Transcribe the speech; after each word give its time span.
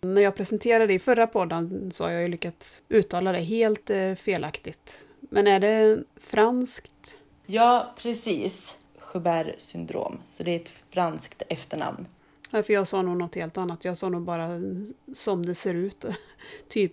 När 0.00 0.22
jag 0.22 0.34
presenterade 0.34 0.94
i 0.94 0.98
förra 0.98 1.26
podden 1.26 1.90
så 1.90 2.04
har 2.04 2.10
jag 2.10 2.22
ju 2.22 2.28
lyckats 2.28 2.84
uttala 2.88 3.32
det 3.32 3.38
helt 3.38 3.90
eh, 3.90 4.14
felaktigt. 4.14 5.08
Men 5.20 5.46
är 5.46 5.60
det 5.60 6.04
franskt? 6.20 7.18
Ja, 7.46 7.94
precis. 7.98 8.76
Joubert 9.14 9.60
syndrom. 9.60 10.20
Så 10.26 10.42
det 10.42 10.50
är 10.50 10.56
ett 10.56 10.72
franskt 10.90 11.42
efternamn. 11.48 12.06
Ja, 12.50 12.62
för 12.62 12.72
jag 12.72 12.88
sa 12.88 13.02
nog 13.02 13.16
något 13.16 13.34
helt 13.34 13.58
annat. 13.58 13.84
Jag 13.84 13.96
sa 13.96 14.08
nog 14.08 14.22
bara 14.22 14.48
som 15.12 15.46
det 15.46 15.54
ser 15.54 15.74
ut. 15.74 16.04
typ 16.68 16.92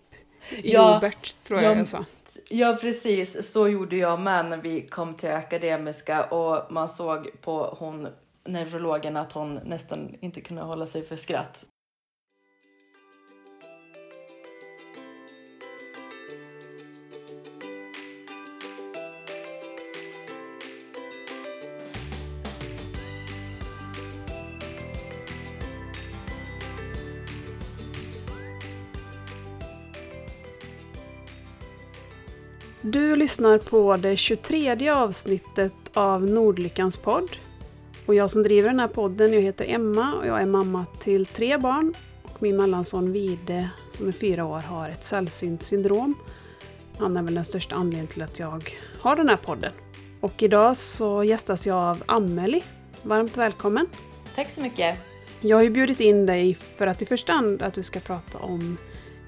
Ja, 0.64 1.12
tror 1.44 1.62
jag 1.62 1.72
ja, 1.72 1.78
jag 1.78 1.88
sa. 1.88 2.06
Ja, 2.50 2.78
precis. 2.82 3.52
Så 3.52 3.68
gjorde 3.68 3.98
jag 3.98 4.20
med 4.20 4.46
när 4.46 4.58
vi 4.58 4.82
kom 4.82 5.14
till 5.14 5.32
Akademiska 5.32 6.24
och 6.24 6.72
man 6.72 6.90
såg 6.90 7.42
på 7.42 7.76
hon 7.80 8.08
neurologen 8.46 9.18
att 9.18 9.32
hon 9.32 9.56
nästan 9.56 10.16
inte 10.22 10.42
kunde 10.42 10.62
hålla 10.62 10.88
sig 10.88 11.04
för 11.04 11.16
skratt. 11.16 11.66
Du 32.88 33.16
lyssnar 33.16 33.58
på 33.58 33.98
det 33.98 34.18
23 34.18 34.90
avsnittet 34.90 35.74
av 35.94 36.26
Nordlyckans 36.26 36.98
podd. 36.98 37.30
Och 38.06 38.16
jag 38.16 38.32
som 38.32 38.44
driver 38.44 38.70
den 38.70 38.80
här 38.80 38.88
podden, 38.88 39.34
jag 39.34 39.42
heter 39.42 39.66
Emma 39.70 40.14
och 40.14 40.28
jag 40.28 40.42
är 40.42 40.46
mamma 40.46 40.86
till 41.00 41.26
tre 41.26 41.58
barn. 41.58 41.94
Och 42.24 42.42
min 42.42 42.58
mellanson 42.58 43.12
Vide, 43.12 43.70
som 43.94 44.08
är 44.08 44.12
fyra 44.12 44.46
år, 44.46 44.60
har 44.60 44.90
ett 44.90 45.06
sällsynt 45.06 45.64
syndrom. 45.64 46.16
Han 46.98 47.18
är 47.18 47.24
väl 47.24 47.36
den 47.36 47.46
största 47.46 47.76
anledningen 47.76 48.08
till 48.08 48.22
att 48.22 48.40
jag 48.40 48.70
har 49.00 49.16
den 49.16 49.30
här 49.30 49.38
podden. 49.38 49.72
Och 50.22 50.44
idag 50.44 50.78
så 50.78 51.24
gästas 51.24 51.68
jag 51.68 51.78
av 51.78 52.04
Amelie. 52.06 52.64
Varmt 53.02 53.38
välkommen! 53.38 53.88
Tack 54.36 54.50
så 54.50 54.62
mycket. 54.62 54.98
Jag 55.42 55.58
har 55.58 55.64
ju 55.64 55.70
bjudit 55.70 56.00
in 56.00 56.26
dig 56.26 56.54
för 56.54 56.88
att 56.88 57.02
i 57.02 57.06
första 57.06 57.34
hand 57.34 57.62
att 57.62 57.74
du 57.74 57.84
ska 57.84 58.00
prata 58.00 58.38
om 58.38 58.78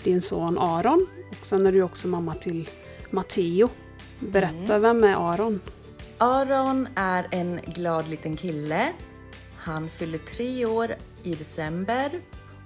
din 0.04 0.22
son 0.22 0.58
Aron. 0.58 1.08
Och 1.40 1.46
sen 1.46 1.66
är 1.66 1.72
du 1.72 1.84
också 1.84 2.08
mamma 2.08 2.34
till 2.34 2.70
Matteo. 3.10 3.70
Berätta, 4.20 4.80
vem 4.80 5.04
är 5.04 5.34
Aron? 5.34 5.60
Aron 6.18 6.88
är 6.96 7.28
en 7.32 7.60
glad 7.66 8.08
liten 8.10 8.38
kille. 8.38 8.94
Han 9.58 9.90
fyller 9.90 10.18
tre 10.18 10.66
år 10.66 10.96
i 11.24 11.36
december 11.36 12.10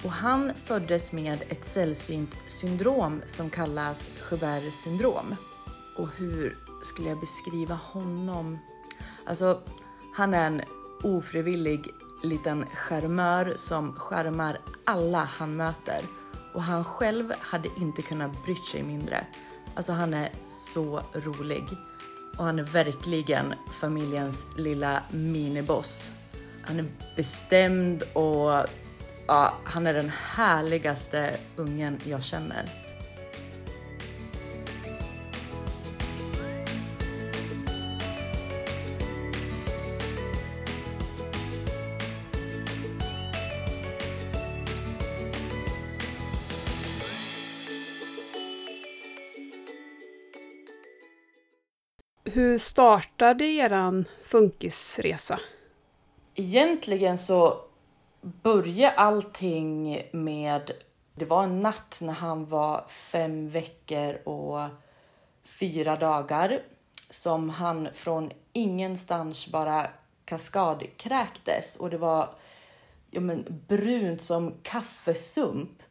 och 0.03 0.11
han 0.11 0.53
föddes 0.55 1.11
med 1.11 1.43
ett 1.49 1.65
sällsynt 1.65 2.35
syndrom 2.47 3.21
som 3.25 3.49
kallas 3.49 4.11
Joubert 4.31 4.73
syndrom. 4.73 5.35
Och 5.97 6.07
hur 6.17 6.57
skulle 6.83 7.09
jag 7.09 7.19
beskriva 7.19 7.75
honom? 7.75 8.59
Alltså, 9.25 9.61
han 10.15 10.33
är 10.33 10.47
en 10.47 10.61
ofrivillig 11.03 11.85
liten 12.23 12.65
charmör 12.65 13.53
som 13.57 13.93
skärmar 13.93 14.59
alla 14.85 15.23
han 15.23 15.55
möter. 15.55 16.01
Och 16.53 16.63
han 16.63 16.83
själv 16.83 17.33
hade 17.39 17.69
inte 17.77 18.01
kunnat 18.01 18.45
bry 18.45 18.55
sig 18.55 18.83
mindre. 18.83 19.25
Alltså 19.75 19.91
han 19.91 20.13
är 20.13 20.29
så 20.45 21.01
rolig. 21.13 21.63
Och 22.37 22.43
han 22.45 22.59
är 22.59 22.63
verkligen 22.63 23.53
familjens 23.81 24.45
lilla 24.57 25.03
miniboss. 25.09 26.09
Han 26.61 26.79
är 26.79 26.85
bestämd 27.15 28.03
och 28.13 28.65
ja, 29.27 29.53
han 29.63 29.87
är 29.87 29.93
den 29.93 30.09
härligaste 30.09 31.37
ungen 31.55 31.99
jag 32.05 32.23
känner. 32.23 32.65
Startade 52.61 53.45
eran 53.45 54.05
funkisresa? 54.23 55.39
Egentligen 56.35 57.17
så 57.17 57.61
började 58.21 58.95
allting 58.95 60.01
med, 60.11 60.71
det 61.15 61.25
var 61.25 61.43
en 61.43 61.61
natt 61.61 61.97
när 62.01 62.13
han 62.13 62.45
var 62.45 62.85
fem 62.87 63.49
veckor 63.49 64.27
och 64.27 64.59
fyra 65.43 65.95
dagar 65.95 66.63
som 67.09 67.49
han 67.49 67.87
från 67.93 68.31
ingenstans 68.53 69.47
bara 69.47 69.87
kaskadkräktes 70.25 71.75
och 71.75 71.89
det 71.89 71.97
var 71.97 72.29
ja, 73.11 73.21
men, 73.21 73.63
brunt 73.67 74.21
som 74.21 74.53
kaffesump. 74.63 75.83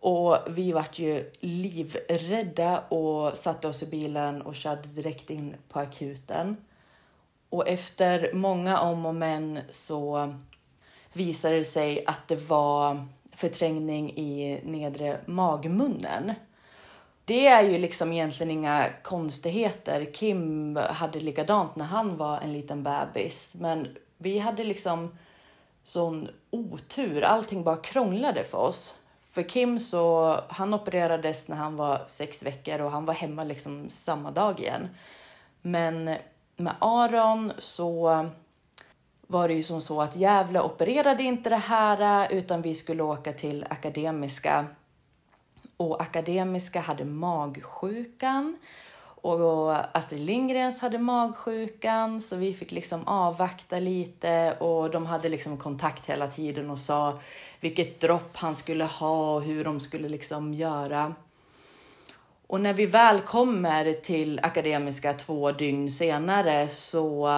Och 0.00 0.38
vi 0.46 0.72
vart 0.72 0.98
ju 0.98 1.30
livrädda 1.40 2.80
och 2.80 3.38
satte 3.38 3.68
oss 3.68 3.82
i 3.82 3.86
bilen 3.86 4.42
och 4.42 4.54
körde 4.54 4.88
direkt 4.88 5.30
in 5.30 5.56
på 5.68 5.78
akuten. 5.78 6.56
Och 7.50 7.68
efter 7.68 8.32
många 8.32 8.80
om 8.80 9.06
och 9.06 9.14
men 9.14 9.60
så 9.70 10.34
visade 11.12 11.56
det 11.56 11.64
sig 11.64 12.04
att 12.06 12.28
det 12.28 12.48
var 12.48 13.06
förträngning 13.36 14.16
i 14.16 14.60
nedre 14.64 15.20
magmunnen. 15.26 16.32
Det 17.24 17.46
är 17.46 17.62
ju 17.62 17.78
liksom 17.78 18.12
egentligen 18.12 18.50
inga 18.50 18.86
konstigheter. 19.02 20.04
Kim 20.04 20.76
hade 20.76 21.20
likadant 21.20 21.76
när 21.76 21.84
han 21.84 22.16
var 22.16 22.40
en 22.40 22.52
liten 22.52 22.82
bebis, 22.82 23.54
men 23.58 23.96
vi 24.18 24.38
hade 24.38 24.64
liksom 24.64 25.18
sån 25.84 26.28
otur. 26.50 27.22
Allting 27.22 27.64
bara 27.64 27.76
krånglade 27.76 28.44
för 28.44 28.58
oss. 28.58 28.98
För 29.30 29.42
Kim 29.42 29.78
så, 29.78 30.34
han 30.48 30.74
opererades 30.74 31.48
när 31.48 31.56
han 31.56 31.76
var 31.76 32.00
sex 32.08 32.42
veckor 32.42 32.80
och 32.80 32.90
han 32.90 33.04
var 33.04 33.14
hemma 33.14 33.44
liksom 33.44 33.90
samma 33.90 34.30
dag 34.30 34.60
igen. 34.60 34.88
Men 35.62 36.04
med 36.56 36.74
Aron 36.78 37.52
så 37.58 38.26
var 39.26 39.48
det 39.48 39.54
ju 39.54 39.62
som 39.62 39.80
så 39.80 40.00
att 40.00 40.16
Gävle 40.16 40.60
opererade 40.60 41.22
inte 41.22 41.50
det 41.50 41.56
här 41.56 42.28
utan 42.32 42.62
vi 42.62 42.74
skulle 42.74 43.02
åka 43.02 43.32
till 43.32 43.66
Akademiska. 43.70 44.66
Och 45.76 46.02
Akademiska 46.02 46.80
hade 46.80 47.04
magsjukan 47.04 48.58
och 49.22 49.96
Astrid 49.96 50.20
Lindgrens 50.20 50.80
hade 50.80 50.98
magsjukan 50.98 52.20
så 52.20 52.36
vi 52.36 52.54
fick 52.54 52.72
liksom 52.72 53.06
avvakta 53.06 53.78
lite 53.78 54.56
och 54.60 54.90
de 54.90 55.06
hade 55.06 55.28
liksom 55.28 55.56
kontakt 55.56 56.06
hela 56.06 56.26
tiden 56.26 56.70
och 56.70 56.78
sa 56.78 57.18
vilket 57.60 58.00
dropp 58.00 58.36
han 58.36 58.56
skulle 58.56 58.84
ha 58.84 59.34
och 59.34 59.42
hur 59.42 59.64
de 59.64 59.80
skulle 59.80 60.08
liksom 60.08 60.54
göra. 60.54 61.14
Och 62.46 62.60
när 62.60 62.74
vi 62.74 62.86
väl 62.86 63.20
kommer 63.20 63.92
till 63.92 64.40
Akademiska 64.42 65.12
två 65.12 65.52
dygn 65.52 65.92
senare 65.92 66.68
så 66.68 67.30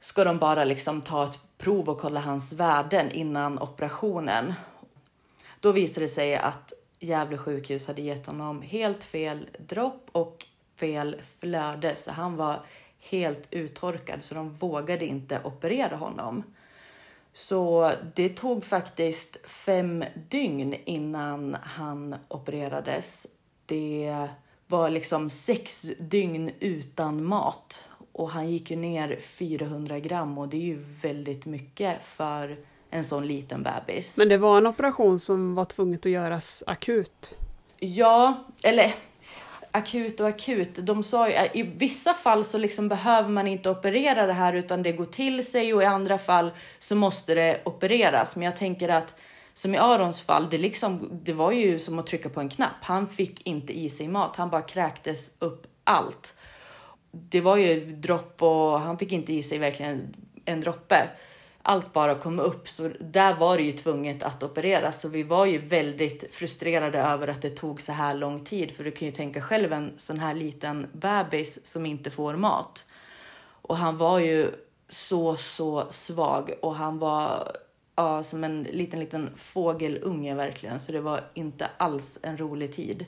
ska 0.00 0.24
de 0.24 0.38
bara 0.38 0.64
liksom 0.64 1.00
ta 1.00 1.24
ett 1.24 1.38
prov 1.58 1.88
och 1.88 2.00
kolla 2.00 2.20
hans 2.20 2.52
värden 2.52 3.10
innan 3.10 3.58
operationen. 3.58 4.54
Då 5.60 5.72
visade 5.72 6.04
det 6.04 6.08
sig 6.08 6.36
att 6.36 6.72
Gävle 7.00 7.38
sjukhus 7.38 7.86
hade 7.86 8.02
gett 8.02 8.26
honom 8.26 8.62
helt 8.62 9.04
fel 9.04 9.48
dropp 9.58 10.08
och 10.12 10.46
fel 10.78 11.16
flöde 11.40 11.96
så 11.96 12.10
han 12.10 12.36
var 12.36 12.62
helt 13.00 13.48
uttorkad 13.50 14.22
så 14.22 14.34
de 14.34 14.54
vågade 14.54 15.06
inte 15.06 15.40
operera 15.44 15.96
honom. 15.96 16.42
Så 17.32 17.92
det 18.14 18.28
tog 18.28 18.64
faktiskt 18.64 19.50
fem 19.50 20.04
dygn 20.28 20.74
innan 20.84 21.56
han 21.62 22.14
opererades. 22.28 23.26
Det 23.66 24.28
var 24.66 24.90
liksom 24.90 25.30
sex 25.30 25.92
dygn 25.98 26.50
utan 26.60 27.24
mat 27.24 27.88
och 28.12 28.30
han 28.30 28.50
gick 28.50 28.70
ju 28.70 28.76
ner 28.76 29.16
400 29.20 29.98
gram 29.98 30.38
och 30.38 30.48
det 30.48 30.56
är 30.56 30.66
ju 30.66 30.84
väldigt 31.02 31.46
mycket 31.46 32.04
för 32.04 32.56
en 32.90 33.04
sån 33.04 33.26
liten 33.26 33.62
bebis. 33.62 34.16
Men 34.16 34.28
det 34.28 34.38
var 34.38 34.58
en 34.58 34.66
operation 34.66 35.18
som 35.18 35.54
var 35.54 35.64
tvunget 35.64 36.06
att 36.06 36.12
göras 36.12 36.64
akut? 36.66 37.36
Ja, 37.78 38.44
eller 38.64 38.94
akut 39.70 40.20
och 40.20 40.28
akut. 40.28 40.74
De 40.74 41.02
sa 41.02 41.28
ju 41.28 41.34
eh, 41.34 41.56
i 41.56 41.62
vissa 41.62 42.14
fall 42.14 42.44
så 42.44 42.58
liksom 42.58 42.88
behöver 42.88 43.28
man 43.28 43.46
inte 43.46 43.70
operera 43.70 44.26
det 44.26 44.32
här 44.32 44.52
utan 44.52 44.82
det 44.82 44.92
går 44.92 45.04
till 45.04 45.46
sig 45.46 45.74
och 45.74 45.82
i 45.82 45.86
andra 45.86 46.18
fall 46.18 46.50
så 46.78 46.96
måste 46.96 47.34
det 47.34 47.60
opereras. 47.64 48.36
Men 48.36 48.44
jag 48.44 48.56
tänker 48.56 48.88
att 48.88 49.14
som 49.54 49.74
i 49.74 49.78
Arons 49.78 50.20
fall, 50.20 50.50
det, 50.50 50.58
liksom, 50.58 51.08
det 51.22 51.32
var 51.32 51.52
ju 51.52 51.78
som 51.78 51.98
att 51.98 52.06
trycka 52.06 52.28
på 52.28 52.40
en 52.40 52.48
knapp. 52.48 52.82
Han 52.82 53.08
fick 53.08 53.46
inte 53.46 53.78
i 53.78 53.90
sig 53.90 54.08
mat, 54.08 54.36
han 54.36 54.50
bara 54.50 54.62
kräktes 54.62 55.30
upp 55.38 55.66
allt. 55.84 56.34
Det 57.10 57.40
var 57.40 57.56
ju 57.56 57.92
dropp 57.94 58.42
och 58.42 58.80
han 58.80 58.98
fick 58.98 59.12
inte 59.12 59.32
i 59.32 59.42
sig 59.42 59.58
verkligen 59.58 60.14
en 60.44 60.60
droppe 60.60 61.08
allt 61.68 61.92
bara 61.92 62.14
kom 62.14 62.40
upp. 62.40 62.68
Så 62.68 62.90
där 63.00 63.34
var 63.34 63.56
det 63.56 63.62
ju 63.62 63.72
tvunget 63.72 64.22
att 64.22 64.42
opereras. 64.42 65.00
Så 65.00 65.08
vi 65.08 65.22
var 65.22 65.46
ju 65.46 65.58
väldigt 65.58 66.34
frustrerade 66.34 66.98
över 66.98 67.28
att 67.28 67.42
det 67.42 67.50
tog 67.50 67.80
så 67.80 67.92
här 67.92 68.14
lång 68.14 68.44
tid. 68.44 68.70
För 68.70 68.84
du 68.84 68.90
kan 68.90 69.08
ju 69.08 69.14
tänka 69.14 69.40
själv 69.40 69.72
en 69.72 69.92
sån 69.96 70.18
här 70.18 70.34
liten 70.34 70.86
bebis 70.92 71.66
som 71.66 71.86
inte 71.86 72.10
får 72.10 72.36
mat. 72.36 72.86
Och 73.62 73.76
han 73.76 73.96
var 73.96 74.18
ju 74.18 74.50
så, 74.88 75.36
så 75.36 75.86
svag 75.90 76.50
och 76.62 76.74
han 76.74 76.98
var 76.98 77.52
ja, 77.96 78.22
som 78.22 78.44
en 78.44 78.62
liten, 78.62 79.00
liten 79.00 79.30
fågelunge 79.36 80.34
verkligen. 80.34 80.80
Så 80.80 80.92
det 80.92 81.00
var 81.00 81.30
inte 81.34 81.70
alls 81.76 82.18
en 82.22 82.38
rolig 82.38 82.72
tid. 82.72 83.06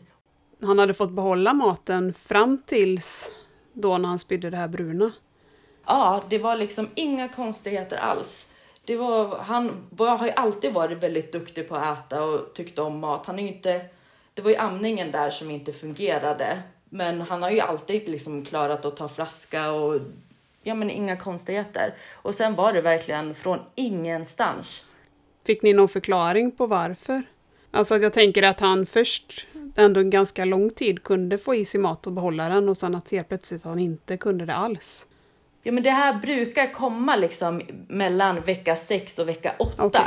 Han 0.63 0.79
hade 0.79 0.95
fått 0.95 1.11
behålla 1.11 1.53
maten 1.53 2.15
fram 2.15 2.63
tills 2.67 3.33
då 3.73 3.99
när 3.99 4.09
han 4.09 4.19
spydde 4.19 4.51
det 4.51 4.57
här 4.57 4.69
bruna? 4.69 5.13
Ja, 5.87 6.25
det 6.31 6.39
var 6.39 6.57
liksom 6.57 6.89
inga 6.95 7.29
konstigheter 7.29 7.97
alls. 7.97 8.47
Det 8.91 8.97
var, 8.97 9.39
han 9.39 9.87
har 9.99 10.27
ju 10.27 10.33
alltid 10.33 10.73
varit 10.73 11.03
väldigt 11.03 11.33
duktig 11.33 11.69
på 11.69 11.77
att 11.77 11.99
äta 11.99 12.25
och 12.25 12.55
tyckte 12.55 12.83
om 12.83 12.99
mat. 12.99 13.27
Han 13.27 13.39
är 13.39 13.49
inte, 13.49 13.81
det 14.35 14.43
var 14.43 14.51
ju 14.51 14.57
amningen 14.57 15.13
där 15.13 15.31
som 15.31 15.51
inte 15.51 15.73
fungerade. 15.73 16.63
Men 16.89 17.21
han 17.21 17.43
har 17.43 17.51
ju 17.51 17.61
alltid 17.61 18.09
liksom 18.09 18.45
klarat 18.45 18.85
att 18.85 18.97
ta 18.97 19.09
flaska 19.09 19.73
och 19.73 20.01
ja, 20.63 20.75
men 20.75 20.91
inga 20.91 21.17
konstigheter. 21.17 21.95
Och 22.13 22.35
sen 22.35 22.55
var 22.55 22.73
det 22.73 22.81
verkligen 22.81 23.35
från 23.35 23.59
ingenstans. 23.75 24.85
Fick 25.47 25.63
ni 25.63 25.73
någon 25.73 25.89
förklaring 25.89 26.51
på 26.51 26.67
varför? 26.67 27.23
Alltså 27.71 27.95
att 27.95 28.03
jag 28.03 28.13
tänker 28.13 28.43
att 28.43 28.61
han 28.61 28.87
först 28.87 29.47
ändå 29.77 30.01
en 30.01 30.11
ganska 30.11 30.45
lång 30.45 30.71
tid 30.71 31.03
kunde 31.03 31.39
få 31.39 31.55
i 31.55 31.65
sig 31.65 31.81
mat 31.81 32.07
och 32.07 32.13
behålla 32.13 32.49
den 32.49 32.69
och 32.69 32.77
sen 32.77 32.95
att 32.95 33.11
helt 33.11 33.29
plötsligt 33.29 33.65
han 33.65 33.79
inte 33.79 34.17
kunde 34.17 34.47
det 34.47 34.55
alls. 34.55 35.07
Ja, 35.63 35.73
men 35.73 35.83
det 35.83 35.91
här 35.91 36.15
brukar 36.15 36.73
komma 36.73 37.17
liksom 37.17 37.63
mellan 37.89 38.41
vecka 38.41 38.77
6 38.77 39.19
och 39.19 39.29
vecka 39.29 39.55
8. 39.59 39.85
Okay. 39.85 40.03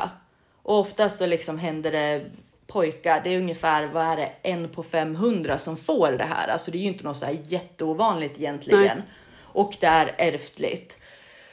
Och 0.63 0.79
oftast 0.79 1.17
så 1.17 1.25
liksom 1.25 1.59
händer 1.59 1.91
det 1.91 2.31
pojkar, 2.67 3.21
det 3.23 3.33
är 3.33 3.39
ungefär 3.39 3.87
vad 3.87 4.03
är 4.03 4.17
det, 4.17 4.31
en 4.43 4.69
på 4.69 4.83
500 4.83 5.57
som 5.57 5.77
får 5.77 6.11
det 6.11 6.23
här. 6.23 6.47
Alltså 6.47 6.71
det 6.71 6.77
är 6.77 6.81
ju 6.81 6.87
inte 6.87 7.03
något 7.03 7.17
så 7.17 7.25
här 7.25 7.37
jätteovanligt 7.43 8.37
egentligen. 8.37 8.97
Nej. 8.97 9.07
Och 9.41 9.73
det 9.79 9.87
är 9.87 10.15
ärftligt. 10.17 10.97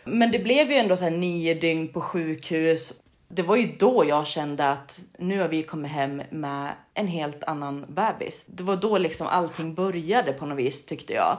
Men 0.04 0.30
det 0.30 0.38
blev 0.38 0.70
ju 0.70 0.76
ändå 0.76 0.96
så 0.96 1.04
här 1.04 1.10
nio 1.10 1.54
dygn 1.54 1.88
på 1.88 2.00
sjukhus. 2.00 2.94
Det 3.28 3.42
var 3.42 3.56
ju 3.56 3.72
då 3.78 4.04
jag 4.08 4.26
kände 4.26 4.70
att 4.70 5.00
nu 5.18 5.40
har 5.40 5.48
vi 5.48 5.62
kommit 5.62 5.90
hem 5.90 6.22
med 6.30 6.70
en 6.94 7.06
helt 7.06 7.44
annan 7.44 7.86
bebis. 7.88 8.44
Det 8.48 8.62
var 8.62 8.76
då 8.76 8.98
liksom 8.98 9.26
allting 9.26 9.74
började 9.74 10.32
på 10.32 10.46
något 10.46 10.58
vis 10.58 10.84
tyckte 10.86 11.12
jag 11.12 11.38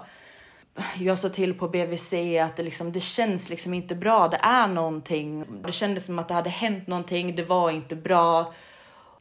jag 0.99 1.17
sa 1.17 1.29
till 1.29 1.53
på 1.53 1.67
BVC 1.67 2.13
att 2.43 2.55
det, 2.55 2.63
liksom, 2.63 2.91
det 2.91 2.99
känns 2.99 3.49
liksom 3.49 3.73
inte 3.73 3.95
bra. 3.95 4.27
Det 4.27 4.39
är 4.41 4.67
någonting. 4.67 5.45
Det 5.65 5.71
kändes 5.71 6.05
som 6.05 6.19
att 6.19 6.27
det 6.27 6.33
hade 6.33 6.49
hänt 6.49 6.87
någonting. 6.87 7.35
Det 7.35 7.43
var 7.43 7.71
inte 7.71 7.95
bra. 7.95 8.53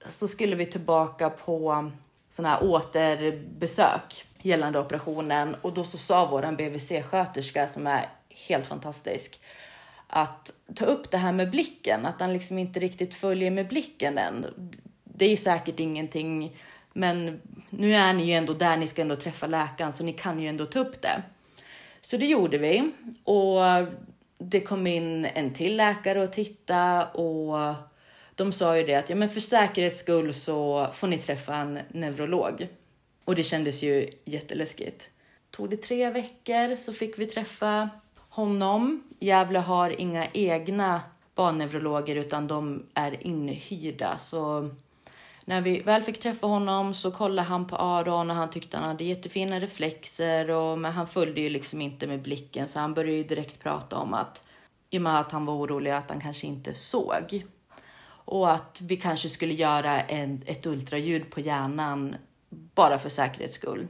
Så 0.08 0.28
skulle 0.28 0.56
vi 0.56 0.66
tillbaka 0.66 1.30
på 1.30 1.90
sån 2.30 2.44
här 2.44 2.64
återbesök 2.64 4.24
gällande 4.42 4.80
operationen 4.80 5.56
och 5.62 5.74
då 5.74 5.84
så 5.84 5.98
sa 5.98 6.26
våran 6.26 6.56
BVC-sköterska 6.56 7.66
som 7.66 7.86
är 7.86 8.06
helt 8.48 8.66
fantastisk 8.66 9.40
att 10.06 10.52
ta 10.74 10.84
upp 10.84 11.10
det 11.10 11.18
här 11.18 11.32
med 11.32 11.50
blicken, 11.50 12.06
att 12.06 12.20
han 12.20 12.32
liksom 12.32 12.58
inte 12.58 12.80
riktigt 12.80 13.14
följer 13.14 13.50
med 13.50 13.68
blicken 13.68 14.18
än. 14.18 14.46
Det 15.04 15.24
är 15.24 15.30
ju 15.30 15.36
säkert 15.36 15.80
ingenting, 15.80 16.56
men 16.92 17.40
nu 17.70 17.94
är 17.94 18.12
ni 18.12 18.24
ju 18.24 18.32
ändå 18.32 18.52
där, 18.52 18.76
ni 18.76 18.86
ska 18.86 19.02
ändå 19.02 19.16
träffa 19.16 19.46
läkaren 19.46 19.92
så 19.92 20.04
ni 20.04 20.12
kan 20.12 20.40
ju 20.40 20.48
ändå 20.48 20.66
ta 20.66 20.78
upp 20.78 21.02
det. 21.02 21.22
Så 22.00 22.16
det 22.16 22.26
gjorde 22.26 22.58
vi 22.58 22.92
och 23.24 23.60
det 24.38 24.60
kom 24.60 24.86
in 24.86 25.24
en 25.24 25.54
till 25.54 25.76
läkare 25.76 26.22
och 26.22 26.32
titta 26.32 27.06
och 27.06 27.74
de 28.34 28.52
sa 28.52 28.76
ju 28.76 28.84
det 28.84 28.94
att 28.94 29.10
ja, 29.10 29.16
men 29.16 29.28
för 29.28 29.40
säkerhets 29.40 29.98
skull 29.98 30.34
så 30.34 30.88
får 30.92 31.08
ni 31.08 31.18
träffa 31.18 31.54
en 31.54 31.78
neurolog. 31.88 32.68
Och 33.24 33.34
det 33.34 33.42
kändes 33.42 33.82
ju 33.82 34.10
jätteläskigt. 34.24 35.10
Tog 35.50 35.70
det 35.70 35.76
tre 35.76 36.10
veckor 36.10 36.76
så 36.76 36.92
fick 36.92 37.18
vi 37.18 37.26
träffa 37.26 37.90
honom. 38.28 39.02
Gävle 39.18 39.58
har 39.58 40.00
inga 40.00 40.26
egna 40.32 41.00
barnneurologer 41.34 42.16
utan 42.16 42.46
de 42.46 42.86
är 42.94 43.26
inhyrda. 43.26 44.18
Så 44.18 44.70
när 45.50 45.60
vi 45.60 45.80
väl 45.80 46.02
fick 46.02 46.20
träffa 46.20 46.46
honom 46.46 46.94
så 46.94 47.10
kollade 47.10 47.48
han 47.48 47.66
på 47.66 47.76
Aron 47.76 48.30
och 48.30 48.36
han 48.36 48.50
tyckte 48.50 48.76
han 48.76 48.88
hade 48.88 49.04
jättefina 49.04 49.60
reflexer 49.60 50.50
och 50.50 50.78
men 50.78 50.92
han 50.92 51.06
följde 51.06 51.40
ju 51.40 51.48
liksom 51.48 51.80
inte 51.80 52.06
med 52.06 52.22
blicken 52.22 52.68
så 52.68 52.78
han 52.78 52.94
började 52.94 53.16
ju 53.16 53.24
direkt 53.24 53.60
prata 53.60 53.96
om 53.96 54.14
att 54.14 54.46
i 54.90 54.98
och 54.98 55.02
med 55.02 55.20
att 55.20 55.32
han 55.32 55.46
var 55.46 55.54
orolig 55.54 55.90
att 55.90 56.10
han 56.10 56.20
kanske 56.20 56.46
inte 56.46 56.74
såg 56.74 57.44
och 58.24 58.50
att 58.50 58.80
vi 58.80 58.96
kanske 58.96 59.28
skulle 59.28 59.54
göra 59.54 60.00
en, 60.00 60.42
ett 60.46 60.66
ultraljud 60.66 61.30
på 61.30 61.40
hjärnan 61.40 62.16
bara 62.50 62.98
för 62.98 63.08
säkerhets 63.08 63.54
skull. 63.54 63.86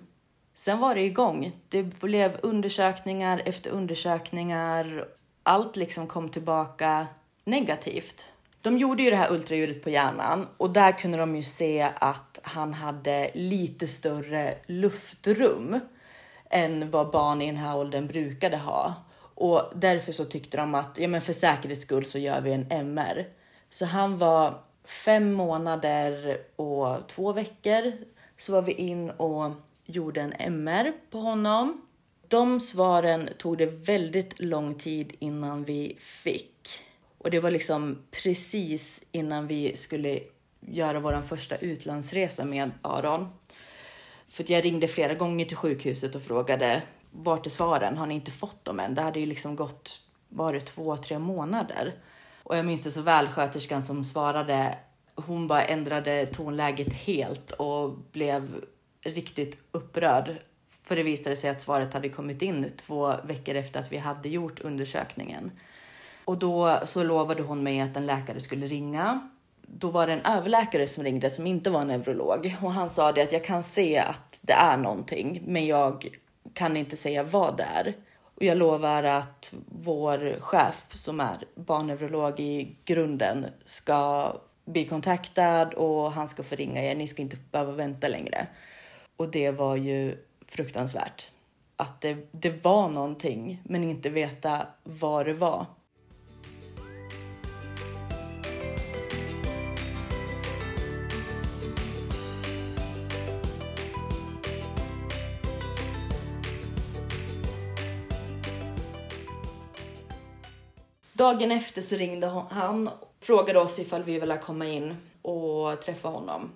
Sen 0.54 0.78
var 0.78 0.94
det 0.94 1.02
igång. 1.02 1.52
Det 1.68 1.82
blev 1.82 2.38
undersökningar 2.42 3.42
efter 3.44 3.70
undersökningar. 3.70 5.08
Allt 5.42 5.76
liksom 5.76 6.06
kom 6.06 6.28
tillbaka 6.28 7.06
negativt. 7.44 8.28
De 8.62 8.78
gjorde 8.78 9.02
ju 9.02 9.10
det 9.10 9.16
här 9.16 9.32
ultraljudet 9.32 9.82
på 9.82 9.90
hjärnan 9.90 10.48
och 10.56 10.72
där 10.72 10.92
kunde 10.92 11.18
de 11.18 11.36
ju 11.36 11.42
se 11.42 11.90
att 11.94 12.40
han 12.42 12.74
hade 12.74 13.30
lite 13.34 13.88
större 13.88 14.54
luftrum 14.66 15.80
än 16.50 16.90
vad 16.90 17.10
barn 17.10 17.42
i 17.42 17.46
den 17.46 17.56
här 17.56 17.78
åldern 17.78 18.06
brukade 18.06 18.56
ha. 18.56 18.94
Och 19.34 19.72
därför 19.74 20.12
så 20.12 20.24
tyckte 20.24 20.56
de 20.56 20.74
att 20.74 20.98
ja, 20.98 21.08
men 21.08 21.20
för 21.20 21.32
säkerhets 21.32 21.82
skull 21.82 22.06
så 22.06 22.18
gör 22.18 22.40
vi 22.40 22.52
en 22.52 22.66
MR. 22.70 23.26
Så 23.70 23.84
han 23.84 24.18
var 24.18 24.60
fem 24.84 25.32
månader 25.32 26.40
och 26.56 27.08
två 27.08 27.32
veckor 27.32 27.92
så 28.36 28.52
var 28.52 28.62
vi 28.62 28.72
in 28.72 29.10
och 29.10 29.52
gjorde 29.86 30.20
en 30.20 30.32
MR 30.32 30.92
på 31.10 31.18
honom. 31.18 31.86
De 32.28 32.60
svaren 32.60 33.28
tog 33.38 33.58
det 33.58 33.66
väldigt 33.66 34.40
lång 34.40 34.74
tid 34.74 35.12
innan 35.18 35.64
vi 35.64 35.96
fick. 36.00 36.84
Och 37.20 37.30
det 37.30 37.40
var 37.40 37.50
liksom 37.50 37.98
precis 38.10 39.02
innan 39.12 39.46
vi 39.46 39.76
skulle 39.76 40.20
göra 40.60 41.00
vår 41.00 41.22
första 41.22 41.56
utlandsresa 41.56 42.44
med 42.44 42.70
Aron. 42.82 43.28
För 44.28 44.52
jag 44.52 44.64
ringde 44.64 44.88
flera 44.88 45.14
gånger 45.14 45.44
till 45.44 45.56
sjukhuset 45.56 46.14
och 46.14 46.22
frågade 46.22 46.82
vart 47.10 47.46
är 47.46 47.50
svaren? 47.50 47.96
Har 47.96 48.06
ni 48.06 48.14
inte 48.14 48.30
fått 48.30 48.64
dem 48.64 48.80
än? 48.80 48.94
Det 48.94 49.02
hade 49.02 49.20
ju 49.20 49.26
liksom 49.26 49.56
gått, 49.56 50.00
var 50.28 50.52
det 50.52 50.60
två, 50.60 50.96
tre 50.96 51.18
månader? 51.18 51.94
Och 52.42 52.56
jag 52.56 52.66
minns 52.66 52.82
det 52.82 52.90
så 52.90 53.02
väl, 53.02 53.28
sköterskan 53.28 53.82
som 53.82 54.04
svarade, 54.04 54.78
hon 55.14 55.48
bara 55.48 55.64
ändrade 55.64 56.26
tonläget 56.26 56.92
helt 56.92 57.50
och 57.50 57.98
blev 58.12 58.64
riktigt 59.02 59.58
upprörd. 59.72 60.38
För 60.82 60.96
det 60.96 61.02
visade 61.02 61.36
sig 61.36 61.50
att 61.50 61.60
svaret 61.60 61.94
hade 61.94 62.08
kommit 62.08 62.42
in 62.42 62.70
två 62.76 63.14
veckor 63.24 63.54
efter 63.54 63.80
att 63.80 63.92
vi 63.92 63.98
hade 63.98 64.28
gjort 64.28 64.60
undersökningen. 64.60 65.50
Och 66.30 66.38
då 66.38 66.80
så 66.84 67.04
lovade 67.04 67.42
hon 67.42 67.62
mig 67.62 67.80
att 67.80 67.96
en 67.96 68.06
läkare 68.06 68.40
skulle 68.40 68.66
ringa. 68.66 69.30
Då 69.66 69.90
var 69.90 70.06
det 70.06 70.12
en 70.12 70.36
överläkare 70.36 70.86
som 70.86 71.04
ringde 71.04 71.30
som 71.30 71.46
inte 71.46 71.70
var 71.70 71.80
en 71.80 71.88
neurolog 71.88 72.56
och 72.62 72.72
han 72.72 72.90
sa 72.90 73.12
det 73.12 73.22
att 73.22 73.32
jag 73.32 73.44
kan 73.44 73.62
se 73.62 73.98
att 73.98 74.40
det 74.42 74.52
är 74.52 74.76
någonting, 74.76 75.42
men 75.46 75.66
jag 75.66 76.18
kan 76.52 76.76
inte 76.76 76.96
säga 76.96 77.22
vad 77.22 77.56
det 77.56 77.62
är. 77.62 77.94
Och 78.34 78.42
jag 78.42 78.58
lovar 78.58 79.02
att 79.02 79.54
vår 79.82 80.40
chef 80.40 80.86
som 80.94 81.20
är 81.20 81.44
barnneurolog 81.54 82.40
i 82.40 82.76
grunden 82.84 83.46
ska 83.64 84.32
bli 84.64 84.84
kontaktad 84.84 85.74
och 85.74 86.12
han 86.12 86.28
ska 86.28 86.42
få 86.42 86.54
ringa 86.54 86.84
er. 86.84 86.94
Ni 86.94 87.06
ska 87.06 87.22
inte 87.22 87.36
behöva 87.50 87.72
vänta 87.72 88.08
längre. 88.08 88.46
Och 89.16 89.30
det 89.30 89.50
var 89.50 89.76
ju 89.76 90.16
fruktansvärt. 90.48 91.30
Att 91.76 92.00
det, 92.00 92.16
det 92.32 92.64
var 92.64 92.88
någonting, 92.88 93.62
men 93.64 93.84
inte 93.84 94.10
veta 94.10 94.66
vad 94.84 95.26
det 95.26 95.34
var. 95.34 95.66
Dagen 111.20 111.52
efter 111.52 111.82
så 111.82 111.96
ringde 111.96 112.26
han 112.50 112.88
och 112.88 113.14
frågade 113.20 113.58
oss 113.58 113.78
ifall 113.78 114.02
vi 114.02 114.20
ville 114.20 114.36
komma 114.36 114.66
in 114.66 114.96
och 115.22 115.80
träffa 115.80 116.08
honom. 116.08 116.52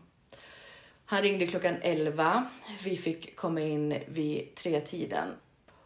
Han 1.05 1.23
ringde 1.23 1.47
klockan 1.47 1.75
11. 1.83 2.47
Vi 2.85 2.97
fick 2.97 3.37
komma 3.37 3.61
in 3.61 3.99
vid 4.07 4.55
tre 4.55 4.81
tiden. 4.81 5.29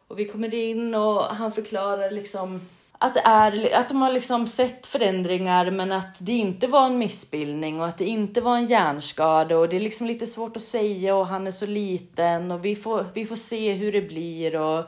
Och 0.08 0.18
vi 0.18 0.24
kommer 0.24 0.54
in 0.54 0.94
och 0.94 1.22
han 1.22 1.52
förklarar 1.52 2.10
liksom 2.10 2.60
att, 2.98 3.14
det 3.14 3.20
är, 3.20 3.76
att 3.80 3.88
de 3.88 4.02
har 4.02 4.12
liksom 4.12 4.46
sett 4.46 4.86
förändringar 4.86 5.70
men 5.70 5.92
att 5.92 6.16
det 6.18 6.32
inte 6.32 6.66
var 6.66 6.86
en 6.86 6.98
missbildning 6.98 7.80
och 7.80 7.86
att 7.86 7.98
det 7.98 8.06
inte 8.06 8.40
var 8.40 8.56
en 8.56 8.66
hjärnskada 8.66 9.58
och 9.58 9.68
det 9.68 9.76
är 9.76 9.80
liksom 9.80 10.06
lite 10.06 10.26
svårt 10.26 10.56
att 10.56 10.62
säga 10.62 11.16
och 11.16 11.26
han 11.26 11.46
är 11.46 11.52
så 11.52 11.66
liten 11.66 12.50
och 12.50 12.64
vi 12.64 12.76
får, 12.76 13.04
vi 13.14 13.26
får 13.26 13.36
se 13.36 13.72
hur 13.72 13.92
det 13.92 14.02
blir 14.02 14.56
och 14.56 14.84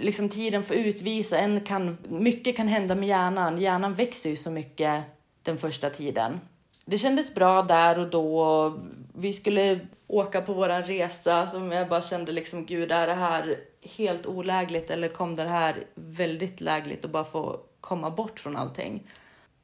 liksom 0.00 0.28
tiden 0.28 0.62
får 0.62 0.76
utvisa. 0.76 1.38
En 1.38 1.60
kan, 1.60 1.98
mycket 2.08 2.56
kan 2.56 2.68
hända 2.68 2.94
med 2.94 3.08
hjärnan. 3.08 3.60
Hjärnan 3.60 3.94
växer 3.94 4.30
ju 4.30 4.36
så 4.36 4.50
mycket 4.50 5.02
den 5.42 5.58
första 5.58 5.90
tiden. 5.90 6.40
Det 6.84 6.98
kändes 6.98 7.34
bra 7.34 7.62
där 7.62 7.98
och 7.98 8.10
då. 8.10 8.78
Vi 9.14 9.32
skulle 9.32 9.80
åka 10.06 10.40
på 10.40 10.52
våran 10.52 10.82
resa 10.82 11.46
som 11.46 11.72
jag 11.72 11.88
bara 11.88 12.02
kände 12.02 12.32
liksom 12.32 12.66
gud 12.66 12.92
är 12.92 13.06
det 13.06 13.14
här 13.14 13.58
helt 13.96 14.26
olägligt 14.26 14.90
eller 14.90 15.08
kom 15.08 15.36
det 15.36 15.48
här 15.48 15.84
väldigt 15.94 16.60
lägligt 16.60 17.04
och 17.04 17.10
bara 17.10 17.24
få 17.24 17.60
komma 17.80 18.10
bort 18.10 18.40
från 18.40 18.56
allting. 18.56 19.06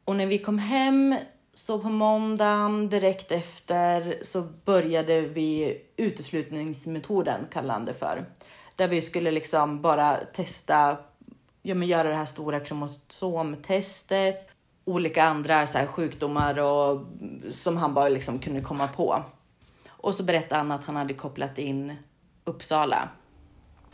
Och 0.05 0.16
när 0.16 0.26
vi 0.26 0.38
kom 0.38 0.59
hem 0.59 1.16
så 1.55 1.78
på 1.78 1.88
måndagen 1.88 2.88
direkt 2.88 3.31
efter 3.31 4.19
så 4.23 4.43
började 4.64 5.21
vi 5.21 5.81
uteslutningsmetoden 5.97 7.47
kallade 7.52 7.85
det 7.85 7.95
för. 7.95 8.26
Där 8.76 8.88
vi 8.88 9.02
skulle 9.02 9.30
liksom 9.30 9.83
bara 9.83 10.16
testa, 10.16 10.97
ja 11.62 11.75
men 11.75 11.88
göra 11.88 12.09
det 12.09 12.16
här 12.16 12.25
stora 12.25 12.61
kromosomtestet, 12.61 14.49
olika 14.85 15.25
andra 15.25 15.66
så 15.66 15.78
här 15.78 15.87
sjukdomar 15.87 16.59
och, 16.59 17.06
som 17.50 17.76
han 17.76 17.95
bara 17.95 18.09
liksom 18.09 18.38
kunde 18.38 18.61
komma 18.61 18.88
på. 18.88 19.23
Och 19.88 20.14
så 20.14 20.23
berättade 20.23 20.61
han 20.61 20.71
att 20.71 20.85
han 20.85 20.97
hade 20.97 21.14
kopplat 21.14 21.59
in 21.59 21.97
Uppsala. 22.45 23.09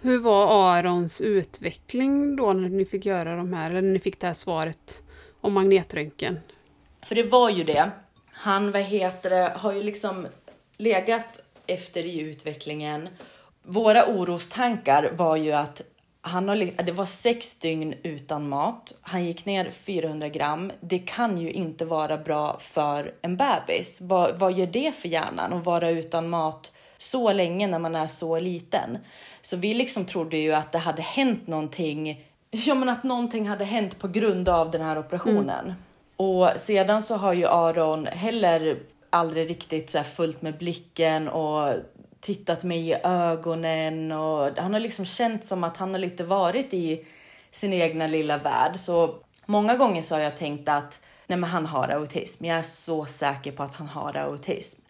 Hur 0.00 0.18
var 0.18 0.76
Arons 0.76 1.20
utveckling 1.20 2.36
då 2.36 2.52
när 2.52 2.68
ni 2.68 2.84
fick 2.84 3.06
göra 3.06 3.36
de 3.36 3.52
här, 3.52 3.70
eller 3.70 3.82
när 3.82 3.92
ni 3.92 3.98
fick 3.98 4.20
det 4.20 4.26
här 4.26 4.34
svaret 4.34 5.02
om 5.40 5.52
magnetröntgen? 5.52 6.40
För 7.02 7.14
det 7.14 7.22
var 7.22 7.50
ju 7.50 7.64
det. 7.64 7.90
Han, 8.32 8.72
vad 8.72 8.82
heter 8.82 9.30
det, 9.30 9.52
har 9.56 9.72
ju 9.72 9.82
liksom 9.82 10.26
legat 10.76 11.40
efter 11.66 12.04
i 12.04 12.20
utvecklingen. 12.20 13.08
Våra 13.62 14.06
orostankar 14.06 15.12
var 15.16 15.36
ju 15.36 15.52
att 15.52 15.82
han 16.24 16.48
har, 16.48 16.82
det 16.82 16.92
var 16.92 17.06
sex 17.06 17.56
dygn 17.56 17.94
utan 18.02 18.48
mat. 18.48 18.92
Han 19.00 19.24
gick 19.24 19.44
ner 19.44 19.70
400 19.70 20.28
gram. 20.28 20.72
Det 20.80 20.98
kan 20.98 21.38
ju 21.38 21.52
inte 21.52 21.84
vara 21.84 22.16
bra 22.16 22.56
för 22.60 23.14
en 23.22 23.36
bebis. 23.36 24.00
Vad, 24.00 24.38
vad 24.38 24.52
gör 24.52 24.66
det 24.66 24.94
för 24.94 25.08
hjärnan 25.08 25.52
att 25.52 25.64
vara 25.64 25.90
utan 25.90 26.28
mat 26.28 26.72
så 26.98 27.32
länge 27.32 27.66
när 27.66 27.78
man 27.78 27.94
är 27.94 28.06
så 28.06 28.40
liten? 28.40 28.98
Så 29.42 29.56
vi 29.56 29.74
liksom 29.74 30.04
trodde 30.04 30.36
ju 30.36 30.52
att 30.52 30.72
det 30.72 30.78
hade 30.78 31.02
hänt 31.02 31.46
någonting. 31.46 32.24
Ja, 32.54 32.74
men 32.74 32.88
att 32.88 33.04
någonting 33.04 33.48
hade 33.48 33.64
hänt 33.64 33.98
på 33.98 34.08
grund 34.08 34.48
av 34.48 34.70
den 34.70 34.82
här 34.82 34.98
operationen. 34.98 35.64
Mm. 35.64 35.74
Och 36.16 36.48
sedan 36.56 37.02
så 37.02 37.16
har 37.16 37.32
ju 37.32 37.46
Aron 37.46 38.06
heller 38.06 38.78
aldrig 39.10 39.50
riktigt 39.50 39.90
så 39.90 39.98
här 39.98 40.04
följt 40.04 40.42
med 40.42 40.58
blicken 40.58 41.28
och 41.28 41.74
tittat 42.22 42.64
mig 42.64 42.88
i 42.88 42.96
ögonen 43.04 44.12
och 44.12 44.50
han 44.58 44.72
har 44.72 44.80
liksom 44.80 45.04
känt 45.04 45.44
som 45.44 45.64
att 45.64 45.76
han 45.76 45.90
har 45.90 45.98
lite 45.98 46.24
varit 46.24 46.74
i 46.74 47.04
sin 47.50 47.72
egna 47.72 48.06
lilla 48.06 48.38
värld. 48.38 48.76
Så 48.76 49.14
många 49.46 49.76
gånger 49.76 50.02
så 50.02 50.14
har 50.14 50.22
jag 50.22 50.36
tänkt 50.36 50.68
att 50.68 51.00
nej 51.26 51.38
men 51.38 51.50
han 51.50 51.66
har 51.66 51.88
autism. 51.88 52.44
Jag 52.44 52.58
är 52.58 52.62
så 52.62 53.04
säker 53.04 53.52
på 53.52 53.62
att 53.62 53.74
han 53.74 53.86
har 53.86 54.16
autism. 54.16 54.80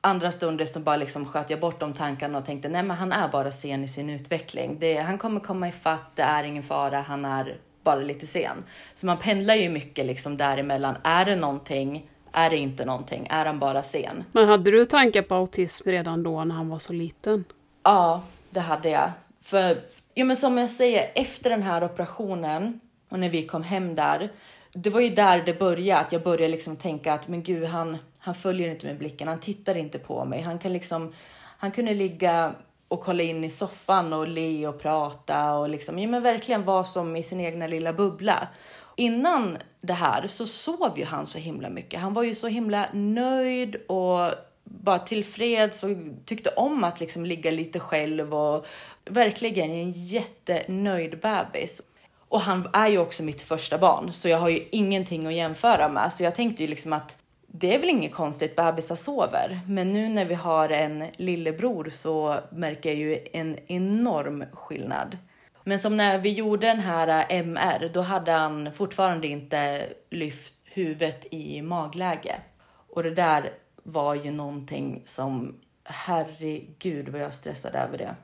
Andra 0.00 0.32
stunder 0.32 0.66
så 0.66 0.80
bara 0.80 0.96
liksom 0.96 1.24
sköt 1.24 1.50
jag 1.50 1.60
bort 1.60 1.80
de 1.80 1.92
tankarna 1.92 2.38
och 2.38 2.44
tänkte 2.44 2.68
nej 2.68 2.82
men 2.82 2.96
han 2.96 3.12
är 3.12 3.28
bara 3.28 3.52
sen 3.52 3.84
i 3.84 3.88
sin 3.88 4.10
utveckling. 4.10 4.78
Det, 4.80 4.96
han 4.96 5.18
kommer 5.18 5.40
komma 5.40 5.68
ifatt, 5.68 6.16
det 6.16 6.22
är 6.22 6.44
ingen 6.44 6.62
fara, 6.62 7.00
han 7.00 7.24
är 7.24 7.56
bara 7.84 8.00
lite 8.00 8.26
sen. 8.26 8.64
Så 8.94 9.06
man 9.06 9.18
pendlar 9.18 9.54
ju 9.54 9.68
mycket 9.68 10.06
liksom 10.06 10.36
däremellan. 10.36 10.96
Är 11.04 11.24
det 11.24 11.36
någonting 11.36 12.10
är 12.34 12.50
det 12.50 12.56
inte 12.56 12.84
någonting, 12.84 13.26
är 13.30 13.46
han 13.46 13.58
bara 13.58 13.82
sen. 13.82 14.24
Men 14.32 14.48
hade 14.48 14.70
du 14.70 14.84
tankar 14.84 15.22
på 15.22 15.34
autism 15.34 15.88
redan 15.88 16.22
då 16.22 16.44
när 16.44 16.54
han 16.54 16.68
var 16.68 16.78
så 16.78 16.92
liten? 16.92 17.44
Ja, 17.82 18.22
det 18.50 18.60
hade 18.60 18.88
jag. 18.88 19.10
För 19.42 19.78
ja, 20.14 20.24
men 20.24 20.36
som 20.36 20.58
jag 20.58 20.70
säger, 20.70 21.12
efter 21.14 21.50
den 21.50 21.62
här 21.62 21.84
operationen 21.84 22.80
och 23.08 23.18
när 23.18 23.28
vi 23.28 23.46
kom 23.46 23.62
hem 23.62 23.94
där, 23.94 24.32
det 24.72 24.90
var 24.90 25.00
ju 25.00 25.08
där 25.08 25.42
det 25.46 25.58
började, 25.58 26.00
att 26.00 26.12
jag 26.12 26.22
började 26.22 26.48
liksom 26.48 26.76
tänka 26.76 27.12
att 27.12 27.28
men 27.28 27.42
gud, 27.42 27.64
han, 27.64 27.96
han 28.18 28.34
följer 28.34 28.68
inte 28.68 28.86
med 28.86 28.98
blicken, 28.98 29.28
han 29.28 29.40
tittar 29.40 29.76
inte 29.76 29.98
på 29.98 30.24
mig. 30.24 30.42
Han 30.42 30.58
kan 30.58 30.72
liksom, 30.72 31.12
han 31.58 31.70
kunde 31.70 31.94
ligga 31.94 32.54
och 32.88 33.00
kolla 33.00 33.22
in 33.22 33.44
i 33.44 33.50
soffan 33.50 34.12
och 34.12 34.28
le 34.28 34.66
och 34.66 34.80
prata 34.82 35.54
och 35.54 35.68
liksom, 35.68 35.98
ja 35.98 36.08
men 36.08 36.22
verkligen 36.22 36.64
vara 36.64 36.84
som 36.84 37.16
i 37.16 37.22
sin 37.22 37.40
egna 37.40 37.66
lilla 37.66 37.92
bubbla. 37.92 38.48
Innan 38.96 39.58
det 39.80 39.92
här 39.92 40.26
så 40.26 40.46
sov 40.46 40.98
ju 40.98 41.04
han 41.04 41.26
så 41.26 41.38
himla 41.38 41.70
mycket. 41.70 42.00
Han 42.00 42.12
var 42.12 42.22
ju 42.22 42.34
så 42.34 42.46
himla 42.46 42.88
nöjd 42.92 43.76
och 43.88 44.32
bara 44.64 44.98
tillfreds 44.98 45.84
och 45.84 45.90
tyckte 46.24 46.50
om 46.50 46.84
att 46.84 47.00
liksom 47.00 47.24
ligga 47.24 47.50
lite 47.50 47.80
själv 47.80 48.34
och 48.34 48.66
verkligen 49.04 49.70
en 49.70 49.90
jättenöjd 49.90 51.20
bebis. 51.20 51.82
Och 52.28 52.40
han 52.40 52.68
är 52.72 52.88
ju 52.88 52.98
också 52.98 53.22
mitt 53.22 53.42
första 53.42 53.78
barn, 53.78 54.12
så 54.12 54.28
jag 54.28 54.38
har 54.38 54.48
ju 54.48 54.62
ingenting 54.70 55.26
att 55.26 55.34
jämföra 55.34 55.88
med. 55.88 56.12
Så 56.12 56.22
jag 56.22 56.34
tänkte 56.34 56.62
ju 56.62 56.68
liksom 56.68 56.92
att 56.92 57.16
det 57.46 57.74
är 57.74 57.78
väl 57.78 57.88
inget 57.88 58.14
konstigt, 58.14 58.56
bebisar 58.56 58.96
sover. 58.96 59.60
Men 59.68 59.92
nu 59.92 60.08
när 60.08 60.24
vi 60.24 60.34
har 60.34 60.68
en 60.68 61.04
lillebror 61.16 61.88
så 61.90 62.38
märker 62.52 62.88
jag 62.88 62.98
ju 62.98 63.18
en 63.32 63.56
enorm 63.66 64.44
skillnad. 64.52 65.18
Men 65.64 65.78
som 65.78 65.96
när 65.96 66.18
vi 66.18 66.32
gjorde 66.32 66.66
den 66.66 66.80
här 66.80 67.08
äh, 67.08 67.38
MR, 67.38 67.90
då 67.94 68.00
hade 68.00 68.32
han 68.32 68.72
fortfarande 68.72 69.26
inte 69.26 69.88
lyft 70.10 70.54
huvudet 70.64 71.26
i 71.30 71.62
magläge. 71.62 72.40
Och 72.88 73.02
det 73.02 73.14
där 73.14 73.52
var 73.82 74.14
ju 74.14 74.30
någonting 74.30 75.02
som, 75.06 75.60
herregud 75.84 77.08
vad 77.08 77.20
jag 77.20 77.34
stressade 77.34 77.78
över 77.78 77.98
det. 77.98 78.14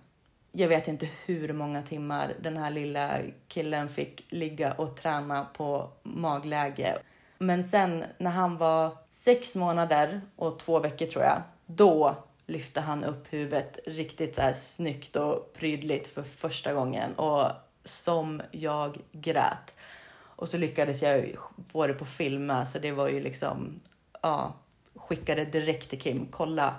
Jag 0.52 0.68
vet 0.68 0.88
inte 0.88 1.09
hur 1.26 1.52
många 1.52 1.82
timmar 1.82 2.35
den 2.40 2.56
här 2.56 2.70
lilla 2.70 3.18
killen 3.49 3.88
fick 3.88 4.26
ligga 4.28 4.73
och 4.73 4.97
träna 4.97 5.44
på 5.44 5.90
magläge. 6.02 6.99
Men 7.38 7.64
sen 7.64 8.04
när 8.18 8.30
han 8.30 8.56
var 8.56 8.97
sex 9.11 9.56
månader 9.56 10.20
och 10.37 10.59
två 10.59 10.78
veckor 10.78 11.06
tror 11.06 11.25
jag, 11.25 11.42
då 11.66 12.16
lyfte 12.50 12.80
han 12.80 13.04
upp 13.04 13.33
huvudet 13.33 13.78
riktigt 13.87 14.35
så 14.35 14.42
här 14.42 14.52
snyggt 14.52 15.16
och 15.16 15.52
prydligt 15.52 16.07
för 16.07 16.23
första 16.23 16.75
gången 16.75 17.14
och 17.14 17.50
som 17.85 18.42
jag 18.50 18.99
grät. 19.12 19.76
Och 20.23 20.49
så 20.49 20.57
lyckades 20.57 21.02
jag 21.02 21.37
få 21.73 21.87
det 21.87 21.95
på 21.95 22.04
film 22.04 22.52
så 22.73 22.78
det 22.78 22.92
var 22.92 23.09
ju 23.09 23.21
liksom, 23.21 23.80
ja, 24.23 24.54
skickade 24.95 25.45
direkt 25.45 25.90
till 25.90 26.00
Kim, 26.00 26.26
kolla, 26.30 26.75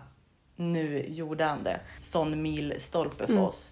nu 0.55 1.05
gjorde 1.07 1.43
han 1.43 1.63
det. 1.63 1.79
Sån 1.97 2.41
milstolpe 2.41 3.25
för 3.25 3.33
mm. 3.33 3.45
oss. 3.45 3.71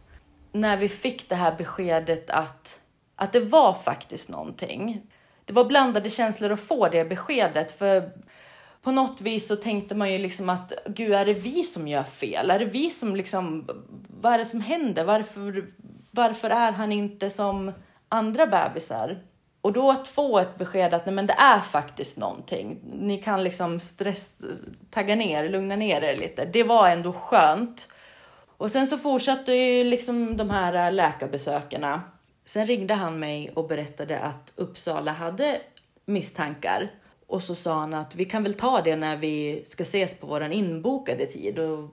När 0.51 0.77
vi 0.77 0.89
fick 0.89 1.29
det 1.29 1.35
här 1.35 1.55
beskedet 1.57 2.29
att, 2.29 2.79
att 3.15 3.33
det 3.33 3.39
var 3.39 3.73
faktiskt 3.73 4.29
någonting. 4.29 5.01
Det 5.45 5.53
var 5.53 5.65
blandade 5.65 6.09
känslor 6.09 6.51
att 6.51 6.59
få 6.59 6.87
det 6.87 7.05
beskedet, 7.05 7.71
för 7.71 8.11
på 8.81 8.91
något 8.91 9.21
vis 9.21 9.47
så 9.47 9.55
tänkte 9.55 9.95
man 9.95 10.11
ju 10.11 10.17
liksom 10.17 10.49
att 10.49 10.73
gud, 10.85 11.13
är 11.13 11.25
det 11.25 11.33
vi 11.33 11.63
som 11.63 11.87
gör 11.87 12.03
fel? 12.03 12.51
Är 12.51 12.59
det 12.59 12.65
vi 12.65 12.89
som 12.89 13.15
liksom, 13.15 13.67
vad 14.21 14.33
är 14.33 14.37
det 14.37 14.45
som 14.45 14.61
händer? 14.61 15.03
Varför, 15.03 15.65
varför 16.11 16.49
är 16.49 16.71
han 16.71 16.91
inte 16.91 17.29
som 17.29 17.71
andra 18.09 18.47
bebisar? 18.47 19.23
Och 19.61 19.73
då 19.73 19.91
att 19.91 20.07
få 20.07 20.39
ett 20.39 20.57
besked 20.57 20.93
att 20.93 21.05
nej, 21.05 21.15
men 21.15 21.27
det 21.27 21.33
är 21.33 21.59
faktiskt 21.59 22.17
någonting. 22.17 22.79
Ni 22.93 23.17
kan 23.17 23.43
liksom 23.43 23.79
stress, 23.79 24.37
tagga 24.89 25.15
ner, 25.15 25.49
lugna 25.49 25.75
ner 25.75 26.01
er 26.01 26.17
lite. 26.17 26.45
Det 26.45 26.63
var 26.63 26.89
ändå 26.89 27.13
skönt. 27.13 27.89
Och 28.57 28.71
sen 28.71 28.87
så 28.87 28.97
fortsatte 28.97 29.53
ju 29.53 29.83
liksom 29.83 30.37
de 30.37 30.49
här 30.49 30.91
läkarbesökerna. 30.91 32.01
Sen 32.45 32.65
ringde 32.65 32.93
han 32.93 33.19
mig 33.19 33.51
och 33.55 33.67
berättade 33.67 34.19
att 34.19 34.53
Uppsala 34.55 35.11
hade 35.11 35.61
misstankar 36.05 36.91
och 37.29 37.43
så 37.43 37.55
sa 37.55 37.79
han 37.79 37.93
att 37.93 38.15
vi 38.15 38.25
kan 38.25 38.43
väl 38.43 38.53
ta 38.53 38.81
det 38.81 38.95
när 38.95 39.17
vi 39.17 39.61
ska 39.65 39.83
ses 39.83 40.13
på 40.13 40.27
våran 40.27 40.51
inbokade 40.51 41.25
tid. 41.25 41.59
Och 41.59 41.89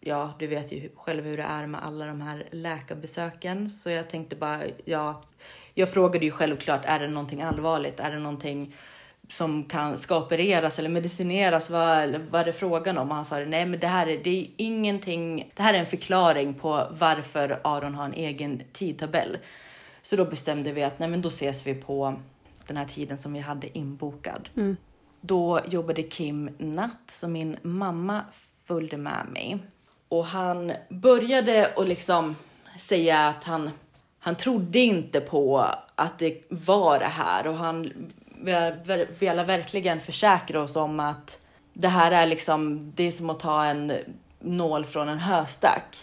ja, 0.00 0.32
du 0.38 0.46
vet 0.46 0.72
ju 0.72 0.90
själv 0.96 1.24
hur 1.24 1.36
det 1.36 1.42
är 1.42 1.66
med 1.66 1.84
alla 1.84 2.06
de 2.06 2.20
här 2.20 2.48
läkarbesöken. 2.50 3.70
Så 3.70 3.90
jag 3.90 4.10
tänkte 4.10 4.36
bara, 4.36 4.60
ja, 4.84 5.22
jag 5.74 5.92
frågade 5.92 6.24
ju 6.24 6.30
självklart, 6.30 6.80
är 6.84 6.98
det 6.98 7.08
någonting 7.08 7.42
allvarligt? 7.42 8.00
Är 8.00 8.10
det 8.10 8.18
någonting 8.18 8.74
som 9.28 9.64
kan, 9.64 9.98
ska 9.98 10.18
opereras 10.18 10.78
eller 10.78 10.90
medicineras? 10.90 11.70
Vad, 11.70 12.16
vad 12.30 12.40
är 12.40 12.44
det 12.44 12.52
frågan 12.52 12.98
om? 12.98 13.08
Och 13.08 13.14
han 13.14 13.24
sa, 13.24 13.38
nej 13.38 13.66
men 13.66 13.80
det 13.80 13.86
här 13.86 14.06
är, 14.06 14.20
det 14.24 14.40
är 14.40 14.46
ingenting, 14.56 15.52
det 15.56 15.62
här 15.62 15.74
är 15.74 15.78
en 15.78 15.86
förklaring 15.86 16.54
på 16.54 16.86
varför 16.90 17.60
Aron 17.64 17.94
har 17.94 18.04
en 18.04 18.14
egen 18.14 18.62
tidtabell. 18.72 19.38
Så 20.02 20.16
då 20.16 20.24
bestämde 20.24 20.72
vi 20.72 20.82
att 20.82 20.98
nej 20.98 21.08
men 21.08 21.22
då 21.22 21.28
ses 21.28 21.66
vi 21.66 21.74
på 21.74 22.16
den 22.70 22.76
här 22.76 22.86
tiden 22.86 23.18
som 23.18 23.32
vi 23.32 23.40
hade 23.40 23.78
inbokad. 23.78 24.48
Mm. 24.56 24.76
Då 25.20 25.60
jobbade 25.68 26.02
Kim 26.02 26.50
natt, 26.58 27.02
så 27.06 27.28
min 27.28 27.56
mamma 27.62 28.24
följde 28.64 28.96
med 28.96 29.26
mig. 29.32 29.58
Och 30.08 30.24
han 30.24 30.72
började 30.88 31.72
att 31.76 31.88
liksom 31.88 32.36
säga 32.78 33.28
att 33.28 33.44
han, 33.44 33.70
han 34.18 34.36
trodde 34.36 34.78
inte 34.78 35.20
på 35.20 35.66
att 35.94 36.18
det 36.18 36.42
var 36.48 36.98
det 36.98 37.04
här 37.04 37.46
och 37.46 37.54
han 37.54 37.92
ville 39.18 39.44
verkligen 39.44 40.00
försäkra 40.00 40.62
oss 40.62 40.76
om 40.76 41.00
att 41.00 41.38
det 41.72 41.88
här 41.88 42.10
är 42.10 42.26
liksom, 42.26 42.92
det 42.94 43.04
är 43.04 43.10
som 43.10 43.30
att 43.30 43.40
ta 43.40 43.64
en 43.64 43.92
nål 44.40 44.84
från 44.84 45.08
en 45.08 45.18
höstack. 45.18 45.96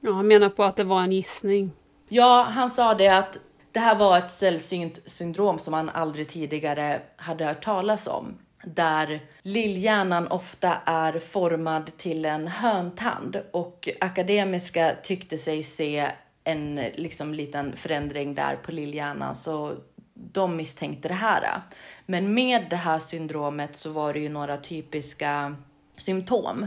Ja, 0.00 0.12
han 0.12 0.28
menar 0.28 0.48
på 0.48 0.64
att 0.64 0.76
det 0.76 0.84
var 0.84 1.02
en 1.02 1.12
gissning. 1.12 1.72
Ja, 2.08 2.46
han 2.50 2.70
sa 2.70 2.94
det 2.94 3.08
att 3.08 3.38
det 3.74 3.80
här 3.80 3.94
var 3.94 4.18
ett 4.18 4.32
sällsynt 4.32 5.00
syndrom 5.06 5.58
som 5.58 5.70
man 5.72 5.88
aldrig 5.88 6.28
tidigare 6.28 7.00
hade 7.16 7.44
hört 7.44 7.64
talas 7.64 8.06
om. 8.06 8.38
Där 8.64 9.20
lillhjärnan 9.42 10.28
ofta 10.28 10.76
är 10.84 11.18
formad 11.18 11.86
till 11.96 12.24
en 12.24 12.48
höntand 12.48 13.42
och 13.52 13.88
akademiska 14.00 14.96
tyckte 15.02 15.38
sig 15.38 15.62
se 15.62 16.10
en 16.44 16.74
liksom, 16.74 17.34
liten 17.34 17.76
förändring 17.76 18.34
där 18.34 18.56
på 18.56 18.72
lillhjärnan 18.72 19.34
så 19.34 19.72
de 20.14 20.56
misstänkte 20.56 21.08
det 21.08 21.14
här. 21.14 21.62
Men 22.06 22.34
med 22.34 22.66
det 22.70 22.76
här 22.76 22.98
syndromet 22.98 23.76
så 23.76 23.90
var 23.90 24.12
det 24.12 24.20
ju 24.20 24.28
några 24.28 24.56
typiska 24.56 25.56
symptom. 25.96 26.66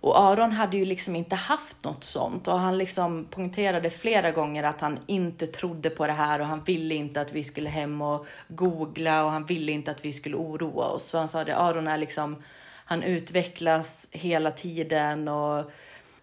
Och 0.00 0.20
Aron 0.20 0.52
hade 0.52 0.76
ju 0.76 0.84
liksom 0.84 1.16
inte 1.16 1.36
haft 1.36 1.84
något 1.84 2.04
sånt 2.04 2.48
och 2.48 2.58
han 2.58 2.78
liksom 2.78 3.26
poängterade 3.30 3.90
flera 3.90 4.30
gånger 4.30 4.64
att 4.64 4.80
han 4.80 4.98
inte 5.06 5.46
trodde 5.46 5.90
på 5.90 6.06
det 6.06 6.12
här 6.12 6.40
och 6.40 6.46
han 6.46 6.64
ville 6.64 6.94
inte 6.94 7.20
att 7.20 7.32
vi 7.32 7.44
skulle 7.44 7.68
hem 7.68 8.02
och 8.02 8.26
googla 8.48 9.24
och 9.24 9.30
han 9.30 9.46
ville 9.46 9.72
inte 9.72 9.90
att 9.90 10.04
vi 10.04 10.12
skulle 10.12 10.36
oroa 10.36 10.84
oss. 10.84 11.04
Så 11.04 11.18
han 11.18 11.28
sa 11.28 11.44
det, 11.44 11.56
Aron 11.56 11.88
är 11.88 11.98
liksom, 11.98 12.42
han 12.84 13.02
utvecklas 13.02 14.08
hela 14.10 14.50
tiden 14.50 15.28
och 15.28 15.70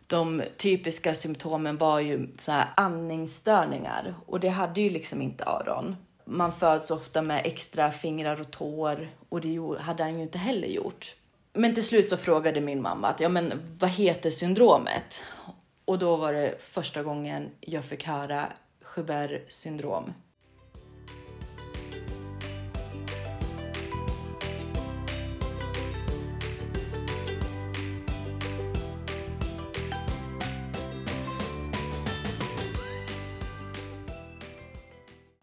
de 0.07 0.43
typiska 0.57 1.15
symptomen 1.15 1.77
var 1.77 1.99
ju 1.99 2.27
så 2.37 2.51
här 2.51 2.67
andningsstörningar 2.75 4.15
och 4.25 4.39
det 4.39 4.49
hade 4.49 4.81
ju 4.81 4.89
liksom 4.89 5.21
inte 5.21 5.43
Aron. 5.43 5.95
Man 6.25 6.53
föds 6.53 6.91
ofta 6.91 7.21
med 7.21 7.41
extra 7.45 7.91
fingrar 7.91 8.41
och 8.41 8.51
tår 8.51 9.09
och 9.29 9.41
det 9.41 9.59
hade 9.79 10.03
han 10.03 10.15
ju 10.15 10.21
inte 10.21 10.37
heller 10.37 10.67
gjort. 10.67 11.15
Men 11.57 11.73
till 11.73 11.85
slut 11.85 12.07
så 12.07 12.17
frågade 12.17 12.61
min 12.61 12.81
mamma 12.81 13.07
att 13.07 13.19
ja, 13.19 13.29
men 13.29 13.75
vad 13.79 13.89
heter 13.89 14.29
syndromet? 14.29 15.23
Och 15.85 15.99
då 15.99 16.15
var 16.15 16.33
det 16.33 16.55
första 16.59 17.03
gången 17.03 17.49
jag 17.61 17.85
fick 17.85 18.03
höra 18.03 18.47
Joubert 18.95 19.51
syndrom. 19.51 20.13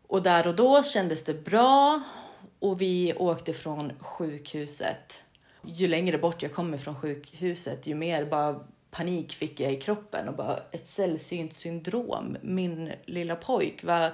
Och 0.07 0.23
där 0.23 0.47
och 0.47 0.57
då 0.57 0.83
kändes 0.83 1.25
det 1.25 1.45
bra 1.45 2.03
och 2.59 2.81
vi 2.81 3.15
åkte 3.15 3.53
från 3.53 3.93
sjukhuset. 4.01 5.25
Ju 5.65 5.89
längre 5.89 6.19
bort 6.19 6.43
jag 6.43 6.55
kommer 6.55 6.79
från 6.79 7.01
sjukhuset, 7.01 7.87
ju 7.87 7.95
mer 7.95 8.25
bara 8.25 8.61
panik 8.91 9.33
fick 9.33 9.61
jag 9.61 9.73
i 9.73 9.81
kroppen 9.81 10.29
och 10.29 10.35
bara 10.35 10.59
ett 10.71 10.89
sällsynt 10.89 11.55
syndrom. 11.55 12.37
Min 12.43 12.93
lilla 13.05 13.37
pojk, 13.37 13.85
vad, 13.85 14.11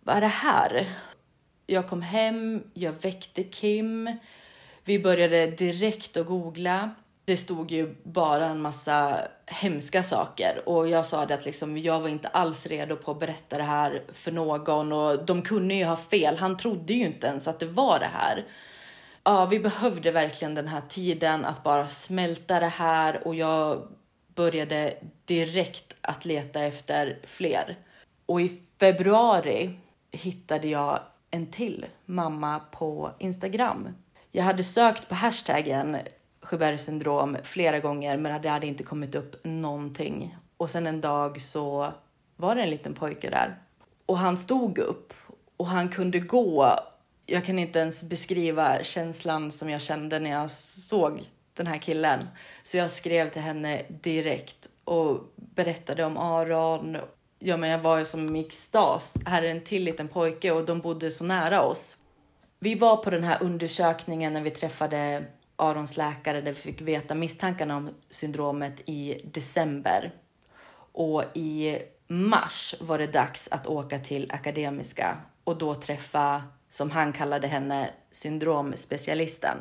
vad 0.00 0.16
är 0.16 0.20
det 0.20 0.26
här? 0.26 0.88
Jag 1.66 1.88
kom 1.88 2.02
hem, 2.02 2.62
jag 2.74 2.92
väckte 2.92 3.44
Kim. 3.44 4.18
Vi 4.84 4.98
började 4.98 5.46
direkt 5.46 6.16
att 6.16 6.26
googla 6.26 6.94
det 7.26 7.36
stod 7.36 7.70
ju 7.70 7.94
bara 8.02 8.44
en 8.44 8.60
massa 8.60 9.18
hemska 9.46 10.02
saker 10.02 10.62
och 10.66 10.88
jag 10.88 11.06
sa 11.06 11.26
det 11.26 11.34
att 11.34 11.44
liksom, 11.44 11.78
jag 11.78 12.00
var 12.00 12.08
inte 12.08 12.28
alls 12.28 12.66
redo 12.66 12.96
på 12.96 13.10
att 13.10 13.20
berätta 13.20 13.56
det 13.56 13.62
här 13.62 14.02
för 14.12 14.32
någon 14.32 14.92
och 14.92 15.24
de 15.24 15.42
kunde 15.42 15.74
ju 15.74 15.84
ha 15.84 15.96
fel. 15.96 16.36
Han 16.36 16.56
trodde 16.56 16.94
ju 16.94 17.04
inte 17.04 17.26
ens 17.26 17.48
att 17.48 17.60
det 17.60 17.66
var 17.66 17.98
det 17.98 18.10
här. 18.12 18.44
Ja, 19.28 19.46
vi 19.46 19.58
behövde 19.58 20.10
verkligen 20.10 20.54
den 20.54 20.68
här 20.68 20.82
tiden 20.88 21.44
att 21.44 21.62
bara 21.62 21.88
smälta 21.88 22.60
det 22.60 22.66
här 22.66 23.26
och 23.26 23.34
jag 23.34 23.88
började 24.34 24.94
direkt 25.24 25.94
att 26.00 26.24
leta 26.24 26.60
efter 26.60 27.18
fler. 27.24 27.78
Och 28.26 28.40
i 28.40 28.62
februari 28.80 29.78
hittade 30.10 30.68
jag 30.68 31.00
en 31.30 31.46
till 31.46 31.86
mamma 32.04 32.58
på 32.58 33.10
Instagram. 33.18 33.88
Jag 34.32 34.44
hade 34.44 34.64
sökt 34.64 35.08
på 35.08 35.14
hashtaggen 35.14 35.98
Sjöbergs 36.42 36.84
syndrom 36.84 37.36
flera 37.42 37.78
gånger 37.80 38.16
men 38.16 38.42
det 38.42 38.48
hade 38.48 38.66
inte 38.66 38.84
kommit 38.84 39.14
upp 39.14 39.44
någonting. 39.44 40.36
Och 40.56 40.70
sen 40.70 40.86
en 40.86 41.00
dag 41.00 41.40
så 41.40 41.92
var 42.36 42.54
det 42.54 42.62
en 42.62 42.70
liten 42.70 42.94
pojke 42.94 43.30
där 43.30 43.58
och 44.06 44.18
han 44.18 44.36
stod 44.36 44.78
upp 44.78 45.12
och 45.56 45.66
han 45.66 45.88
kunde 45.88 46.18
gå. 46.18 46.78
Jag 47.26 47.44
kan 47.44 47.58
inte 47.58 47.78
ens 47.78 48.02
beskriva 48.02 48.82
känslan 48.82 49.52
som 49.52 49.70
jag 49.70 49.80
kände 49.80 50.18
när 50.18 50.30
jag 50.30 50.50
såg 50.50 51.22
den 51.54 51.66
här 51.66 51.78
killen. 51.78 52.28
Så 52.62 52.76
jag 52.76 52.90
skrev 52.90 53.30
till 53.30 53.42
henne 53.42 53.82
direkt 53.88 54.68
och 54.84 55.20
berättade 55.36 56.04
om 56.04 56.16
Aron. 56.16 56.96
Ja, 57.38 57.56
men 57.56 57.70
jag 57.70 57.78
var 57.78 57.98
ju 57.98 58.04
som 58.04 58.36
i 58.36 58.46
extas. 58.46 59.14
Här 59.26 59.42
är 59.42 59.50
en 59.50 59.64
till 59.64 59.84
liten 59.84 60.08
pojke 60.08 60.50
och 60.50 60.64
de 60.64 60.80
bodde 60.80 61.10
så 61.10 61.24
nära 61.24 61.62
oss. 61.62 61.96
Vi 62.58 62.74
var 62.74 62.96
på 62.96 63.10
den 63.10 63.24
här 63.24 63.42
undersökningen 63.42 64.32
när 64.32 64.40
vi 64.40 64.50
träffade 64.50 65.24
Arons 65.56 65.96
läkare 65.96 66.40
där 66.40 66.52
vi 66.52 66.60
fick 66.60 66.80
veta 66.80 67.14
misstankarna 67.14 67.76
om 67.76 67.90
syndromet 68.10 68.82
i 68.88 69.20
december. 69.24 70.12
Och 70.92 71.24
i 71.34 71.78
mars 72.08 72.74
var 72.80 72.98
det 72.98 73.06
dags 73.06 73.48
att 73.50 73.66
åka 73.66 73.98
till 73.98 74.30
Akademiska 74.32 75.16
och 75.44 75.58
då 75.58 75.74
träffa, 75.74 76.42
som 76.68 76.90
han 76.90 77.12
kallade 77.12 77.46
henne, 77.46 77.90
syndromspecialisten. 78.10 79.56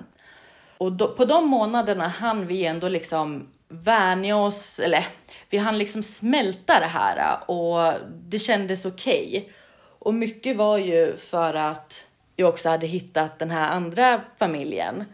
Och 0.77 0.91
då, 0.91 1.07
på 1.07 1.25
de 1.25 1.47
månaderna 1.47 2.07
hann 2.07 2.47
vi 2.47 2.65
ändå 2.65 2.89
liksom 2.89 3.47
vänja 3.67 4.37
oss, 4.37 4.79
eller 4.79 5.07
vi 5.49 5.57
hann 5.57 5.77
liksom 5.77 6.03
smälta 6.03 6.79
det 6.79 6.85
här 6.85 7.49
och 7.51 7.93
det 8.09 8.39
kändes 8.39 8.85
okej. 8.85 9.27
Okay. 9.27 9.53
Och 9.99 10.13
mycket 10.13 10.57
var 10.57 10.77
ju 10.77 11.17
för 11.17 11.53
att 11.53 12.07
jag 12.35 12.49
också 12.49 12.69
hade 12.69 12.87
hittat 12.87 13.39
den 13.39 13.51
här 13.51 13.69
andra 13.69 14.21
familjen 14.37 15.05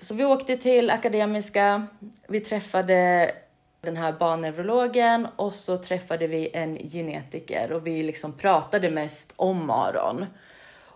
så 0.00 0.14
vi 0.14 0.24
åkte 0.24 0.56
till 0.56 0.90
Akademiska, 0.90 1.86
vi 2.28 2.40
träffade 2.40 3.30
den 3.80 3.96
här 3.96 4.12
barnneurologen 4.12 5.28
och 5.36 5.54
så 5.54 5.76
träffade 5.76 6.26
vi 6.26 6.50
en 6.52 6.76
genetiker 6.76 7.72
och 7.72 7.86
vi 7.86 8.02
liksom 8.02 8.32
pratade 8.32 8.90
mest 8.90 9.32
om 9.36 9.70
Aron. 9.70 10.26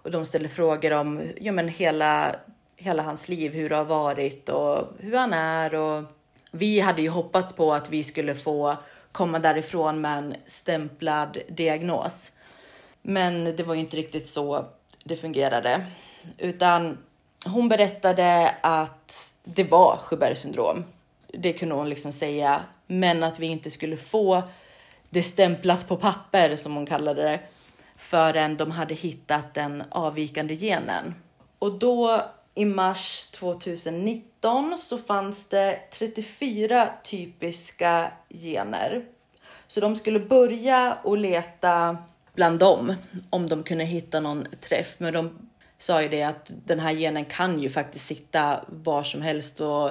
Och 0.02 0.10
de 0.10 0.24
ställde 0.24 0.48
frågor 0.48 0.92
om 0.92 1.32
ja, 1.40 1.52
men 1.52 1.68
hela, 1.68 2.36
hela 2.76 3.02
hans 3.02 3.28
liv, 3.28 3.52
hur 3.52 3.68
det 3.68 3.76
har 3.76 3.84
varit 3.84 4.48
och 4.48 4.88
hur 4.98 5.16
han 5.16 5.32
är. 5.32 5.74
Och 5.74 6.04
vi 6.50 6.80
hade 6.80 7.02
ju 7.02 7.08
hoppats 7.08 7.52
på 7.52 7.74
att 7.74 7.90
vi 7.90 8.04
skulle 8.04 8.34
få 8.34 8.76
komma 9.12 9.38
därifrån 9.38 10.00
med 10.00 10.18
en 10.18 10.34
stämplad 10.46 11.38
diagnos. 11.48 12.32
Men 13.02 13.44
det 13.44 13.62
var 13.62 13.74
ju 13.74 13.80
inte 13.80 13.96
riktigt 13.96 14.28
så 14.28 14.64
det 15.04 15.16
fungerade, 15.16 15.86
utan 16.38 16.98
hon 17.46 17.68
berättade 17.68 18.54
att 18.60 19.34
det 19.44 19.64
var 19.64 19.96
Sjöbergs 19.96 20.40
syndrom. 20.40 20.84
Det 21.26 21.52
kunde 21.52 21.74
hon 21.74 21.88
liksom 21.88 22.12
säga, 22.12 22.62
men 22.86 23.22
att 23.22 23.38
vi 23.38 23.46
inte 23.46 23.70
skulle 23.70 23.96
få 23.96 24.42
det 25.10 25.22
stämplat 25.22 25.88
på 25.88 25.96
papper 25.96 26.56
som 26.56 26.74
hon 26.74 26.86
kallade 26.86 27.22
det 27.22 27.40
förrän 28.00 28.56
de 28.56 28.70
hade 28.70 28.94
hittat 28.94 29.54
den 29.54 29.82
avvikande 29.90 30.54
genen. 30.54 31.14
Och 31.58 31.78
då 31.78 32.24
i 32.54 32.64
mars 32.64 33.24
2019 33.30 34.78
så 34.78 34.98
fanns 34.98 35.48
det 35.48 35.80
34 35.92 36.88
typiska 37.02 38.12
gener. 38.28 39.04
Så 39.66 39.80
de 39.80 39.96
skulle 39.96 40.20
börja 40.20 40.98
och 41.04 41.18
leta 41.18 41.98
bland 42.34 42.58
dem 42.58 42.94
om 43.30 43.46
de 43.46 43.62
kunde 43.62 43.84
hitta 43.84 44.20
någon 44.20 44.46
träff, 44.60 44.94
men 44.98 45.12
de 45.12 45.48
sa 45.78 46.02
ju 46.02 46.08
det 46.08 46.22
att 46.22 46.52
den 46.64 46.80
här 46.80 46.94
genen 46.94 47.24
kan 47.24 47.60
ju 47.60 47.70
faktiskt 47.70 48.06
sitta 48.06 48.64
var 48.66 49.02
som 49.02 49.22
helst 49.22 49.60
och 49.60 49.90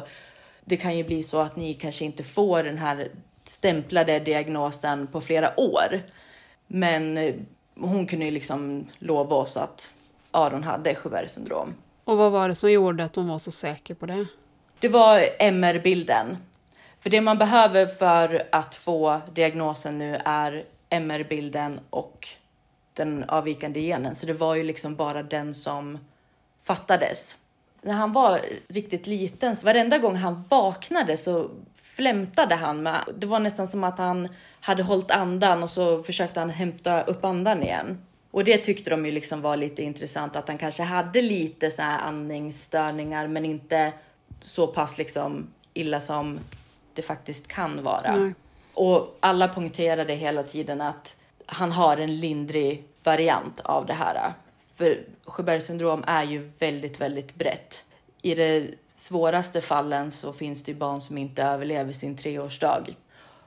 det 0.65 0.77
kan 0.77 0.97
ju 0.97 1.03
bli 1.03 1.23
så 1.23 1.39
att 1.39 1.55
ni 1.55 1.73
kanske 1.73 2.05
inte 2.05 2.23
får 2.23 2.63
den 2.63 2.77
här 2.77 3.07
stämplade 3.43 4.19
diagnosen 4.19 5.07
på 5.07 5.21
flera 5.21 5.59
år. 5.59 5.99
Men 6.67 7.17
hon 7.81 8.07
kunde 8.07 8.25
ju 8.25 8.31
liksom 8.31 8.87
lova 8.99 9.35
oss 9.35 9.57
att 9.57 9.95
Aron 10.31 10.63
hade 10.63 10.95
Joubert 11.03 11.29
syndrom. 11.29 11.73
Och 12.03 12.17
vad 12.17 12.31
var 12.31 12.49
det 12.49 12.55
som 12.55 12.71
gjorde 12.71 13.03
att 13.03 13.15
hon 13.15 13.27
var 13.27 13.39
så 13.39 13.51
säker 13.51 13.93
på 13.93 14.05
det? 14.05 14.25
Det 14.79 14.89
var 14.89 15.25
MR-bilden. 15.39 16.37
För 16.99 17.09
det 17.09 17.21
man 17.21 17.37
behöver 17.37 17.85
för 17.85 18.43
att 18.51 18.75
få 18.75 19.21
diagnosen 19.33 19.97
nu 19.97 20.17
är 20.25 20.65
MR-bilden 20.89 21.79
och 21.89 22.27
den 22.93 23.23
avvikande 23.23 23.81
genen, 23.81 24.15
så 24.15 24.25
det 24.25 24.33
var 24.33 24.55
ju 24.55 24.63
liksom 24.63 24.95
bara 24.95 25.23
den 25.23 25.53
som 25.53 25.97
fattades. 26.63 27.37
När 27.81 27.93
han 27.93 28.11
var 28.11 28.39
riktigt 28.67 29.07
liten, 29.07 29.55
så 29.55 29.65
varenda 29.65 29.97
gång 29.97 30.15
han 30.15 30.43
vaknade 30.49 31.17
så 31.17 31.49
flämtade 31.81 32.55
han. 32.55 32.83
Med, 32.83 33.01
det 33.17 33.27
var 33.27 33.39
nästan 33.39 33.67
som 33.67 33.83
att 33.83 33.97
han 33.97 34.29
hade 34.61 34.83
hållit 34.83 35.11
andan 35.11 35.63
och 35.63 35.69
så 35.69 36.03
försökte 36.03 36.39
han 36.39 36.49
hämta 36.49 37.01
upp 37.01 37.25
andan 37.25 37.63
igen. 37.63 37.97
Och 38.31 38.43
det 38.43 38.57
tyckte 38.57 38.89
de 38.89 39.05
ju 39.05 39.11
liksom 39.11 39.41
var 39.41 39.57
lite 39.57 39.83
intressant 39.83 40.35
att 40.35 40.47
han 40.47 40.57
kanske 40.57 40.83
hade 40.83 41.21
lite 41.21 41.71
så 41.71 41.81
här 41.81 41.99
andningsstörningar 41.99 43.27
men 43.27 43.45
inte 43.45 43.93
så 44.41 44.67
pass 44.67 44.97
liksom 44.97 45.47
illa 45.73 45.99
som 45.99 46.39
det 46.93 47.01
faktiskt 47.01 47.47
kan 47.47 47.83
vara. 47.83 48.15
Nej. 48.15 48.33
Och 48.73 49.17
alla 49.19 49.47
poängterade 49.47 50.13
hela 50.13 50.43
tiden 50.43 50.81
att 50.81 51.15
han 51.45 51.71
har 51.71 51.97
en 51.97 52.19
lindrig 52.19 52.83
variant 53.03 53.59
av 53.59 53.85
det 53.85 53.93
här. 53.93 54.33
För 54.75 55.05
Sjöbergs 55.25 55.65
syndrom 55.65 56.03
är 56.07 56.23
ju 56.23 56.51
väldigt, 56.59 57.01
väldigt 57.01 57.35
brett. 57.35 57.85
I 58.21 58.35
de 58.35 58.75
svåraste 58.89 59.61
fallen 59.61 60.11
så 60.11 60.33
finns 60.33 60.63
det 60.63 60.71
ju 60.71 60.77
barn 60.77 61.01
som 61.01 61.17
inte 61.17 61.43
överlever 61.43 61.93
sin 61.93 62.17
treårsdag. 62.17 62.85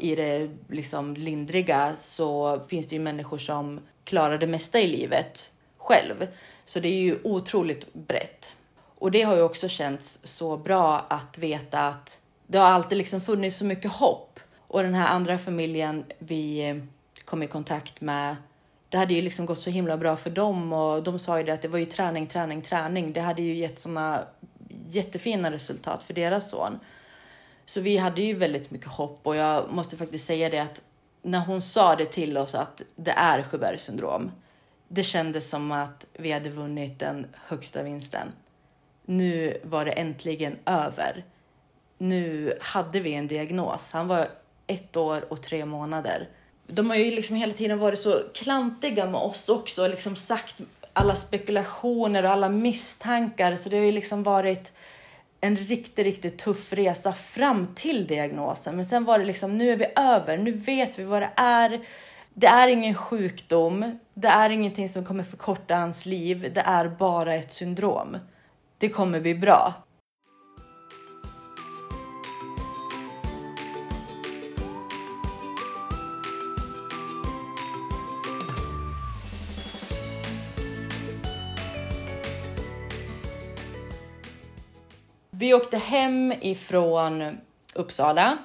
I 0.02 0.14
det 0.14 0.50
liksom 0.68 1.14
lindriga 1.14 1.96
så 1.96 2.60
finns 2.68 2.86
det 2.86 2.96
ju 2.96 3.02
människor 3.02 3.38
som 3.38 3.80
klarar 4.04 4.38
det 4.38 4.46
mesta 4.46 4.80
i 4.80 4.86
livet 4.86 5.52
själv. 5.78 6.26
Så 6.64 6.80
det 6.80 6.88
är 6.88 7.00
ju 7.00 7.18
otroligt 7.24 7.94
brett. 7.94 8.56
Och 8.98 9.10
det 9.10 9.22
har 9.22 9.36
ju 9.36 9.42
också 9.42 9.68
känts 9.68 10.20
så 10.24 10.56
bra 10.56 11.06
att 11.08 11.38
veta 11.38 11.80
att 11.80 12.18
det 12.46 12.58
har 12.58 12.66
alltid 12.66 12.98
liksom 12.98 13.20
funnits 13.20 13.56
så 13.56 13.64
mycket 13.64 13.92
hopp. 13.92 14.40
Och 14.58 14.82
den 14.82 14.94
här 14.94 15.08
andra 15.08 15.38
familjen 15.38 16.04
vi 16.18 16.80
kom 17.24 17.42
i 17.42 17.46
kontakt 17.46 18.00
med, 18.00 18.36
det 18.88 18.96
hade 18.96 19.14
ju 19.14 19.22
liksom 19.22 19.46
gått 19.46 19.60
så 19.60 19.70
himla 19.70 19.96
bra 19.96 20.16
för 20.16 20.30
dem 20.30 20.72
och 20.72 21.02
de 21.02 21.18
sa 21.18 21.38
ju 21.38 21.44
det 21.44 21.52
att 21.52 21.62
det 21.62 21.68
var 21.68 21.78
ju 21.78 21.86
träning, 21.86 22.26
träning, 22.26 22.62
träning. 22.62 23.12
Det 23.12 23.20
hade 23.20 23.42
ju 23.42 23.54
gett 23.54 23.78
sådana 23.78 24.24
jättefina 24.88 25.50
resultat 25.50 26.02
för 26.02 26.14
deras 26.14 26.50
son. 26.50 26.78
Så 27.66 27.80
vi 27.80 27.96
hade 27.96 28.22
ju 28.22 28.34
väldigt 28.34 28.70
mycket 28.70 28.88
hopp 28.88 29.20
och 29.22 29.36
jag 29.36 29.72
måste 29.72 29.96
faktiskt 29.96 30.26
säga 30.26 30.50
det 30.50 30.58
att 30.58 30.82
när 31.22 31.38
hon 31.38 31.62
sa 31.62 31.96
det 31.96 32.04
till 32.04 32.36
oss 32.36 32.54
att 32.54 32.82
det 32.96 33.10
är 33.10 33.42
Sjöbergs 33.42 33.82
syndrom, 33.82 34.30
det 34.88 35.02
kändes 35.02 35.50
som 35.50 35.72
att 35.72 36.06
vi 36.12 36.32
hade 36.32 36.50
vunnit 36.50 36.98
den 36.98 37.26
högsta 37.46 37.82
vinsten. 37.82 38.32
Nu 39.04 39.58
var 39.62 39.84
det 39.84 39.90
äntligen 39.90 40.58
över. 40.66 41.24
Nu 41.98 42.58
hade 42.60 43.00
vi 43.00 43.14
en 43.14 43.26
diagnos. 43.26 43.92
Han 43.92 44.08
var 44.08 44.28
ett 44.66 44.96
år 44.96 45.32
och 45.32 45.42
tre 45.42 45.64
månader. 45.64 46.28
De 46.66 46.90
har 46.90 46.96
ju 46.96 47.10
liksom 47.10 47.36
hela 47.36 47.52
tiden 47.52 47.78
varit 47.78 47.98
så 47.98 48.18
klantiga 48.34 49.06
med 49.06 49.20
oss 49.20 49.48
också 49.48 49.82
och 49.82 49.90
liksom 49.90 50.16
sagt 50.16 50.60
alla 50.92 51.14
spekulationer 51.14 52.24
och 52.24 52.30
alla 52.30 52.48
misstankar. 52.48 53.56
Så 53.56 53.68
det 53.68 53.76
har 53.76 53.84
ju 53.84 53.92
liksom 53.92 54.22
varit 54.22 54.72
en 55.44 55.56
riktigt, 55.56 56.04
riktigt 56.04 56.38
tuff 56.38 56.72
resa 56.72 57.12
fram 57.12 57.74
till 57.74 58.06
diagnosen. 58.06 58.76
Men 58.76 58.84
sen 58.84 59.04
var 59.04 59.18
det 59.18 59.24
liksom, 59.24 59.58
nu 59.58 59.70
är 59.70 59.76
vi 59.76 59.86
över, 59.96 60.38
nu 60.38 60.52
vet 60.52 60.98
vi 60.98 61.04
vad 61.04 61.22
det 61.22 61.30
är. 61.36 61.80
Det 62.34 62.46
är 62.46 62.68
ingen 62.68 62.94
sjukdom, 62.94 63.98
det 64.14 64.28
är 64.28 64.50
ingenting 64.50 64.88
som 64.88 65.04
kommer 65.04 65.22
förkorta 65.22 65.74
hans 65.74 66.06
liv, 66.06 66.52
det 66.54 66.60
är 66.60 66.88
bara 66.88 67.34
ett 67.34 67.52
syndrom. 67.52 68.16
Det 68.78 68.88
kommer 68.88 69.20
bli 69.20 69.34
bra. 69.34 69.74
Vi 85.42 85.54
åkte 85.54 85.76
hem 85.76 86.34
ifrån 86.40 87.38
Uppsala, 87.74 88.38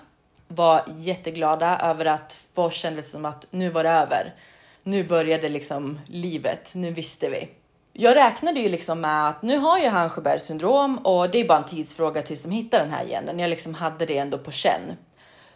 var 0.48 0.84
jätteglada 0.98 1.80
över 1.80 2.06
att 2.06 2.40
få 2.54 2.70
kändes 2.70 3.12
som 3.12 3.26
att 3.26 3.48
nu 3.50 3.70
var 3.70 3.84
det 3.84 3.90
över. 3.90 4.36
Nu 4.84 5.04
började 5.04 5.50
liksom 5.50 6.00
livet, 6.08 6.76
nu 6.76 6.92
visste 6.92 7.30
vi. 7.30 7.50
Jag 7.94 8.16
räknade 8.16 8.60
ju 8.60 8.70
liksom 8.70 9.02
med 9.02 9.30
att 9.30 9.42
nu 9.42 9.58
har 9.58 9.78
ju 9.78 9.88
han 9.88 10.10
Sjöbergs 10.10 10.44
syndrom 10.44 10.98
och 10.98 11.30
det 11.30 11.40
är 11.40 11.48
bara 11.48 11.58
en 11.58 11.66
tidsfråga 11.66 12.22
tills 12.22 12.44
de 12.44 12.52
hittar 12.52 12.80
den 12.80 12.92
här 12.92 13.06
genen. 13.06 13.40
Jag 13.40 13.50
liksom 13.50 13.74
hade 13.74 14.06
det 14.06 14.18
ändå 14.18 14.38
på 14.38 14.52
känn. 14.52 14.98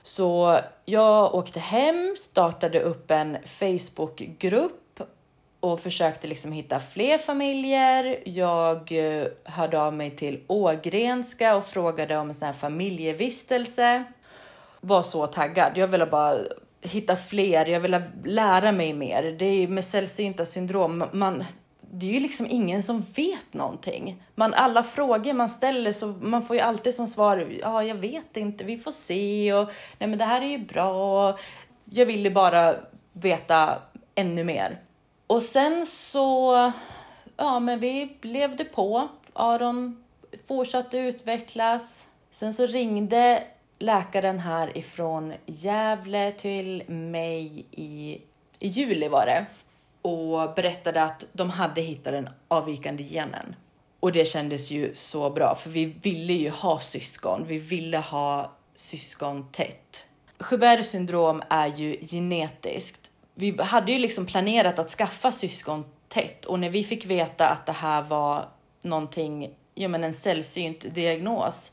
Så 0.04 0.60
jag 0.86 1.36
åkte 1.36 1.60
hem, 1.60 2.16
startade 2.20 2.80
upp 2.80 3.12
en 3.12 3.38
Facebookgrupp 3.46 4.91
och 5.62 5.80
försökte 5.80 6.28
liksom 6.28 6.52
hitta 6.52 6.80
fler 6.80 7.18
familjer. 7.18 8.20
Jag 8.26 8.92
eh, 8.92 9.28
hörde 9.44 9.82
av 9.82 9.94
mig 9.94 10.10
till 10.10 10.44
Ågrenska 10.48 11.56
och 11.56 11.66
frågade 11.66 12.18
om 12.18 12.30
en 12.30 12.36
sån 12.36 12.46
här 12.46 12.54
familjevistelse. 12.54 14.04
Var 14.82 15.02
så 15.02 15.28
taggad. 15.28 15.72
Jag 15.76 15.88
ville 15.88 16.06
bara 16.06 16.38
hitta 16.82 17.16
fler. 17.16 17.66
Jag 17.66 17.80
ville 17.80 18.04
lära 18.26 18.72
mig 18.72 18.94
mer. 18.94 19.36
Det 19.40 19.46
är 19.46 19.68
med 19.68 19.86
sällsynta 19.86 20.46
syndrom. 20.46 21.04
Man, 21.12 21.44
det 21.92 22.06
är 22.06 22.14
ju 22.14 22.20
liksom 22.20 22.48
ingen 22.50 22.84
som 22.84 23.06
vet 23.16 23.54
någonting. 23.54 24.24
Man, 24.36 24.54
alla 24.54 24.84
frågor 24.84 25.34
man 25.34 25.50
ställer 25.50 25.92
så 25.92 26.08
man 26.08 26.44
får 26.44 26.56
ju 26.56 26.62
alltid 26.62 26.94
som 26.94 27.08
svar, 27.08 27.48
ja, 27.62 27.84
jag 27.84 27.96
vet 27.96 28.38
inte, 28.38 28.64
vi 28.64 28.78
får 28.78 28.92
se 28.92 29.54
och 29.54 29.70
nej, 30.00 30.10
men 30.10 30.18
det 30.18 30.26
här 30.26 30.42
är 30.42 30.46
ju 30.46 30.58
bra. 30.58 31.38
Jag 31.86 32.06
ville 32.06 32.32
bara 32.32 32.76
veta 33.14 33.82
ännu 34.16 34.44
mer. 34.44 34.80
Och 35.32 35.42
sen 35.42 35.86
så, 35.86 36.72
ja 37.38 37.60
men 37.60 37.80
vi 37.80 38.18
levde 38.22 38.66
på. 38.66 39.10
Aron 39.34 40.04
fortsatte 40.48 40.98
utvecklas. 40.98 42.08
Sen 42.32 42.54
så 42.54 42.66
ringde 42.66 43.44
läkaren 43.80 44.40
här 44.40 44.78
ifrån 44.78 45.34
Gävle 45.46 46.32
till 46.32 46.84
mig 46.88 47.66
i, 47.72 48.22
i 48.60 48.68
juli 48.68 49.08
var 49.08 49.26
det 49.26 49.46
och 50.02 50.54
berättade 50.56 51.04
att 51.04 51.26
de 51.34 51.50
hade 51.50 51.82
hittat 51.82 52.14
den 52.14 52.30
avvikande 52.48 53.04
genen. 53.04 53.56
Och 54.00 54.12
det 54.12 54.26
kändes 54.26 54.72
ju 54.72 54.96
så 54.96 55.30
bra, 55.30 55.56
för 55.56 55.70
vi 55.70 55.86
ville 55.86 56.34
ju 56.34 56.50
ha 56.50 56.80
syskon. 56.80 57.46
Vi 57.48 57.58
ville 57.58 57.98
ha 57.98 58.52
syskon 58.76 59.52
tätt. 59.52 60.06
Sjöbergs 60.40 60.90
syndrom 60.90 61.42
är 61.50 61.68
ju 61.68 61.98
genetiskt 62.08 63.01
vi 63.42 63.62
hade 63.62 63.92
ju 63.92 64.00
liksom 64.00 64.26
planerat 64.26 64.80
att 64.80 64.92
skaffa 64.92 65.32
syskon 65.32 65.86
tätt 66.08 66.46
och 66.46 66.60
när 66.60 66.70
vi 66.70 66.84
fick 66.84 67.06
veta 67.06 67.50
att 67.50 67.66
det 67.66 67.72
här 67.72 68.02
var 68.02 68.46
någonting, 68.82 69.56
ja 69.76 69.88
men 69.88 70.04
en 70.04 70.14
sällsynt 70.14 70.96
diagnos 70.96 71.72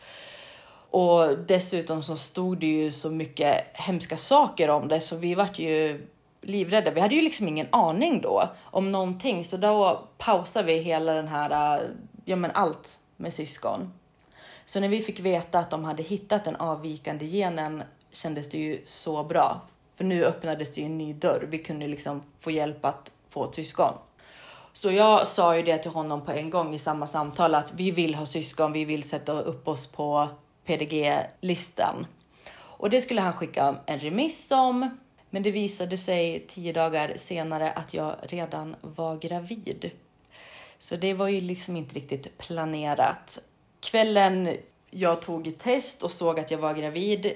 och 0.91 1.39
dessutom 1.39 2.03
så 2.03 2.17
stod 2.17 2.59
det 2.59 2.67
ju 2.67 2.91
så 2.91 3.11
mycket 3.11 3.65
hemska 3.73 4.17
saker 4.17 4.71
om 4.71 4.89
det 4.89 5.01
så 5.01 5.17
vi 5.17 5.35
vart 5.35 5.59
ju 5.59 6.07
livrädda. 6.41 6.91
Vi 6.91 7.01
hade 7.01 7.15
ju 7.15 7.23
liksom 7.23 7.49
ingen 7.49 7.67
aning 7.71 8.21
då 8.21 8.49
om 8.59 8.93
någonting 8.93 9.45
så 9.45 9.57
då 9.57 10.09
pausade 10.19 10.67
vi 10.67 10.79
hela 10.79 11.13
den 11.13 11.29
här, 11.29 11.81
ja 12.25 12.37
men 12.37 12.51
allt 12.51 12.99
med 13.17 13.35
syskon. 13.35 13.93
Så 14.65 14.81
när 14.81 14.89
vi 14.89 15.03
fick 15.03 15.21
veta 15.21 15.59
att 15.59 15.71
de 15.71 15.85
hade 15.85 16.03
hittat 16.03 16.45
den 16.45 16.57
avvikande 16.57 17.27
genen 17.27 17.83
kändes 18.13 18.49
det 18.49 18.59
ju 18.59 18.83
så 18.85 19.25
bra 19.25 19.61
för 19.99 20.05
nu 20.05 20.25
öppnades 20.25 20.71
det 20.71 20.81
ju 20.81 20.87
en 20.87 20.99
ny 20.99 21.13
dörr. 21.13 21.47
Vi 21.51 21.59
kunde 21.59 21.87
liksom 21.87 22.23
få 22.41 22.51
hjälp 22.51 22.85
att 22.85 23.13
få 23.29 23.53
syskon. 23.53 23.93
Så 24.73 24.91
jag 24.91 25.27
sa 25.27 25.57
ju 25.57 25.63
det 25.63 25.79
till 25.79 25.91
honom 25.91 26.25
på 26.25 26.33
en 26.33 26.51
gång 26.51 26.75
i 26.75 26.79
samma 26.79 27.07
samtal 27.07 27.55
att 27.55 27.73
vi 27.75 27.91
vill 27.91 28.15
ha 28.15 28.27
syskon, 28.27 28.73
vi 28.73 28.85
vill 28.85 29.09
sätta 29.09 29.33
upp 29.33 29.69
oss 29.69 29.87
på 29.87 30.29
PDG-listan. 30.65 32.07
Och 32.55 32.91
det 32.91 33.01
skulle 33.01 33.21
han 33.21 33.33
skicka 33.33 33.77
en 33.87 33.99
remiss 33.99 34.51
om. 34.51 34.99
Men 35.31 35.43
det 35.43 35.51
visade 35.51 35.99
sig 35.99 36.47
tio 36.49 36.73
dagar 36.73 37.13
senare 37.17 37.73
att 37.73 37.95
jag 37.95 38.15
redan 38.23 38.77
var 38.81 39.17
gravid. 39.17 39.91
Så 40.79 40.97
det 40.97 41.15
var 41.15 41.29
ju 41.29 41.41
liksom 41.41 41.77
inte 41.77 41.95
riktigt 41.95 42.39
planerat. 42.39 43.39
Kvällen 43.81 44.57
jag 44.91 45.23
tog 45.23 45.47
ett 45.47 45.59
test 45.59 46.03
och 46.03 46.13
såg 46.13 46.41
att 46.41 46.51
jag 46.51 46.59
var 46.59 46.75
gravid, 46.75 47.33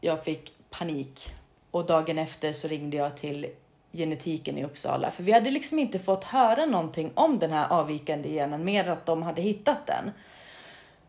jag 0.00 0.24
fick 0.24 0.52
panik 0.70 1.30
och 1.70 1.86
dagen 1.86 2.18
efter 2.18 2.52
så 2.52 2.68
ringde 2.68 2.96
jag 2.96 3.16
till 3.16 3.46
genetiken 3.92 4.58
i 4.58 4.64
Uppsala, 4.64 5.10
för 5.10 5.22
vi 5.22 5.32
hade 5.32 5.50
liksom 5.50 5.78
inte 5.78 5.98
fått 5.98 6.24
höra 6.24 6.66
någonting 6.66 7.10
om 7.14 7.38
den 7.38 7.50
här 7.50 7.72
avvikande 7.72 8.28
genen, 8.28 8.64
mer 8.64 8.88
att 8.88 9.06
de 9.06 9.22
hade 9.22 9.42
hittat 9.42 9.86
den. 9.86 10.10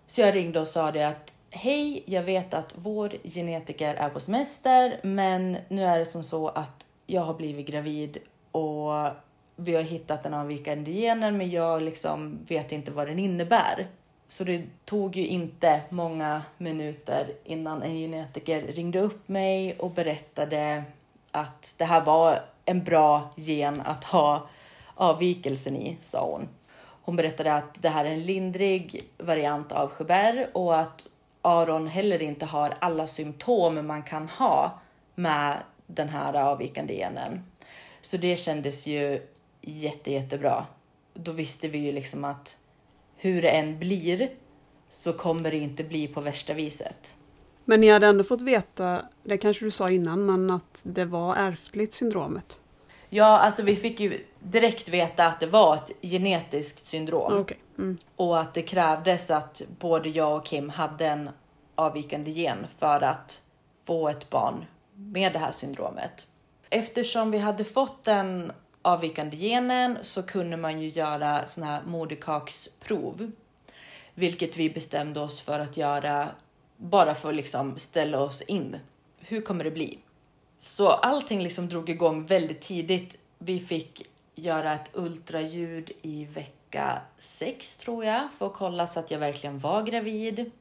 Så 0.05 0.21
jag 0.21 0.35
ringde 0.35 0.59
och 0.59 0.67
sa 0.67 0.91
det 0.91 1.03
att 1.03 1.33
hej, 1.49 2.03
jag 2.05 2.23
vet 2.23 2.53
att 2.53 2.73
vår 2.75 3.13
genetiker 3.23 3.95
är 3.95 4.09
på 4.09 4.19
semester, 4.19 4.99
men 5.03 5.57
nu 5.67 5.83
är 5.85 5.99
det 5.99 6.05
som 6.05 6.23
så 6.23 6.47
att 6.47 6.85
jag 7.07 7.21
har 7.21 7.33
blivit 7.33 7.67
gravid 7.67 8.17
och 8.51 8.91
vi 9.55 9.75
har 9.75 9.81
hittat 9.81 10.23
den 10.23 10.33
avvikande 10.33 10.91
genen, 10.91 11.37
men 11.37 11.49
jag 11.49 11.81
liksom 11.81 12.39
vet 12.47 12.71
inte 12.71 12.91
vad 12.91 13.07
den 13.07 13.19
innebär. 13.19 13.87
Så 14.31 14.43
det 14.43 14.63
tog 14.85 15.15
ju 15.15 15.27
inte 15.27 15.81
många 15.89 16.41
minuter 16.57 17.27
innan 17.43 17.83
en 17.83 17.95
genetiker 17.95 18.61
ringde 18.61 18.99
upp 18.99 19.27
mig 19.27 19.75
och 19.79 19.91
berättade 19.91 20.83
att 21.31 21.73
det 21.77 21.85
här 21.85 22.05
var 22.05 22.39
en 22.65 22.83
bra 22.83 23.31
gen 23.35 23.81
att 23.81 24.03
ha 24.03 24.49
avvikelsen 24.95 25.75
i, 25.75 25.97
sa 26.03 26.25
hon. 26.25 26.49
Hon 27.01 27.15
berättade 27.15 27.53
att 27.53 27.81
det 27.81 27.89
här 27.89 28.05
är 28.05 28.09
en 28.09 28.25
lindrig 28.25 29.09
variant 29.17 29.71
av 29.71 29.89
Sjöberg 29.89 30.45
och 30.53 30.79
att 30.79 31.07
Aron 31.41 31.87
heller 31.87 32.21
inte 32.21 32.45
har 32.45 32.73
alla 32.79 33.07
symptom 33.07 33.87
man 33.87 34.03
kan 34.03 34.29
ha 34.29 34.79
med 35.15 35.57
den 35.87 36.09
här 36.09 36.33
avvikande 36.33 36.93
genen. 36.93 37.45
Så 38.01 38.17
det 38.17 38.35
kändes 38.35 38.87
ju 38.87 39.27
jätte, 39.61 40.11
jättebra. 40.11 40.65
Då 41.13 41.31
visste 41.31 41.67
vi 41.67 41.77
ju 41.77 41.91
liksom 41.91 42.25
att 42.25 42.57
hur 43.21 43.41
det 43.41 43.49
än 43.49 43.79
blir 43.79 44.29
så 44.89 45.13
kommer 45.13 45.51
det 45.51 45.57
inte 45.57 45.83
bli 45.83 46.07
på 46.07 46.21
värsta 46.21 46.53
viset. 46.53 47.15
Men 47.65 47.81
ni 47.81 47.89
hade 47.89 48.07
ändå 48.07 48.23
fått 48.23 48.41
veta, 48.41 49.01
det 49.23 49.37
kanske 49.37 49.65
du 49.65 49.71
sa 49.71 49.89
innan, 49.89 50.25
men 50.25 50.51
att 50.51 50.81
det 50.85 51.05
var 51.05 51.35
ärftligt 51.35 51.93
syndromet? 51.93 52.59
Ja, 53.09 53.39
alltså 53.39 53.61
vi 53.61 53.75
fick 53.75 53.99
ju 53.99 54.25
direkt 54.39 54.89
veta 54.89 55.25
att 55.25 55.39
det 55.39 55.45
var 55.45 55.75
ett 55.75 55.91
genetiskt 56.01 56.89
syndrom. 56.89 57.41
Okej. 57.41 57.57
Mm. 57.77 57.97
Och 58.15 58.39
att 58.39 58.53
det 58.53 58.61
krävdes 58.61 59.31
att 59.31 59.61
både 59.79 60.09
jag 60.09 60.37
och 60.37 60.45
Kim 60.45 60.69
hade 60.69 61.07
en 61.07 61.29
avvikande 61.75 62.31
gen 62.31 62.67
för 62.77 63.01
att 63.01 63.41
få 63.85 64.09
ett 64.09 64.29
barn 64.29 64.65
med 64.95 65.33
det 65.33 65.39
här 65.39 65.51
syndromet. 65.51 66.27
Eftersom 66.69 67.31
vi 67.31 67.37
hade 67.37 67.63
fått 67.63 68.03
den 68.03 68.51
avvikande 68.81 69.37
genen 69.37 69.97
så 70.01 70.23
kunde 70.23 70.57
man 70.57 70.81
ju 70.81 70.87
göra 70.87 71.47
såna 71.47 71.65
här 71.65 71.81
moderkaksprov. 71.85 73.31
Vilket 74.13 74.57
vi 74.57 74.69
bestämde 74.69 75.19
oss 75.19 75.41
för 75.41 75.59
att 75.59 75.77
göra 75.77 76.27
bara 76.77 77.15
för 77.15 77.29
att 77.29 77.35
liksom 77.35 77.79
ställa 77.79 78.19
oss 78.19 78.41
in. 78.41 78.79
Hur 79.19 79.41
kommer 79.41 79.63
det 79.63 79.71
bli? 79.71 79.99
Så 80.57 80.87
allting 80.87 81.43
liksom 81.43 81.69
drog 81.69 81.89
igång 81.89 82.25
väldigt 82.25 82.61
tidigt. 82.61 83.15
Vi 83.37 83.59
fick 83.59 84.07
göra 84.35 84.73
ett 84.73 84.91
ultraljud 84.93 85.91
i 86.01 86.25
vecka 86.25 87.01
6 87.19 87.77
tror 87.77 88.05
jag 88.05 88.33
för 88.33 88.45
att 88.45 88.53
kolla 88.53 88.87
så 88.87 88.99
att 88.99 89.11
jag 89.11 89.19
verkligen 89.19 89.59
var 89.59 89.83
gravid. 89.83 90.51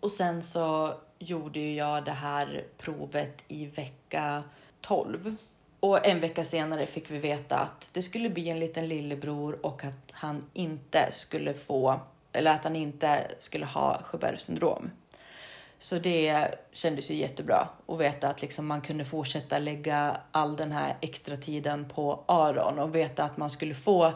Och 0.00 0.10
sen 0.10 0.42
så 0.42 0.94
gjorde 1.18 1.60
jag 1.60 2.04
det 2.04 2.10
här 2.10 2.64
provet 2.78 3.44
i 3.48 3.66
vecka 3.66 4.42
12. 4.80 5.36
Och 5.80 6.06
en 6.06 6.20
vecka 6.20 6.44
senare 6.44 6.86
fick 6.86 7.10
vi 7.10 7.18
veta 7.18 7.58
att 7.58 7.90
det 7.92 8.02
skulle 8.02 8.30
bli 8.30 8.48
en 8.48 8.60
liten 8.60 8.88
lillebror 8.88 9.66
och 9.66 9.84
att 9.84 10.12
han 10.12 10.44
inte 10.52 11.12
skulle 11.12 11.54
få, 11.54 12.00
eller 12.32 12.50
att 12.50 12.64
han 12.64 12.76
inte 12.76 13.30
skulle 13.38 13.66
ha 13.66 14.02
Sjöbergs 14.02 14.42
syndrom. 14.42 14.90
Så 15.78 15.98
det 15.98 16.54
kändes 16.72 17.10
ju 17.10 17.14
jättebra 17.14 17.68
att 17.86 17.98
veta 17.98 18.28
att 18.28 18.42
liksom 18.42 18.66
man 18.66 18.80
kunde 18.80 19.04
fortsätta 19.04 19.58
lägga 19.58 20.16
all 20.30 20.56
den 20.56 20.72
här 20.72 20.96
extra 21.00 21.36
tiden 21.36 21.88
på 21.88 22.24
Aron 22.26 22.78
och 22.78 22.94
veta 22.94 23.24
att 23.24 23.36
man 23.36 23.50
skulle 23.50 23.74
få 23.74 24.12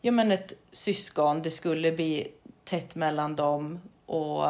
ja, 0.00 0.12
men 0.12 0.32
ett 0.32 0.52
syskon. 0.72 1.42
Det 1.42 1.50
skulle 1.50 1.92
bli 1.92 2.32
tätt 2.64 2.94
mellan 2.94 3.36
dem 3.36 3.80
och 4.06 4.46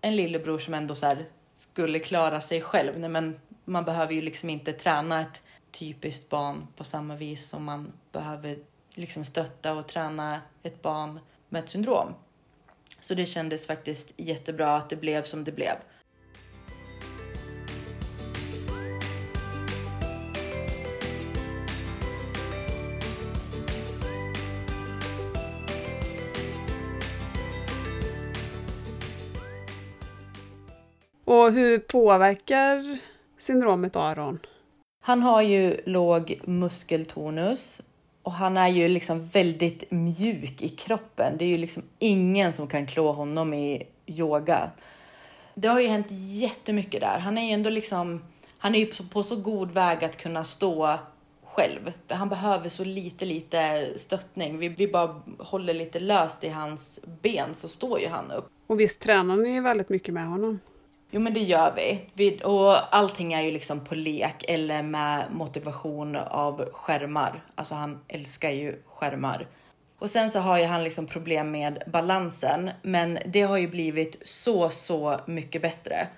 en 0.00 0.16
lillebror 0.16 0.58
som 0.58 0.74
ändå 0.74 0.94
så 0.94 1.06
här 1.06 1.24
skulle 1.54 1.98
klara 1.98 2.40
sig 2.40 2.60
själv. 2.60 2.98
Nej, 2.98 3.10
men 3.10 3.40
man 3.64 3.84
behöver 3.84 4.12
ju 4.12 4.20
liksom 4.20 4.50
inte 4.50 4.72
träna 4.72 5.20
ett 5.20 5.42
typiskt 5.70 6.28
barn 6.28 6.66
på 6.76 6.84
samma 6.84 7.16
vis 7.16 7.48
som 7.48 7.64
man 7.64 7.92
behöver 8.12 8.58
liksom 8.94 9.24
stötta 9.24 9.74
och 9.74 9.88
träna 9.88 10.40
ett 10.62 10.82
barn 10.82 11.20
med 11.48 11.64
ett 11.64 11.70
syndrom. 11.70 12.14
Så 13.00 13.14
det 13.14 13.26
kändes 13.26 13.66
faktiskt 13.66 14.12
jättebra 14.16 14.76
att 14.76 14.90
det 14.90 14.96
blev 14.96 15.22
som 15.22 15.44
det 15.44 15.52
blev. 15.52 15.74
Och 31.24 31.52
hur 31.52 31.78
påverkar 31.78 32.98
syndromet 33.38 33.96
Aron? 33.96 34.38
Han 35.08 35.22
har 35.22 35.42
ju 35.42 35.80
låg 35.86 36.40
muskeltonus 36.44 37.80
och 38.22 38.32
han 38.32 38.56
är 38.56 38.68
ju 38.68 38.88
liksom 38.88 39.26
väldigt 39.26 39.90
mjuk 39.90 40.62
i 40.62 40.68
kroppen. 40.68 41.36
Det 41.38 41.44
är 41.44 41.48
ju 41.48 41.58
liksom 41.58 41.82
ingen 41.98 42.52
som 42.52 42.66
kan 42.66 42.86
klå 42.86 43.12
honom 43.12 43.54
i 43.54 43.86
yoga. 44.06 44.70
Det 45.54 45.68
har 45.68 45.80
ju 45.80 45.88
hänt 45.88 46.06
jättemycket 46.10 47.00
där. 47.00 47.18
Han 47.18 47.38
är 47.38 47.46
ju 47.46 47.50
ändå 47.50 47.70
liksom, 47.70 48.22
han 48.58 48.74
är 48.74 48.78
ju 48.78 48.86
på 48.86 49.22
så 49.22 49.36
god 49.36 49.70
väg 49.70 50.04
att 50.04 50.16
kunna 50.16 50.44
stå 50.44 50.98
själv. 51.44 51.92
Han 52.08 52.28
behöver 52.28 52.68
så 52.68 52.84
lite, 52.84 53.24
lite 53.24 53.88
stöttning. 53.96 54.58
Vi, 54.58 54.68
vi 54.68 54.88
bara 54.88 55.22
håller 55.38 55.74
lite 55.74 56.00
löst 56.00 56.44
i 56.44 56.48
hans 56.48 57.00
ben 57.22 57.54
så 57.54 57.68
står 57.68 58.00
ju 58.00 58.08
han 58.08 58.30
upp. 58.30 58.48
Och 58.66 58.80
visst 58.80 59.00
tränar 59.00 59.36
ni 59.36 59.60
väldigt 59.60 59.88
mycket 59.88 60.14
med 60.14 60.26
honom? 60.26 60.58
Jo, 61.10 61.20
men 61.20 61.34
det 61.34 61.40
gör 61.40 61.72
vi. 61.76 62.10
vi. 62.14 62.40
Och 62.44 62.96
allting 62.96 63.32
är 63.32 63.42
ju 63.42 63.50
liksom 63.50 63.84
på 63.84 63.94
lek 63.94 64.44
eller 64.48 64.82
med 64.82 65.24
motivation 65.30 66.16
av 66.16 66.68
skärmar. 66.72 67.44
Alltså 67.54 67.74
han 67.74 68.00
älskar 68.08 68.50
ju 68.50 68.82
skärmar. 68.86 69.48
Och 69.98 70.10
sen 70.10 70.30
så 70.30 70.38
har 70.38 70.58
ju 70.58 70.64
han 70.64 70.84
liksom 70.84 71.06
problem 71.06 71.50
med 71.50 71.82
balansen, 71.86 72.70
men 72.82 73.18
det 73.26 73.42
har 73.42 73.56
ju 73.56 73.68
blivit 73.68 74.16
så, 74.24 74.70
så 74.70 75.20
mycket 75.26 75.62
bättre. 75.62 76.08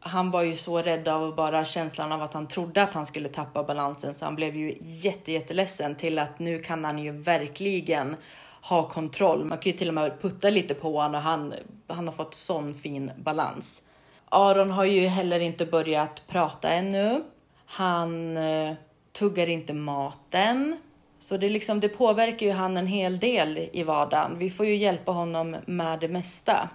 Han 0.00 0.30
var 0.30 0.42
ju 0.42 0.56
så 0.56 0.82
rädd 0.82 1.08
av 1.08 1.34
bara 1.34 1.64
känslan 1.64 2.12
av 2.12 2.22
att 2.22 2.34
han 2.34 2.48
trodde 2.48 2.82
att 2.82 2.94
han 2.94 3.06
skulle 3.06 3.28
tappa 3.28 3.62
balansen 3.64 4.14
så 4.14 4.24
han 4.24 4.36
blev 4.36 4.56
ju 4.56 4.78
jätte, 4.80 5.32
jätteledsen 5.32 5.94
till 5.94 6.18
att 6.18 6.38
nu 6.38 6.58
kan 6.58 6.84
han 6.84 6.98
ju 6.98 7.12
verkligen 7.12 8.16
ha 8.62 8.88
kontroll. 8.88 9.44
Man 9.44 9.58
kan 9.58 9.72
ju 9.72 9.78
till 9.78 9.88
och 9.88 9.94
med 9.94 10.20
putta 10.20 10.50
lite 10.50 10.74
på 10.74 10.92
honom 10.92 11.14
och 11.14 11.20
han, 11.20 11.54
han 11.86 12.06
har 12.06 12.14
fått 12.14 12.34
sån 12.34 12.74
fin 12.74 13.10
balans. 13.16 13.82
Aron 14.30 14.70
har 14.70 14.84
ju 14.84 15.06
heller 15.06 15.40
inte 15.40 15.66
börjat 15.66 16.22
prata 16.28 16.68
ännu. 16.68 17.22
Han 17.66 18.36
eh, 18.36 18.72
tuggar 19.12 19.46
inte 19.46 19.72
maten. 19.72 20.76
Så 21.18 21.36
det, 21.36 21.48
liksom, 21.48 21.80
det 21.80 21.88
påverkar 21.88 22.46
ju 22.46 22.52
han 22.52 22.76
en 22.76 22.86
hel 22.86 23.18
del 23.18 23.68
i 23.72 23.82
vardagen. 23.82 24.38
Vi 24.38 24.50
får 24.50 24.66
ju 24.66 24.76
hjälpa 24.76 25.12
honom 25.12 25.56
med 25.66 26.00
det 26.00 26.08
mesta. 26.08 26.68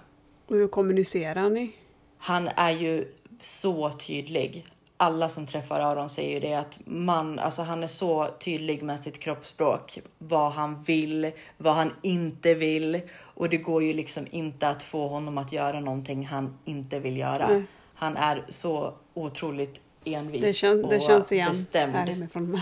Och 0.48 0.56
hur 0.56 0.68
kommunicerar 0.68 1.50
ni? 1.50 1.72
Han 2.18 2.48
är 2.48 2.72
ju 2.72 3.13
så 3.42 3.92
tydlig. 3.92 4.66
Alla 4.97 5.29
som 5.29 5.45
träffar 5.47 5.79
Aron 5.79 6.10
säger 6.10 6.34
ju 6.34 6.39
det 6.39 6.53
att 6.53 6.79
man, 6.86 7.39
alltså 7.39 7.62
han 7.62 7.84
är 7.84 7.88
så 7.88 8.27
tydlig 8.39 8.84
med 8.84 8.99
sitt 8.99 9.19
kroppsspråk. 9.19 9.99
Vad 10.17 10.51
han 10.51 10.84
vill, 10.84 11.32
vad 11.58 11.73
han 11.73 11.93
inte 12.01 12.53
vill. 12.53 13.01
Och 13.21 13.49
det 13.49 13.58
går 13.58 13.84
ju 13.84 13.93
liksom 13.93 14.27
inte 14.32 14.67
att 14.67 14.84
få 14.84 15.08
honom 15.08 15.38
att 15.38 15.51
göra 15.51 15.79
någonting 15.79 16.25
han 16.25 16.58
inte 16.65 16.99
vill 16.99 17.17
göra. 17.17 17.47
Nej. 17.47 17.63
Han 17.95 18.17
är 18.17 18.45
så 18.49 18.93
otroligt 19.13 19.82
envis 20.06 20.41
Det, 20.41 20.53
kän, 20.53 20.82
det 20.82 20.95
och 20.97 21.01
känns 21.03 21.32
igen 21.32 21.49
bestämd. 21.49 21.95
härifrån. 21.95 22.62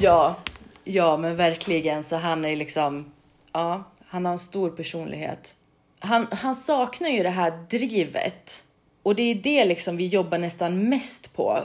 Ja, 0.00 0.36
ja, 0.84 1.16
men 1.16 1.36
verkligen. 1.36 2.04
Så 2.04 2.16
han 2.16 2.44
är 2.44 2.56
liksom, 2.56 3.12
ja, 3.52 3.84
han 4.06 4.24
har 4.24 4.32
en 4.32 4.38
stor 4.38 4.70
personlighet. 4.70 5.54
Han, 6.00 6.26
han 6.30 6.54
saknar 6.54 7.08
ju 7.08 7.22
det 7.22 7.30
här 7.30 7.50
drivet 7.70 8.64
och 9.02 9.14
det 9.14 9.22
är 9.22 9.34
det 9.34 9.64
liksom 9.64 9.96
vi 9.96 10.06
jobbar 10.06 10.38
nästan 10.38 10.88
mest 10.88 11.36
på. 11.36 11.62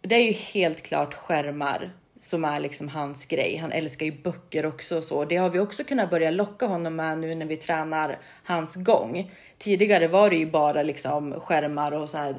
Det 0.00 0.14
är 0.14 0.26
ju 0.26 0.32
helt 0.32 0.82
klart 0.82 1.14
skärmar 1.14 1.92
som 2.22 2.44
är 2.44 2.60
liksom 2.60 2.88
hans 2.88 3.26
grej. 3.26 3.56
Han 3.56 3.72
älskar 3.72 4.06
ju 4.06 4.22
böcker 4.22 4.66
också 4.66 4.96
och 4.96 5.04
så. 5.04 5.24
Det 5.24 5.36
har 5.36 5.50
vi 5.50 5.58
också 5.58 5.84
kunnat 5.84 6.10
börja 6.10 6.30
locka 6.30 6.66
honom 6.66 6.96
med 6.96 7.18
nu 7.18 7.34
när 7.34 7.46
vi 7.46 7.56
tränar 7.56 8.18
hans 8.44 8.76
gång. 8.76 9.30
Tidigare 9.58 10.08
var 10.08 10.30
det 10.30 10.36
ju 10.36 10.50
bara 10.50 10.82
liksom 10.82 11.40
skärmar 11.40 11.92
och 11.92 12.08
så 12.08 12.16
här 12.16 12.36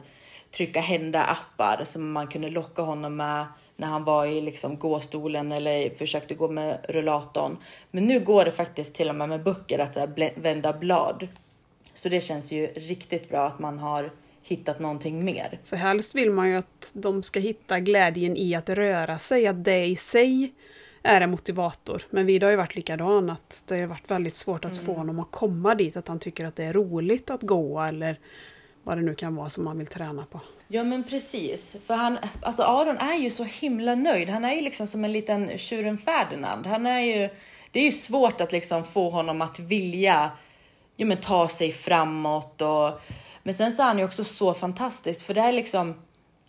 trycka 0.51 0.79
hända 0.79 1.23
appar 1.23 1.83
som 1.83 2.11
man 2.11 2.27
kunde 2.27 2.49
locka 2.49 2.81
honom 2.81 3.15
med 3.15 3.45
när 3.75 3.87
han 3.87 4.03
var 4.03 4.25
i 4.25 4.41
liksom 4.41 4.79
gåstolen 4.79 5.51
eller 5.51 5.89
försökte 5.89 6.35
gå 6.35 6.47
med 6.47 6.85
rullatorn. 6.89 7.57
Men 7.91 8.07
nu 8.07 8.19
går 8.19 8.45
det 8.45 8.51
faktiskt 8.51 8.93
till 8.93 9.09
och 9.09 9.15
med 9.15 9.29
med 9.29 9.43
böcker 9.43 9.79
att 9.79 9.93
så 9.93 9.99
här 9.99 10.39
vända 10.41 10.73
blad. 10.73 11.27
Så 11.93 12.09
det 12.09 12.21
känns 12.21 12.51
ju 12.51 12.67
riktigt 12.67 13.29
bra 13.29 13.45
att 13.45 13.59
man 13.59 13.79
har 13.79 14.11
hittat 14.43 14.79
någonting 14.79 15.25
mer. 15.25 15.59
För 15.63 15.77
helst 15.77 16.15
vill 16.15 16.31
man 16.31 16.49
ju 16.49 16.55
att 16.55 16.91
de 16.93 17.23
ska 17.23 17.39
hitta 17.39 17.79
glädjen 17.79 18.37
i 18.37 18.55
att 18.55 18.69
röra 18.69 19.19
sig, 19.19 19.47
att 19.47 19.63
det 19.63 19.85
i 19.85 19.95
sig 19.95 20.53
är 21.03 21.21
en 21.21 21.31
motivator. 21.31 22.03
Men 22.09 22.25
Vida 22.25 22.45
har 22.45 22.51
ju 22.51 22.57
varit 22.57 22.75
likadan, 22.75 23.29
att 23.29 23.63
det 23.67 23.79
har 23.79 23.87
varit 23.87 24.11
väldigt 24.11 24.35
svårt 24.35 24.65
att 24.65 24.77
få 24.77 24.93
honom 24.93 25.19
att 25.19 25.31
komma 25.31 25.75
dit, 25.75 25.97
att 25.97 26.07
han 26.07 26.19
tycker 26.19 26.45
att 26.45 26.55
det 26.55 26.63
är 26.63 26.73
roligt 26.73 27.29
att 27.29 27.41
gå 27.41 27.81
eller 27.81 28.19
vad 28.83 28.97
det 28.97 29.01
nu 29.01 29.15
kan 29.15 29.35
vara 29.35 29.49
som 29.49 29.63
man 29.63 29.77
vill 29.77 29.87
träna 29.87 30.25
på. 30.25 30.39
Ja 30.67 30.83
men 30.83 31.03
precis, 31.03 31.77
för 31.85 31.93
han, 31.93 32.17
alltså 32.41 32.63
Aron 32.63 32.97
är 32.97 33.17
ju 33.17 33.29
så 33.29 33.43
himla 33.43 33.95
nöjd. 33.95 34.29
Han 34.29 34.45
är 34.45 34.55
ju 34.55 34.61
liksom 34.61 34.87
som 34.87 35.05
en 35.05 35.11
liten 35.11 35.57
tjuren 35.57 35.97
Ferdinand. 35.97 36.65
Han 36.65 36.85
är 36.85 36.99
ju, 36.99 37.29
det 37.71 37.79
är 37.79 37.83
ju 37.83 37.91
svårt 37.91 38.41
att 38.41 38.51
liksom 38.51 38.83
få 38.83 39.09
honom 39.09 39.41
att 39.41 39.59
vilja 39.59 40.31
ja, 40.95 41.05
men 41.05 41.17
ta 41.17 41.47
sig 41.47 41.71
framåt 41.71 42.61
och 42.61 43.01
men 43.43 43.53
sen 43.53 43.71
så 43.71 43.81
är 43.81 43.87
han 43.87 43.99
ju 43.99 44.05
också 44.05 44.23
så 44.23 44.53
fantastisk 44.53 45.25
för 45.25 45.33
det 45.33 45.41
är 45.41 45.51
liksom 45.51 45.95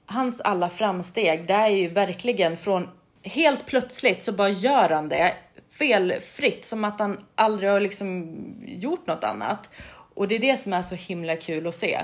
hans 0.06 0.40
alla 0.40 0.70
framsteg. 0.70 1.46
Det 1.46 1.54
är 1.54 1.68
ju 1.68 1.88
verkligen 1.88 2.56
från 2.56 2.88
helt 3.22 3.66
plötsligt 3.66 4.22
så 4.22 4.32
bara 4.32 4.48
gör 4.48 4.88
han 4.90 5.08
det 5.08 5.34
felfritt 5.70 6.64
som 6.64 6.84
att 6.84 7.00
han 7.00 7.24
aldrig 7.34 7.70
har 7.70 7.80
liksom 7.80 8.36
gjort 8.66 9.06
något 9.06 9.24
annat. 9.24 9.70
Och 10.14 10.28
det 10.28 10.34
är 10.34 10.40
det 10.40 10.56
som 10.56 10.72
är 10.72 10.82
så 10.82 10.94
himla 10.94 11.36
kul 11.36 11.66
att 11.66 11.74
se. 11.74 12.00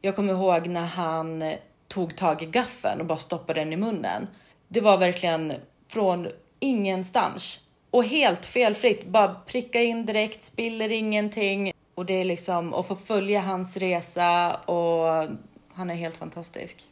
Jag 0.00 0.16
kommer 0.16 0.32
ihåg 0.32 0.66
när 0.66 0.86
han 0.86 1.52
tog 1.88 2.16
tag 2.16 2.42
i 2.42 2.46
gaffeln 2.46 3.00
och 3.00 3.06
bara 3.06 3.18
stoppade 3.18 3.60
den 3.60 3.72
i 3.72 3.76
munnen. 3.76 4.26
Det 4.68 4.80
var 4.80 4.98
verkligen 4.98 5.52
från 5.88 6.28
ingenstans 6.60 7.60
och 7.90 8.04
helt 8.04 8.46
felfritt. 8.46 9.06
Bara 9.06 9.34
pricka 9.34 9.82
in 9.82 10.06
direkt, 10.06 10.44
spiller 10.44 10.92
ingenting 10.92 11.73
och 11.94 12.06
det 12.06 12.20
är 12.20 12.24
liksom 12.24 12.74
att 12.74 12.86
få 12.86 12.94
följa 12.94 13.40
hans 13.40 13.76
resa 13.76 14.54
och 14.54 15.28
han 15.74 15.90
är 15.90 15.94
helt 15.94 16.16
fantastisk. 16.16 16.84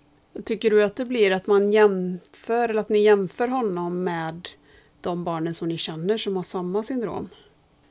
Tycker 0.45 0.71
du 0.71 0.85
att 0.85 0.97
det 0.97 1.05
blir 1.05 1.31
att 1.31 1.47
man 1.47 1.73
jämför, 1.73 2.69
eller 2.69 2.81
att 2.81 2.89
ni 2.89 2.99
jämför 2.99 3.49
honom 3.49 4.05
med 4.05 4.49
de 5.01 5.25
barnen 5.25 5.55
som 5.55 5.69
ni 5.69 5.79
känner 5.79 6.19
som 6.19 6.37
har 6.37 6.43
samma 6.43 6.83
syndrom? 6.83 7.29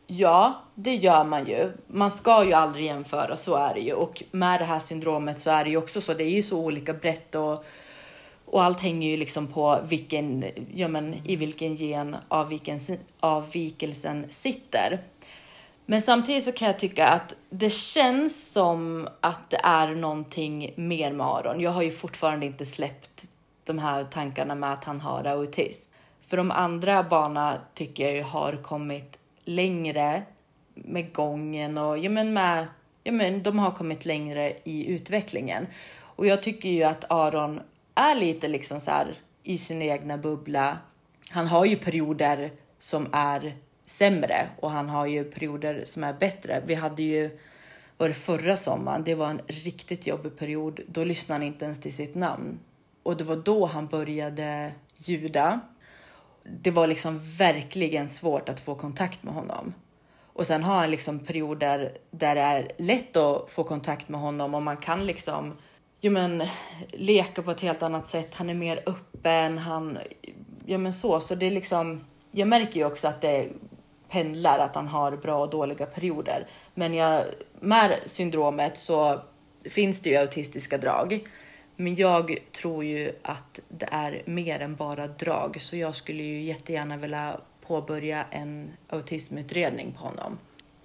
Ja, 0.07 0.61
det 0.75 0.95
gör 0.95 1.23
man 1.23 1.47
ju. 1.47 1.71
Man 1.87 2.11
ska 2.11 2.45
ju 2.45 2.53
aldrig 2.53 2.85
jämföra, 2.85 3.37
så 3.37 3.55
är 3.55 3.73
det 3.73 3.79
ju. 3.79 3.93
Och 3.93 4.23
med 4.31 4.61
det 4.61 4.65
här 4.65 4.79
syndromet 4.79 5.41
så 5.41 5.49
är 5.49 5.63
det 5.63 5.69
ju 5.69 5.77
också 5.77 6.01
så. 6.01 6.13
Det 6.13 6.23
är 6.23 6.29
ju 6.29 6.43
så 6.43 6.59
olika 6.59 6.93
brett 6.93 7.35
och, 7.35 7.65
och 8.45 8.63
allt 8.63 8.79
hänger 8.79 9.09
ju 9.09 9.17
liksom 9.17 9.47
på 9.47 9.79
vilken, 9.87 10.45
ja 10.73 10.87
men, 10.87 11.15
i 11.25 11.35
vilken 11.35 11.75
gen 11.75 12.15
avvikelsen, 12.27 12.97
avvikelsen 13.19 14.25
sitter. 14.29 14.99
Men 15.91 16.01
samtidigt 16.01 16.43
så 16.43 16.51
kan 16.51 16.67
jag 16.67 16.79
tycka 16.79 17.07
att 17.07 17.35
det 17.49 17.69
känns 17.69 18.51
som 18.51 19.07
att 19.21 19.49
det 19.49 19.59
är 19.63 19.95
någonting 19.95 20.73
mer 20.77 21.11
med 21.11 21.27
Aron. 21.27 21.59
Jag 21.59 21.71
har 21.71 21.81
ju 21.81 21.91
fortfarande 21.91 22.45
inte 22.45 22.65
släppt 22.65 23.29
de 23.63 23.79
här 23.79 24.03
tankarna 24.03 24.55
med 24.55 24.73
att 24.73 24.83
han 24.83 25.01
har 25.01 25.23
autism. 25.23 25.91
För 26.27 26.37
de 26.37 26.51
andra 26.51 27.03
barnen 27.03 27.57
tycker 27.73 28.03
jag 28.03 28.15
ju 28.15 28.21
har 28.21 28.63
kommit 28.63 29.19
längre 29.45 30.23
med 30.73 31.13
gången 31.13 31.77
och 31.77 31.97
ja, 31.97 32.09
men 32.09 32.33
med, 32.33 32.67
ja, 33.03 33.11
men 33.11 33.43
de 33.43 33.59
har 33.59 33.71
kommit 33.71 34.05
längre 34.05 34.53
i 34.63 34.87
utvecklingen. 34.87 35.67
Och 35.99 36.27
jag 36.27 36.43
tycker 36.43 36.69
ju 36.69 36.83
att 36.83 37.11
Aron 37.11 37.61
är 37.95 38.15
lite 38.15 38.47
liksom 38.47 38.79
så 38.79 38.91
här 38.91 39.15
i 39.43 39.57
sin 39.57 39.81
egna 39.81 40.17
bubbla. 40.17 40.77
Han 41.29 41.47
har 41.47 41.65
ju 41.65 41.75
perioder 41.75 42.51
som 42.77 43.07
är 43.11 43.55
sämre 43.91 44.49
och 44.59 44.71
han 44.71 44.89
har 44.89 45.05
ju 45.05 45.23
perioder 45.23 45.83
som 45.85 46.03
är 46.03 46.13
bättre. 46.13 46.63
Vi 46.65 46.73
hade 46.73 47.03
ju 47.03 47.39
var 47.97 48.07
det 48.07 48.13
förra 48.13 48.57
sommaren, 48.57 49.03
det 49.03 49.15
var 49.15 49.29
en 49.29 49.41
riktigt 49.47 50.07
jobbig 50.07 50.37
period. 50.37 50.79
Då 50.87 51.03
lyssnade 51.03 51.35
han 51.35 51.47
inte 51.47 51.65
ens 51.65 51.79
till 51.79 51.93
sitt 51.93 52.15
namn. 52.15 52.59
Och 53.03 53.17
det 53.17 53.23
var 53.23 53.35
då 53.35 53.65
han 53.65 53.87
började 53.87 54.71
ljuda. 54.97 55.59
Det 56.43 56.71
var 56.71 56.87
liksom 56.87 57.19
verkligen 57.37 58.09
svårt 58.09 58.49
att 58.49 58.59
få 58.59 58.75
kontakt 58.75 59.23
med 59.23 59.33
honom. 59.33 59.73
Och 60.33 60.47
sen 60.47 60.63
har 60.63 60.75
han 60.75 60.91
liksom 60.91 61.19
perioder 61.19 61.97
där 62.11 62.35
det 62.35 62.41
är 62.41 62.71
lätt 62.77 63.17
att 63.17 63.51
få 63.51 63.63
kontakt 63.63 64.09
med 64.09 64.19
honom 64.19 64.55
och 64.55 64.61
man 64.61 64.77
kan 64.77 65.05
liksom 65.05 65.53
jo 66.01 66.11
men, 66.11 66.43
leka 66.91 67.41
på 67.41 67.51
ett 67.51 67.61
helt 67.61 67.83
annat 67.83 68.07
sätt. 68.07 68.33
Han 68.33 68.49
är 68.49 68.53
mer 68.53 68.83
öppen, 68.85 69.57
han, 69.57 69.97
ja 70.65 70.77
men 70.77 70.93
så. 70.93 71.19
Så 71.19 71.35
det 71.35 71.45
är 71.45 71.51
liksom, 71.51 72.05
jag 72.31 72.47
märker 72.47 72.79
ju 72.79 72.85
också 72.85 73.07
att 73.07 73.21
det 73.21 73.47
pendlar, 74.11 74.59
att 74.59 74.75
han 74.75 74.87
har 74.87 75.17
bra 75.17 75.43
och 75.43 75.49
dåliga 75.49 75.85
perioder. 75.85 76.47
Men 76.73 76.93
jag, 76.93 77.25
med 77.59 77.99
syndromet 78.05 78.77
så 78.77 79.21
finns 79.63 79.99
det 79.99 80.09
ju 80.09 80.15
autistiska 80.15 80.77
drag. 80.77 81.27
Men 81.75 81.95
jag 81.95 82.37
tror 82.51 82.83
ju 82.83 83.11
att 83.21 83.59
det 83.69 83.87
är 83.91 84.23
mer 84.25 84.59
än 84.59 84.75
bara 84.75 85.07
drag, 85.07 85.61
så 85.61 85.75
jag 85.75 85.95
skulle 85.95 86.23
ju 86.23 86.41
jättegärna 86.41 86.97
vilja 86.97 87.37
påbörja 87.67 88.25
en 88.29 88.69
autismutredning 88.89 89.91
på 89.91 89.99
honom. 89.99 90.37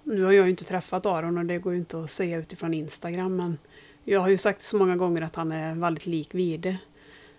Nu 0.03 0.23
har 0.23 0.31
jag 0.31 0.43
ju 0.45 0.49
inte 0.49 0.63
träffat 0.63 1.05
Aron 1.05 1.37
och 1.37 1.45
det 1.45 1.57
går 1.57 1.73
ju 1.73 1.79
inte 1.79 1.99
att 1.99 2.11
säga 2.11 2.37
utifrån 2.37 2.73
Instagram, 2.73 3.35
men 3.35 3.57
jag 4.03 4.19
har 4.19 4.29
ju 4.29 4.37
sagt 4.37 4.63
så 4.63 4.77
många 4.77 4.95
gånger 4.95 5.21
att 5.21 5.35
han 5.35 5.51
är 5.51 5.75
väldigt 5.75 6.05
lik 6.05 6.33
Vide. 6.33 6.77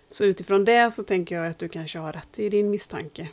Så 0.09 0.25
utifrån 0.25 0.65
det 0.65 0.91
så 0.91 1.03
tänker 1.03 1.35
jag 1.35 1.47
att 1.47 1.59
du 1.59 1.69
kanske 1.69 1.99
har 1.99 2.13
rätt 2.13 2.39
i 2.39 2.49
din 2.49 2.69
misstanke. 2.69 3.27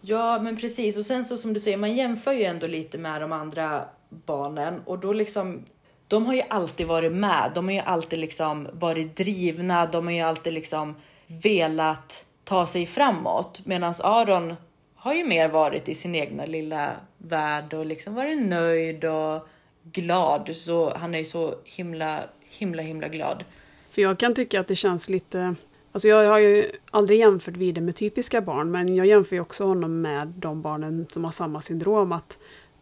Ja, 0.00 0.38
men 0.42 0.56
precis. 0.56 0.96
Och 0.96 1.06
sen 1.06 1.24
så 1.24 1.36
som 1.36 1.52
du 1.52 1.60
säger, 1.60 1.76
man 1.76 1.96
jämför 1.96 2.32
ju 2.32 2.44
ändå 2.44 2.66
lite 2.66 2.98
med 2.98 3.20
de 3.20 3.32
andra 3.32 3.84
barnen 4.08 4.82
och 4.84 4.98
då 4.98 5.12
liksom 5.12 5.64
de 6.08 6.26
har 6.26 6.34
ju 6.34 6.42
alltid 6.48 6.86
varit 6.86 7.12
med. 7.12 7.50
De 7.54 7.64
har 7.64 7.72
ju 7.72 7.80
alltid 7.80 8.18
liksom 8.18 8.68
varit 8.72 9.16
drivna. 9.16 9.86
De 9.86 10.06
har 10.06 10.14
ju 10.14 10.20
alltid 10.20 10.52
liksom 10.52 10.94
velat 11.26 12.24
ta 12.44 12.66
sig 12.66 12.86
framåt. 12.86 13.60
Medan 13.64 13.94
Aron 14.00 14.54
har 14.94 15.14
ju 15.14 15.24
mer 15.24 15.48
varit 15.48 15.88
i 15.88 15.94
sin 15.94 16.14
egna 16.14 16.46
lilla 16.46 16.92
värld 17.18 17.74
och 17.74 17.86
liksom 17.86 18.14
varit 18.14 18.46
nöjd 18.46 19.04
och 19.04 19.48
glad. 19.82 20.56
Så 20.56 20.94
han 20.94 21.14
är 21.14 21.18
ju 21.18 21.24
så 21.24 21.54
himla, 21.64 22.20
himla, 22.48 22.82
himla 22.82 23.08
glad. 23.08 23.44
För 23.90 24.02
jag 24.02 24.18
kan 24.18 24.34
tycka 24.34 24.60
att 24.60 24.68
det 24.68 24.76
känns 24.76 25.08
lite 25.08 25.54
Alltså 25.98 26.08
jag 26.08 26.30
har 26.30 26.38
ju 26.38 26.70
aldrig 26.90 27.18
jämfört 27.18 27.56
Vide 27.56 27.80
med 27.80 27.96
typiska 27.96 28.40
barn, 28.40 28.70
men 28.70 28.96
jag 28.96 29.06
jämför 29.06 29.36
ju 29.36 29.42
också 29.42 29.64
honom 29.64 30.00
med 30.00 30.28
de 30.28 30.62
barnen 30.62 31.06
som 31.10 31.24
har 31.24 31.30
samma 31.30 31.60
syndrom. 31.60 32.12
Att 32.12 32.38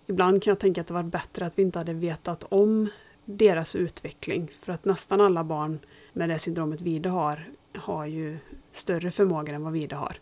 ibland 0.07 0.43
kan 0.43 0.51
jag 0.51 0.59
tänka 0.59 0.81
att 0.81 0.87
det 0.87 0.95
varit 0.95 1.07
bättre 1.07 1.47
att 1.47 1.59
vi 1.59 1.63
inte 1.63 1.79
hade 1.79 1.93
vetat 1.93 2.45
om 2.49 2.89
deras 3.25 3.77
utveckling. 3.77 4.51
För 4.63 4.73
att 4.73 4.85
nästan 4.85 5.21
alla 5.21 5.45
barn 5.45 5.79
med 6.13 6.29
det 6.29 6.39
syndromet 6.39 6.81
Vide 6.81 7.09
har, 7.09 7.49
har 7.77 8.07
ju 8.07 8.39
större 8.71 9.11
förmågor 9.11 9.55
än 9.55 9.63
vad 9.63 9.73
Vide 9.73 9.97
har. 9.97 10.17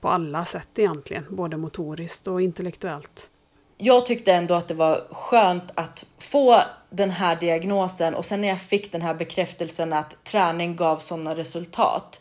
På 0.00 0.08
alla 0.08 0.44
sätt 0.44 0.78
egentligen, 0.78 1.24
både 1.30 1.56
motoriskt 1.56 2.26
och 2.26 2.42
intellektuellt. 2.42 3.30
Jag 3.78 4.06
tyckte 4.06 4.32
ändå 4.32 4.54
att 4.54 4.68
det 4.68 4.74
var 4.74 5.06
skönt 5.10 5.72
att 5.74 6.06
få 6.18 6.62
den 6.90 7.10
här 7.10 7.40
diagnosen 7.40 8.14
och 8.14 8.24
sen 8.24 8.40
när 8.40 8.48
jag 8.48 8.60
fick 8.60 8.92
den 8.92 9.02
här 9.02 9.14
bekräftelsen 9.14 9.92
att 9.92 10.24
träning 10.24 10.76
gav 10.76 10.96
sådana 10.98 11.34
resultat. 11.34 12.20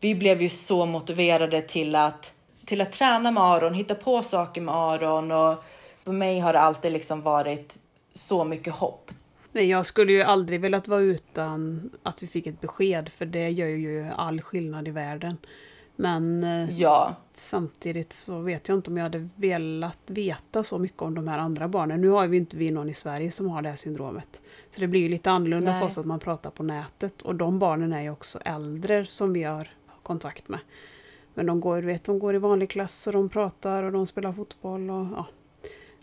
Vi 0.00 0.14
blev 0.14 0.42
ju 0.42 0.48
så 0.48 0.86
motiverade 0.86 1.62
till 1.62 1.94
att, 1.94 2.32
till 2.66 2.80
att 2.80 2.92
träna 2.92 3.30
med 3.30 3.42
Aron, 3.42 3.74
hitta 3.74 3.94
på 3.94 4.22
saker 4.22 4.60
med 4.60 4.74
Aron 4.74 5.32
och 5.32 5.64
för 6.04 6.12
mig 6.12 6.38
har 6.38 6.52
det 6.52 6.60
alltid 6.60 6.92
liksom 6.92 7.22
varit 7.22 7.78
så 8.14 8.44
mycket 8.44 8.74
hopp. 8.74 9.10
Nej, 9.52 9.70
jag 9.70 9.86
skulle 9.86 10.12
ju 10.12 10.22
aldrig 10.22 10.60
velat 10.60 10.88
vara 10.88 11.00
utan 11.00 11.90
att 12.02 12.22
vi 12.22 12.26
fick 12.26 12.46
ett 12.46 12.60
besked 12.60 13.08
för 13.08 13.26
det 13.26 13.48
gör 13.48 13.66
ju 13.66 14.06
all 14.16 14.40
skillnad 14.40 14.88
i 14.88 14.90
världen. 14.90 15.36
Men 16.00 16.44
eh, 16.44 16.80
ja. 16.80 17.16
samtidigt 17.30 18.12
så 18.12 18.38
vet 18.38 18.68
jag 18.68 18.78
inte 18.78 18.90
om 18.90 18.96
jag 18.96 19.04
hade 19.04 19.28
velat 19.36 19.98
veta 20.06 20.64
så 20.64 20.78
mycket 20.78 21.02
om 21.02 21.14
de 21.14 21.28
här 21.28 21.38
andra 21.38 21.68
barnen. 21.68 22.00
Nu 22.00 22.08
har 22.08 22.26
vi 22.26 22.36
inte 22.36 22.56
vi 22.56 22.70
någon 22.70 22.88
i 22.88 22.94
Sverige 22.94 23.30
som 23.30 23.48
har 23.48 23.62
det 23.62 23.68
här 23.68 23.76
syndromet. 23.76 24.42
Så 24.70 24.80
det 24.80 24.86
blir 24.86 25.00
ju 25.00 25.08
lite 25.08 25.30
annorlunda 25.30 25.70
Nej. 25.70 25.80
för 25.80 25.86
oss 25.86 25.98
att 25.98 26.06
man 26.06 26.18
pratar 26.18 26.50
på 26.50 26.62
nätet. 26.62 27.22
Och 27.22 27.34
de 27.34 27.58
barnen 27.58 27.92
är 27.92 28.02
ju 28.02 28.10
också 28.10 28.38
äldre 28.44 29.04
som 29.04 29.32
vi 29.32 29.42
har 29.42 29.68
kontakt 30.02 30.48
med. 30.48 30.60
Men 31.34 31.46
de 31.46 31.60
går, 31.60 31.82
vet, 31.82 32.04
de 32.04 32.18
går 32.18 32.34
i 32.34 32.38
vanlig 32.38 32.70
klass 32.70 33.06
och 33.06 33.12
de 33.12 33.28
pratar 33.28 33.82
och 33.82 33.92
de 33.92 34.06
spelar 34.06 34.32
fotboll 34.32 34.90
och 34.90 35.06
ja. 35.16 35.26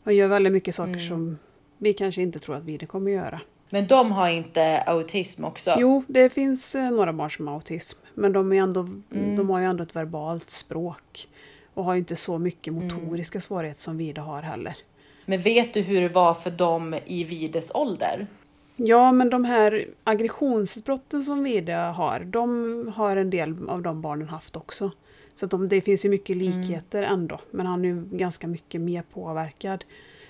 De 0.03 0.13
gör 0.13 0.27
väldigt 0.27 0.53
mycket 0.53 0.75
saker 0.75 0.89
mm. 0.89 1.07
som 1.07 1.37
vi 1.77 1.93
kanske 1.93 2.21
inte 2.21 2.39
tror 2.39 2.55
att 2.55 2.63
vi 2.63 2.77
det 2.77 2.85
kommer 2.85 3.11
göra. 3.11 3.39
Men 3.69 3.87
de 3.87 4.11
har 4.11 4.29
inte 4.29 4.81
autism 4.81 5.43
också? 5.43 5.75
Jo, 5.77 6.03
det 6.07 6.29
finns 6.29 6.75
eh, 6.75 6.91
några 6.91 7.13
barn 7.13 7.31
som 7.31 7.47
har 7.47 7.55
autism. 7.55 7.99
Men 8.19 8.33
de, 8.33 8.53
är 8.53 8.61
ändå, 8.61 8.79
mm. 8.79 9.35
de 9.35 9.49
har 9.49 9.59
ju 9.59 9.65
ändå 9.65 9.83
ett 9.83 9.95
verbalt 9.95 10.49
språk. 10.49 11.27
Och 11.73 11.83
har 11.83 11.95
inte 11.95 12.15
så 12.15 12.37
mycket 12.37 12.67
mm. 12.67 12.83
motoriska 12.83 13.35
mm. 13.35 13.41
svårigheter 13.41 13.81
som 13.81 13.97
Vide 13.97 14.21
har 14.21 14.41
heller. 14.41 14.77
Men 15.25 15.41
vet 15.41 15.73
du 15.73 15.81
hur 15.81 16.01
det 16.01 16.09
var 16.09 16.33
för 16.33 16.51
dem 16.51 16.95
i 17.05 17.23
Vides 17.23 17.71
ålder? 17.73 18.27
Ja, 18.75 19.11
men 19.11 19.29
de 19.29 19.45
här 19.45 19.87
aggressionsutbrotten 20.03 21.23
som 21.23 21.43
Vide 21.43 21.73
har, 21.73 22.19
de 22.19 22.93
har 22.95 23.17
en 23.17 23.29
del 23.29 23.69
av 23.69 23.81
de 23.81 24.01
barnen 24.01 24.29
haft 24.29 24.55
också. 24.55 24.91
Så 25.35 25.45
att 25.45 25.51
de, 25.51 25.67
det 25.67 25.81
finns 25.81 26.05
ju 26.05 26.09
mycket 26.09 26.35
mm. 26.35 26.47
likheter 26.47 27.03
mm. 27.03 27.13
ändå, 27.13 27.39
men 27.51 27.65
han 27.65 27.85
är 27.85 27.89
ju 27.89 28.05
ganska 28.11 28.47
mycket 28.47 28.81
mer 28.81 29.03
påverkad. 29.13 29.85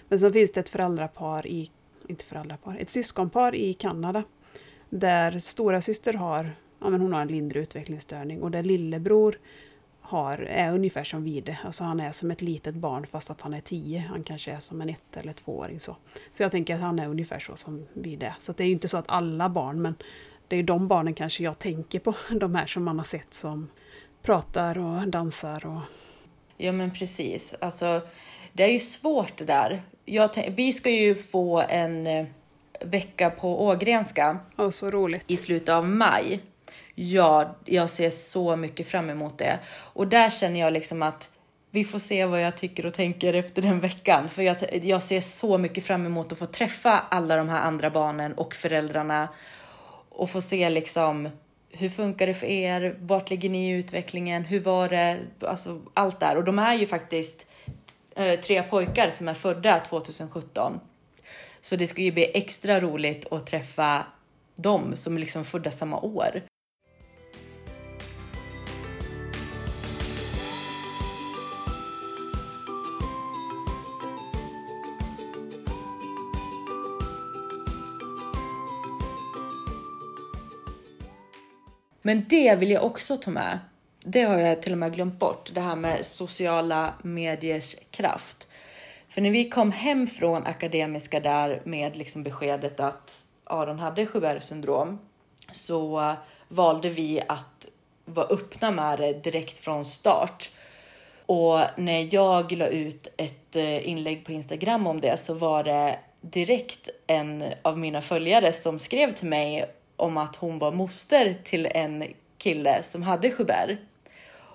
Men 0.09 0.19
sen 0.19 0.33
finns 0.33 0.51
det 0.51 0.59
ett 0.59 0.69
föräldrapar 0.69 1.47
i, 1.47 1.71
inte 2.07 2.25
föräldrapar, 2.25 2.77
ett 2.79 2.89
syskonpar 2.89 3.55
i 3.55 3.73
Kanada. 3.73 4.23
Där 4.89 5.39
stora 5.39 5.81
syster 5.81 6.13
har, 6.13 6.51
ja 6.79 6.89
men 6.89 7.01
hon 7.01 7.13
har 7.13 7.21
en 7.21 7.27
lindrig 7.27 7.61
utvecklingsstörning 7.61 8.41
och 8.41 8.51
där 8.51 8.63
lillebror 8.63 9.37
har, 10.07 10.37
är 10.37 10.73
ungefär 10.73 11.03
som 11.03 11.23
Vide. 11.23 11.57
Alltså 11.65 11.83
han 11.83 11.99
är 11.99 12.11
som 12.11 12.31
ett 12.31 12.41
litet 12.41 12.75
barn 12.75 13.07
fast 13.07 13.29
att 13.29 13.41
han 13.41 13.53
är 13.53 13.61
tio. 13.61 13.99
Han 13.99 14.23
kanske 14.23 14.51
är 14.51 14.59
som 14.59 14.81
en 14.81 14.89
ett 14.89 15.17
eller 15.17 15.33
tvååring 15.33 15.79
så. 15.79 15.95
Så 16.33 16.43
jag 16.43 16.51
tänker 16.51 16.75
att 16.75 16.81
han 16.81 16.99
är 16.99 17.07
ungefär 17.07 17.39
så 17.39 17.55
som 17.55 17.87
Vide 17.93 18.35
Så 18.39 18.53
det 18.53 18.63
är 18.63 18.67
inte 18.67 18.87
så 18.87 18.97
att 18.97 19.05
alla 19.07 19.49
barn, 19.49 19.81
men 19.81 19.95
det 20.47 20.55
är 20.55 20.63
de 20.63 20.87
barnen 20.87 21.13
kanske 21.13 21.43
jag 21.43 21.59
tänker 21.59 21.99
på. 21.99 22.13
De 22.39 22.55
här 22.55 22.65
som 22.65 22.83
man 22.83 22.97
har 22.97 23.05
sett 23.05 23.33
som 23.33 23.69
pratar 24.21 24.77
och 24.77 25.07
dansar 25.07 25.65
och... 25.65 25.81
Ja 26.57 26.71
men 26.71 26.91
precis. 26.91 27.55
Alltså 27.61 28.01
det 28.53 28.63
är 28.63 28.71
ju 28.71 28.79
svårt 28.79 29.37
det 29.37 29.45
där. 29.45 29.81
Jag, 30.05 30.53
vi 30.55 30.73
ska 30.73 30.89
ju 30.89 31.15
få 31.15 31.61
en 31.69 32.07
eh, 32.07 32.25
vecka 32.81 33.29
på 33.29 33.65
Ågrenska. 33.65 34.39
Oh, 34.57 34.69
så 34.69 34.91
roligt. 34.91 35.23
I 35.27 35.35
slutet 35.35 35.69
av 35.69 35.89
maj. 35.89 36.41
Ja, 36.99 37.55
jag 37.65 37.89
ser 37.89 38.09
så 38.09 38.55
mycket 38.55 38.87
fram 38.87 39.09
emot 39.09 39.37
det. 39.37 39.59
Och 39.67 40.07
där 40.07 40.29
känner 40.29 40.59
jag 40.59 40.73
liksom 40.73 41.01
att 41.01 41.29
vi 41.71 41.83
får 41.83 41.99
se 41.99 42.25
vad 42.25 42.41
jag 42.41 42.57
tycker 42.57 42.85
och 42.85 42.93
tänker 42.93 43.33
efter 43.33 43.61
den 43.61 43.79
veckan. 43.79 44.29
För 44.29 44.41
jag, 44.41 44.57
jag 44.83 45.03
ser 45.03 45.21
så 45.21 45.57
mycket 45.57 45.83
fram 45.83 46.05
emot 46.05 46.31
att 46.31 46.39
få 46.39 46.45
träffa 46.45 46.99
alla 47.09 47.35
de 47.35 47.49
här 47.49 47.61
andra 47.61 47.89
barnen 47.89 48.33
och 48.33 48.55
föräldrarna. 48.55 49.27
Och 50.09 50.29
få 50.29 50.41
se 50.41 50.69
liksom 50.69 51.29
hur 51.71 51.89
funkar 51.89 52.27
det 52.27 52.33
för 52.33 52.47
er? 52.47 52.97
Vart 52.99 53.29
ligger 53.29 53.49
ni 53.49 53.69
i 53.69 53.73
utvecklingen? 53.73 54.43
Hur 54.43 54.59
var 54.59 54.89
det? 54.89 55.19
Alltså 55.41 55.81
allt 55.93 56.19
där. 56.19 56.37
Och 56.37 56.43
de 56.43 56.59
är 56.59 56.73
ju 56.73 56.85
faktiskt 56.85 57.45
eh, 58.15 58.39
tre 58.39 58.63
pojkar 58.63 59.09
som 59.09 59.27
är 59.27 59.33
födda 59.33 59.79
2017. 59.79 60.79
Så 61.61 61.75
det 61.75 61.87
ska 61.87 62.01
ju 62.01 62.11
bli 62.11 62.31
extra 62.33 62.79
roligt 62.79 63.31
att 63.31 63.47
träffa 63.47 64.05
dem 64.55 64.95
som 64.95 65.15
är 65.15 65.19
liksom 65.19 65.45
födda 65.45 65.71
samma 65.71 65.99
år. 65.99 66.41
Men 82.07 82.25
det 82.29 82.55
vill 82.55 82.71
jag 82.71 82.83
också 82.83 83.17
ta 83.17 83.31
med. 83.31 83.59
Det 83.99 84.21
har 84.21 84.37
jag 84.37 84.61
till 84.61 84.71
och 84.71 84.77
med 84.77 84.93
glömt 84.93 85.19
bort, 85.19 85.51
det 85.53 85.61
här 85.61 85.75
med 85.75 86.05
sociala 86.05 86.93
mediers 87.01 87.75
kraft. 87.91 88.47
För 89.09 89.21
när 89.21 89.31
vi 89.31 89.49
kom 89.49 89.71
hem 89.71 90.07
från 90.07 90.45
Akademiska 90.45 91.19
där 91.19 91.61
med 91.65 91.97
liksom 91.97 92.23
beskedet 92.23 92.79
att 92.79 93.23
Aron 93.43 93.79
hade 93.79 94.01
Joubert 94.01 94.43
syndrom 94.43 94.99
så 95.51 96.13
valde 96.47 96.89
vi 96.89 97.21
att 97.27 97.67
vara 98.05 98.27
öppna 98.27 98.71
med 98.71 98.99
det 98.99 99.13
direkt 99.13 99.59
från 99.59 99.85
start. 99.85 100.51
Och 101.25 101.59
när 101.77 102.15
jag 102.15 102.51
la 102.51 102.67
ut 102.67 103.07
ett 103.17 103.55
eh, 103.55 103.89
inlägg 103.89 104.25
på 104.25 104.31
Instagram 104.31 104.87
om 104.87 105.01
det 105.01 105.17
så 105.17 105.33
var 105.33 105.63
det 105.63 105.99
direkt 106.21 106.89
en 107.07 107.43
av 107.61 107.77
mina 107.77 108.01
följare 108.01 108.53
som 108.53 108.79
skrev 108.79 109.11
till 109.11 109.27
mig 109.27 109.65
om 109.97 110.17
att 110.17 110.35
hon 110.35 110.59
var 110.59 110.71
moster 110.71 111.35
till 111.43 111.67
en 111.71 112.03
kille 112.37 112.83
som 112.83 113.03
hade 113.03 113.31
Schubert. 113.31 113.79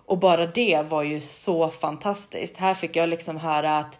Och 0.06 0.18
bara 0.18 0.46
det 0.46 0.82
var 0.88 1.02
ju 1.02 1.20
så 1.20 1.68
fantastiskt. 1.68 2.56
Här 2.56 2.74
fick 2.74 2.96
jag 2.96 3.08
liksom 3.08 3.36
höra 3.36 3.78
att 3.78 3.98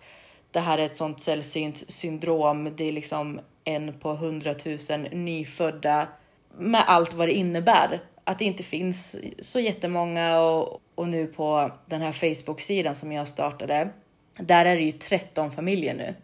det 0.51 0.61
här 0.61 0.79
är 0.79 0.83
ett 0.83 0.97
sånt 0.97 1.21
sällsynt 1.21 1.85
syndrom. 1.89 2.77
Det 2.77 2.89
är 2.89 2.93
liksom 2.93 3.41
en 3.65 3.99
på 3.99 4.15
hundratusen 4.15 5.03
nyfödda 5.03 6.09
med 6.59 6.85
allt 6.87 7.13
vad 7.13 7.29
det 7.29 7.33
innebär. 7.33 8.01
Att 8.25 8.39
det 8.39 8.45
inte 8.45 8.63
finns 8.63 9.17
så 9.41 9.61
jättemånga 9.61 10.41
och, 10.41 10.81
och 10.95 11.09
nu 11.09 11.27
på 11.27 11.71
den 11.87 12.01
här 12.01 12.13
Facebook-sidan 12.13 12.95
som 12.95 13.13
jag 13.13 13.29
startade, 13.29 13.89
där 14.39 14.65
är 14.65 14.77
det 14.77 14.83
ju 14.83 14.93
13 14.93 15.51
familjer 15.51 15.95
nu. 15.95 16.15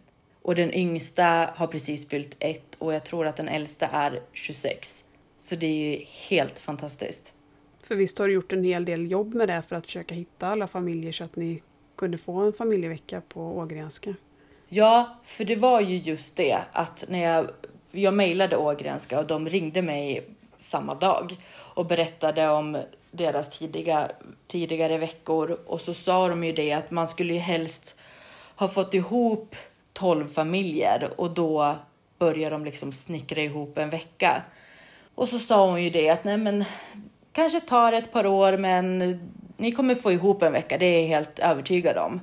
Och 0.41 0.55
den 0.55 0.73
yngsta 0.73 1.53
har 1.55 1.67
precis 1.67 2.09
fyllt 2.09 2.35
ett 2.39 2.75
och 2.75 2.93
jag 2.93 3.05
tror 3.05 3.27
att 3.27 3.37
den 3.37 3.49
äldsta 3.49 3.87
är 3.87 4.21
26. 4.33 5.03
Så 5.39 5.55
det 5.55 5.67
är 5.67 5.97
ju 5.97 6.05
helt 6.29 6.59
fantastiskt. 6.59 7.33
För 7.83 7.95
visst 7.95 8.19
har 8.19 8.27
du 8.27 8.33
gjort 8.33 8.53
en 8.53 8.63
hel 8.63 8.85
del 8.85 9.11
jobb 9.11 9.33
med 9.33 9.47
det 9.49 9.61
för 9.61 9.75
att 9.75 9.85
försöka 9.85 10.15
hitta 10.15 10.47
alla 10.47 10.67
familjer 10.67 11.11
så 11.11 11.23
att 11.23 11.35
ni 11.35 11.61
kunde 11.95 12.17
få 12.17 12.39
en 12.39 12.53
familjevecka 12.53 13.21
på 13.21 13.41
Ågrenska? 13.41 14.15
Ja, 14.67 15.19
för 15.23 15.45
det 15.45 15.55
var 15.55 15.81
ju 15.81 15.97
just 15.97 16.37
det 16.37 16.59
att 16.71 17.05
när 17.07 17.23
jag, 17.23 17.49
jag 17.91 18.13
mejlade 18.13 18.57
Ågrenska 18.57 19.19
och 19.19 19.27
de 19.27 19.49
ringde 19.49 19.81
mig 19.81 20.27
samma 20.57 20.95
dag 20.95 21.35
och 21.75 21.85
berättade 21.85 22.49
om 22.49 22.77
deras 23.11 23.57
tidiga, 23.57 24.11
tidigare 24.47 24.97
veckor 24.97 25.59
och 25.65 25.81
så 25.81 25.93
sa 25.93 26.27
de 26.27 26.43
ju 26.43 26.53
det 26.53 26.73
att 26.73 26.91
man 26.91 27.07
skulle 27.07 27.33
ju 27.33 27.39
helst 27.39 27.95
ha 28.55 28.67
fått 28.67 28.93
ihop 28.93 29.55
12 29.93 30.27
familjer 30.27 31.13
och 31.17 31.31
då 31.31 31.75
börjar 32.17 32.51
de 32.51 32.65
liksom 32.65 32.91
snickra 32.91 33.41
ihop 33.41 33.77
en 33.77 33.89
vecka. 33.89 34.43
Och 35.19 35.27
så 35.27 35.39
sa 35.39 35.69
hon 35.69 35.83
ju 35.83 35.89
det 35.89 36.09
att 36.09 36.23
nej 36.23 36.37
men 36.37 36.65
kanske 37.31 37.59
tar 37.59 37.93
ett 37.93 38.11
par 38.11 38.25
år 38.25 38.57
men 38.57 38.97
ni 39.57 39.71
kommer 39.71 39.95
få 39.95 40.11
ihop 40.11 40.43
en 40.43 40.51
vecka, 40.51 40.77
det 40.77 40.85
är 40.85 41.01
jag 41.01 41.07
helt 41.07 41.39
övertygad 41.39 41.97
om. 41.97 42.21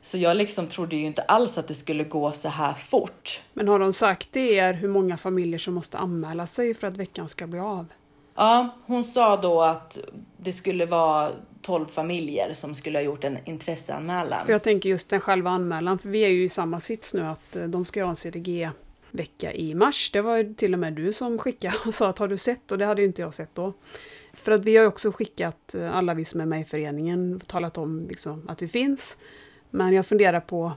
Så 0.00 0.18
jag 0.18 0.36
liksom 0.36 0.66
trodde 0.66 0.96
ju 0.96 1.06
inte 1.06 1.22
alls 1.22 1.58
att 1.58 1.68
det 1.68 1.74
skulle 1.74 2.04
gå 2.04 2.32
så 2.32 2.48
här 2.48 2.72
fort. 2.72 3.42
Men 3.54 3.68
har 3.68 3.78
de 3.78 3.92
sagt 3.92 4.32
till 4.32 4.52
er 4.52 4.72
hur 4.72 4.88
många 4.88 5.16
familjer 5.16 5.58
som 5.58 5.74
måste 5.74 5.98
anmäla 5.98 6.46
sig 6.46 6.74
för 6.74 6.86
att 6.86 6.96
veckan 6.96 7.28
ska 7.28 7.46
bli 7.46 7.60
av? 7.60 7.86
Ja, 8.34 8.68
hon 8.86 9.04
sa 9.04 9.36
då 9.36 9.62
att 9.62 9.98
det 10.36 10.52
skulle 10.52 10.86
vara 10.86 11.30
12 11.62 11.86
familjer 11.86 12.52
som 12.52 12.74
skulle 12.74 12.98
ha 12.98 13.02
gjort 13.02 13.24
en 13.24 13.38
intresseanmälan. 13.44 14.46
För 14.46 14.52
jag 14.52 14.62
tänker 14.62 14.88
just 14.88 15.10
den 15.10 15.20
själva 15.20 15.50
anmälan, 15.50 15.98
för 15.98 16.08
vi 16.08 16.24
är 16.24 16.28
ju 16.28 16.44
i 16.44 16.48
samma 16.48 16.80
sits 16.80 17.14
nu 17.14 17.26
att 17.26 17.56
eh, 17.56 17.62
de 17.62 17.84
ska 17.84 18.02
ha 18.04 18.10
en 18.10 18.16
CDG-vecka 19.14 19.52
i 19.52 19.74
mars. 19.74 20.10
Det 20.12 20.20
var 20.20 20.36
ju 20.36 20.54
till 20.54 20.72
och 20.72 20.78
med 20.78 20.92
du 20.92 21.12
som 21.12 21.38
skickade 21.38 21.74
och 21.86 21.94
sa 21.94 22.08
att 22.08 22.18
har 22.18 22.28
du 22.28 22.36
sett? 22.36 22.72
Och 22.72 22.78
det 22.78 22.86
hade 22.86 23.02
ju 23.02 23.06
inte 23.06 23.22
jag 23.22 23.34
sett 23.34 23.54
då. 23.54 23.72
För 24.32 24.52
att 24.52 24.64
vi 24.64 24.76
har 24.76 24.86
också 24.86 25.12
skickat, 25.12 25.74
eh, 25.74 25.96
alla 25.96 26.14
vi 26.14 26.24
som 26.24 26.40
är 26.40 26.46
med 26.46 26.60
i 26.60 26.64
föreningen, 26.64 27.40
talat 27.46 27.78
om 27.78 28.06
liksom 28.08 28.48
att 28.48 28.62
vi 28.62 28.68
finns. 28.68 29.18
Men 29.70 29.92
jag 29.92 30.06
funderar 30.06 30.40
på 30.40 30.72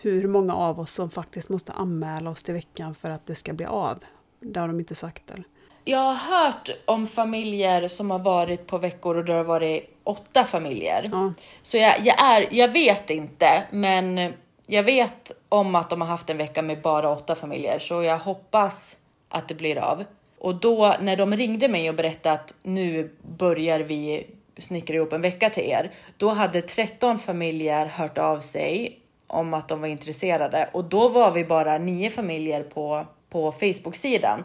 hur 0.00 0.28
många 0.28 0.54
av 0.54 0.80
oss 0.80 0.92
som 0.92 1.10
faktiskt 1.10 1.48
måste 1.48 1.72
anmäla 1.72 2.30
oss 2.30 2.42
till 2.42 2.54
veckan 2.54 2.94
för 2.94 3.10
att 3.10 3.26
det 3.26 3.34
ska 3.34 3.52
bli 3.52 3.66
av. 3.66 3.98
Det 4.40 4.60
har 4.60 4.68
de 4.68 4.80
inte 4.80 4.94
sagt 4.94 5.30
eller? 5.30 5.44
Jag 5.84 5.98
har 5.98 6.14
hört 6.14 6.70
om 6.84 7.06
familjer 7.06 7.88
som 7.88 8.10
har 8.10 8.18
varit 8.18 8.66
på 8.66 8.78
veckor 8.78 9.16
och 9.16 9.24
det 9.24 9.32
har 9.32 9.44
varit 9.44 9.98
åtta 10.04 10.44
familjer. 10.44 11.08
Ja. 11.12 11.32
Så 11.62 11.76
jag, 11.76 11.94
jag, 12.04 12.20
är, 12.20 12.48
jag 12.50 12.72
vet 12.72 13.10
inte, 13.10 13.64
men 13.70 14.32
jag 14.70 14.82
vet 14.82 15.32
om 15.48 15.74
att 15.74 15.90
de 15.90 16.00
har 16.00 16.08
haft 16.08 16.30
en 16.30 16.36
vecka 16.36 16.62
med 16.62 16.82
bara 16.82 17.10
åtta 17.10 17.34
familjer, 17.34 17.78
så 17.78 18.02
jag 18.02 18.18
hoppas 18.18 18.96
att 19.28 19.48
det 19.48 19.54
blir 19.54 19.78
av. 19.78 20.04
Och 20.38 20.54
då 20.54 20.94
när 21.00 21.16
de 21.16 21.36
ringde 21.36 21.68
mig 21.68 21.88
och 21.88 21.94
berättade 21.94 22.34
att 22.34 22.54
nu 22.62 23.10
börjar 23.22 23.80
vi 23.80 24.26
snickra 24.58 24.96
ihop 24.96 25.12
en 25.12 25.20
vecka 25.20 25.50
till 25.50 25.62
er, 25.62 25.90
då 26.16 26.28
hade 26.28 26.62
13 26.62 27.18
familjer 27.18 27.86
hört 27.86 28.18
av 28.18 28.40
sig 28.40 29.00
om 29.26 29.54
att 29.54 29.68
de 29.68 29.80
var 29.80 29.88
intresserade 29.88 30.70
och 30.72 30.84
då 30.84 31.08
var 31.08 31.30
vi 31.30 31.44
bara 31.44 31.78
nio 31.78 32.10
familjer 32.10 32.62
på, 32.62 33.06
på 33.30 33.52
Facebook-sidan. 33.52 34.44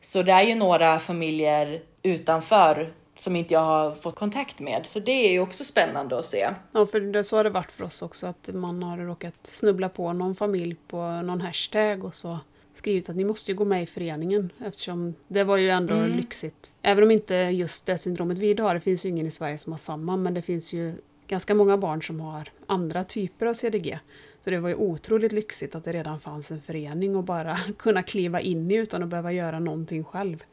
Så 0.00 0.22
det 0.22 0.32
är 0.32 0.42
ju 0.42 0.54
några 0.54 0.98
familjer 0.98 1.82
utanför 2.02 2.92
som 3.22 3.36
inte 3.36 3.54
jag 3.54 3.60
har 3.60 3.94
fått 3.94 4.14
kontakt 4.14 4.60
med, 4.60 4.86
så 4.86 5.00
det 5.00 5.12
är 5.28 5.32
ju 5.32 5.40
också 5.40 5.64
spännande 5.64 6.18
att 6.18 6.24
se. 6.24 6.48
Ja, 6.72 6.86
för 6.86 7.00
det, 7.00 7.24
så 7.24 7.36
har 7.36 7.44
det 7.44 7.50
varit 7.50 7.72
för 7.72 7.84
oss 7.84 8.02
också, 8.02 8.26
att 8.26 8.48
man 8.52 8.82
har 8.82 8.98
råkat 8.98 9.34
snubbla 9.42 9.88
på 9.88 10.12
någon 10.12 10.34
familj 10.34 10.76
på 10.88 10.96
någon 11.22 11.40
hashtag 11.40 12.04
och 12.04 12.14
så 12.14 12.38
skrivit 12.72 13.10
att 13.10 13.16
ni 13.16 13.24
måste 13.24 13.50
ju 13.50 13.56
gå 13.56 13.64
med 13.64 13.82
i 13.82 13.86
föreningen 13.86 14.50
eftersom 14.64 15.14
det 15.28 15.44
var 15.44 15.56
ju 15.56 15.70
ändå 15.70 15.94
Mm. 15.94 16.16
lyxigt. 16.16 16.70
Även 16.82 17.04
om 17.04 17.10
inte 17.10 17.34
just 17.34 17.86
det 17.86 17.98
syndromet 17.98 18.38
vi 18.38 18.60
har, 18.60 18.74
det 18.74 18.80
finns 18.80 19.04
ju 19.04 19.08
ingen 19.08 19.26
i 19.26 19.30
Sverige 19.30 19.58
som 19.58 19.72
har 19.72 19.78
samma, 19.78 20.16
men 20.16 20.34
det 20.34 20.42
finns 20.42 20.72
ju 20.72 20.92
ganska 21.26 21.54
många 21.54 21.76
barn 21.76 22.02
som 22.02 22.20
har 22.20 22.48
andra 22.66 23.04
typer 23.04 23.46
av 23.46 23.54
CDG. 23.54 23.98
Så 24.44 24.50
det 24.50 24.58
var 24.58 24.68
ju 24.68 24.74
otroligt 24.74 25.32
lyxigt 25.32 25.74
att 25.74 25.84
det 25.84 25.92
redan 25.92 26.20
fanns 26.20 26.50
en 26.50 26.60
förening 26.62 27.16
och 27.16 27.24
bara 27.24 27.56
kunna 27.78 28.02
kliva 28.02 28.40
in 28.40 28.70
i 28.70 28.74
utan 28.74 29.02
att 29.02 29.08
behöva 29.08 29.32
göra 29.32 29.58
någonting 29.60 30.04
själv. 30.04 30.44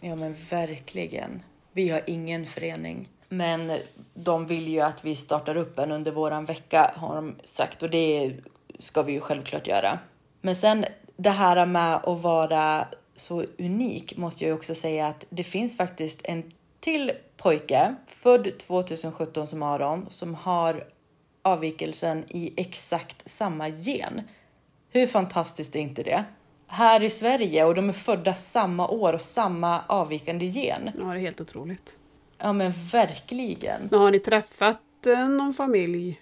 Ja 0.00 0.16
men 0.16 0.36
verkligen. 0.50 1.42
Vi 1.72 1.88
har 1.88 2.02
ingen 2.06 2.46
förening. 2.46 3.08
Men 3.28 3.72
de 4.14 4.46
vill 4.46 4.68
ju 4.68 4.80
att 4.80 5.04
vi 5.04 5.16
startar 5.16 5.56
upp 5.56 5.78
en 5.78 5.92
under 5.92 6.12
våran 6.12 6.44
vecka 6.44 6.92
har 6.96 7.14
de 7.16 7.34
sagt 7.44 7.82
och 7.82 7.90
det 7.90 8.34
ska 8.78 9.02
vi 9.02 9.12
ju 9.12 9.20
självklart 9.20 9.66
göra. 9.66 9.98
Men 10.40 10.56
sen 10.56 10.84
det 11.16 11.30
här 11.30 11.66
med 11.66 11.94
att 11.94 12.22
vara 12.22 12.86
så 13.16 13.44
unik 13.58 14.16
måste 14.16 14.44
jag 14.44 14.48
ju 14.48 14.54
också 14.54 14.74
säga 14.74 15.06
att 15.06 15.24
det 15.30 15.44
finns 15.44 15.76
faktiskt 15.76 16.20
en 16.24 16.52
till 16.80 17.12
pojke 17.36 17.94
född 18.06 18.58
2017 18.58 19.46
som 19.46 19.62
Aron 19.62 20.06
som 20.10 20.34
har 20.34 20.86
avvikelsen 21.42 22.24
i 22.28 22.52
exakt 22.56 23.28
samma 23.28 23.68
gen. 23.68 24.22
Hur 24.90 25.06
fantastiskt 25.06 25.76
är 25.76 25.80
inte 25.80 26.02
det? 26.02 26.24
Här 26.72 27.02
i 27.02 27.10
Sverige 27.10 27.64
och 27.64 27.74
de 27.74 27.88
är 27.88 27.92
födda 27.92 28.34
samma 28.34 28.88
år 28.88 29.12
och 29.12 29.20
samma 29.20 29.82
avvikande 29.86 30.44
gen. 30.46 30.90
Ja, 30.98 31.04
det 31.04 31.10
är 31.10 31.18
helt 31.18 31.40
otroligt. 31.40 31.98
Ja 32.38 32.52
men 32.52 32.72
verkligen. 32.92 33.88
Men 33.90 34.00
har 34.00 34.10
ni 34.10 34.18
träffat 34.18 35.06
eh, 35.06 35.28
någon 35.28 35.54
familj? 35.54 36.20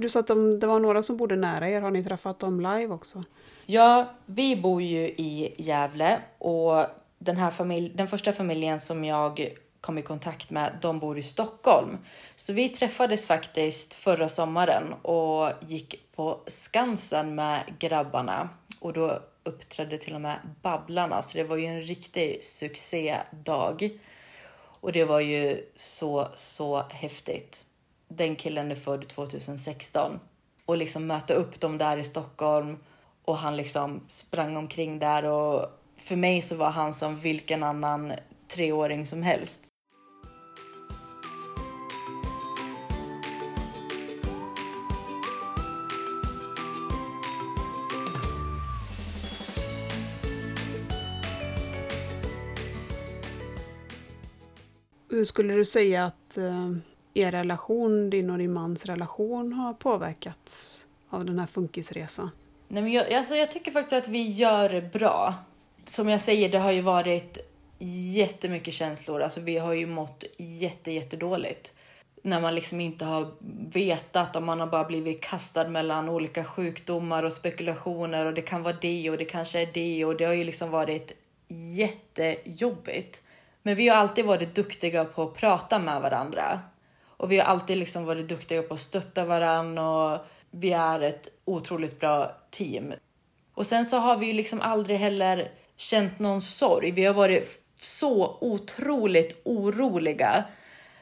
Du 0.00 0.08
sa 0.08 0.20
att 0.20 0.26
de, 0.26 0.58
det 0.58 0.66
var 0.66 0.80
några 0.80 1.02
som 1.02 1.16
bodde 1.16 1.36
nära 1.36 1.68
er. 1.68 1.80
Har 1.80 1.90
ni 1.90 2.04
träffat 2.04 2.38
dem 2.38 2.60
live 2.60 2.94
också? 2.94 3.24
Ja, 3.66 4.10
vi 4.26 4.56
bor 4.56 4.82
ju 4.82 5.06
i 5.06 5.54
Gävle 5.58 6.20
och 6.38 6.86
den 7.18 7.36
här 7.36 7.50
familj, 7.50 7.92
den 7.94 8.08
första 8.08 8.32
familjen 8.32 8.80
som 8.80 9.04
jag 9.04 9.54
kom 9.80 9.98
i 9.98 10.02
kontakt 10.02 10.50
med, 10.50 10.78
de 10.82 10.98
bor 10.98 11.18
i 11.18 11.22
Stockholm. 11.22 11.98
Så 12.36 12.52
vi 12.52 12.68
träffades 12.68 13.26
faktiskt 13.26 13.94
förra 13.94 14.28
sommaren 14.28 14.92
och 15.02 15.50
gick 15.60 16.14
på 16.16 16.40
Skansen 16.46 17.34
med 17.34 17.74
grabbarna 17.78 18.48
och 18.80 18.92
då 18.92 19.20
uppträdde 19.44 19.98
till 19.98 20.14
och 20.14 20.20
med 20.20 20.38
Babblarna, 20.62 21.22
så 21.22 21.38
det 21.38 21.44
var 21.44 21.56
ju 21.56 21.66
en 21.66 21.80
riktig 21.80 22.44
succédag. 22.44 23.90
Och 24.80 24.92
det 24.92 25.04
var 25.04 25.20
ju 25.20 25.70
så, 25.76 26.28
så 26.36 26.82
häftigt. 26.90 27.66
Den 28.08 28.36
killen 28.36 28.70
är 28.70 28.74
född 28.74 29.08
2016 29.08 30.20
och 30.64 30.76
liksom 30.76 31.06
möta 31.06 31.34
upp 31.34 31.60
dem 31.60 31.78
där 31.78 31.96
i 31.96 32.04
Stockholm 32.04 32.78
och 33.24 33.36
han 33.36 33.56
liksom 33.56 34.04
sprang 34.08 34.56
omkring 34.56 34.98
där 34.98 35.24
och 35.24 35.66
för 35.96 36.16
mig 36.16 36.42
så 36.42 36.56
var 36.56 36.70
han 36.70 36.94
som 36.94 37.16
vilken 37.20 37.62
annan 37.62 38.12
treåring 38.48 39.06
som 39.06 39.22
helst. 39.22 39.60
Hur 55.24 55.26
skulle 55.26 55.54
du 55.54 55.64
säga 55.64 56.04
att 56.04 56.38
eh, 56.38 56.70
er 57.14 57.32
relation, 57.32 58.10
din 58.10 58.30
och 58.30 58.38
din 58.38 58.52
mans 58.52 58.86
relation, 58.86 59.52
har 59.52 59.74
påverkats 59.74 60.86
av 61.10 61.24
den 61.24 61.38
här 61.38 61.46
funkisresan? 61.46 62.30
Nej, 62.68 62.82
men 62.82 62.92
jag, 62.92 63.12
alltså 63.12 63.34
jag 63.34 63.50
tycker 63.50 63.70
faktiskt 63.70 63.92
att 63.92 64.08
vi 64.08 64.30
gör 64.30 64.68
det 64.68 64.92
bra. 64.92 65.34
Som 65.86 66.08
jag 66.08 66.20
säger, 66.20 66.48
det 66.48 66.58
har 66.58 66.72
ju 66.72 66.80
varit 66.80 67.38
jättemycket 68.14 68.74
känslor. 68.74 69.22
Alltså 69.22 69.40
vi 69.40 69.56
har 69.56 69.72
ju 69.72 69.86
mått 69.86 70.24
jätte, 70.38 70.90
jättedåligt. 70.90 71.72
När 72.22 72.40
man 72.40 72.54
liksom 72.54 72.80
inte 72.80 73.04
har 73.04 73.34
vetat 73.72 74.36
om 74.36 74.44
man 74.44 74.60
har 74.60 74.66
bara 74.66 74.84
blivit 74.84 75.20
kastad 75.20 75.68
mellan 75.68 76.08
olika 76.08 76.44
sjukdomar 76.44 77.22
och 77.22 77.32
spekulationer 77.32 78.26
och 78.26 78.34
det 78.34 78.42
kan 78.42 78.62
vara 78.62 78.76
det 78.80 79.10
och 79.10 79.18
det 79.18 79.24
kanske 79.24 79.62
är 79.62 79.68
det 79.74 80.04
och 80.04 80.16
det 80.16 80.24
har 80.24 80.34
ju 80.34 80.44
liksom 80.44 80.70
varit 80.70 81.12
jättejobbigt. 81.48 83.20
Men 83.66 83.76
vi 83.76 83.88
har 83.88 83.96
alltid 83.96 84.24
varit 84.24 84.54
duktiga 84.54 85.04
på 85.04 85.22
att 85.22 85.34
prata 85.34 85.78
med 85.78 86.00
varandra 86.00 86.60
och 87.06 87.32
vi 87.32 87.38
har 87.38 87.44
alltid 87.44 87.78
liksom 87.78 88.04
varit 88.04 88.28
duktiga 88.28 88.62
på 88.62 88.74
att 88.74 88.80
stötta 88.80 89.24
varandra 89.24 89.88
och 89.88 90.26
vi 90.50 90.72
är 90.72 91.00
ett 91.00 91.28
otroligt 91.44 92.00
bra 92.00 92.36
team. 92.50 92.92
Och 93.54 93.66
sen 93.66 93.86
så 93.86 93.96
har 93.96 94.16
vi 94.16 94.32
liksom 94.32 94.60
aldrig 94.60 94.98
heller 94.98 95.52
känt 95.76 96.18
någon 96.18 96.42
sorg. 96.42 96.90
Vi 96.90 97.04
har 97.04 97.14
varit 97.14 97.60
så 97.80 98.38
otroligt 98.40 99.40
oroliga. 99.44 100.44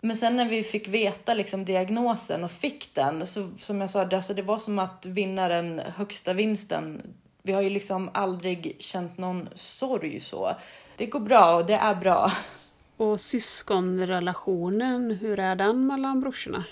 Men 0.01 0.17
sen 0.17 0.37
när 0.37 0.49
vi 0.49 0.63
fick 0.63 0.89
veta 0.89 1.35
liksom 1.35 1.65
diagnosen 1.65 2.45
och 2.45 2.51
fick 2.51 2.95
den, 2.95 3.27
så 3.27 3.51
som 3.61 3.81
jag 3.81 3.91
sa, 3.91 4.05
det, 4.05 4.17
alltså 4.17 4.35
det 4.35 4.43
var 4.43 4.59
som 4.59 4.79
att 4.79 5.07
vinna 5.07 5.49
den 5.49 5.79
högsta 5.79 6.33
vinsten. 6.33 7.15
Vi 7.43 7.53
har 7.53 7.63
ju 7.63 7.71
liksom 7.71 8.11
aldrig 8.15 8.77
känt 8.79 9.19
någon 9.19 9.49
sorg 9.55 10.21
så. 10.21 10.57
Det 11.03 11.07
går 11.07 11.21
bra 11.21 11.57
och 11.57 11.67
det 11.67 11.75
är 11.75 11.95
bra. 11.95 12.33
Och 12.97 13.21
syskonrelationen, 13.21 15.11
hur 15.11 15.39
är 15.39 15.57
den 15.57 15.87
mellan 15.87 16.21
brorsorna? 16.21 16.65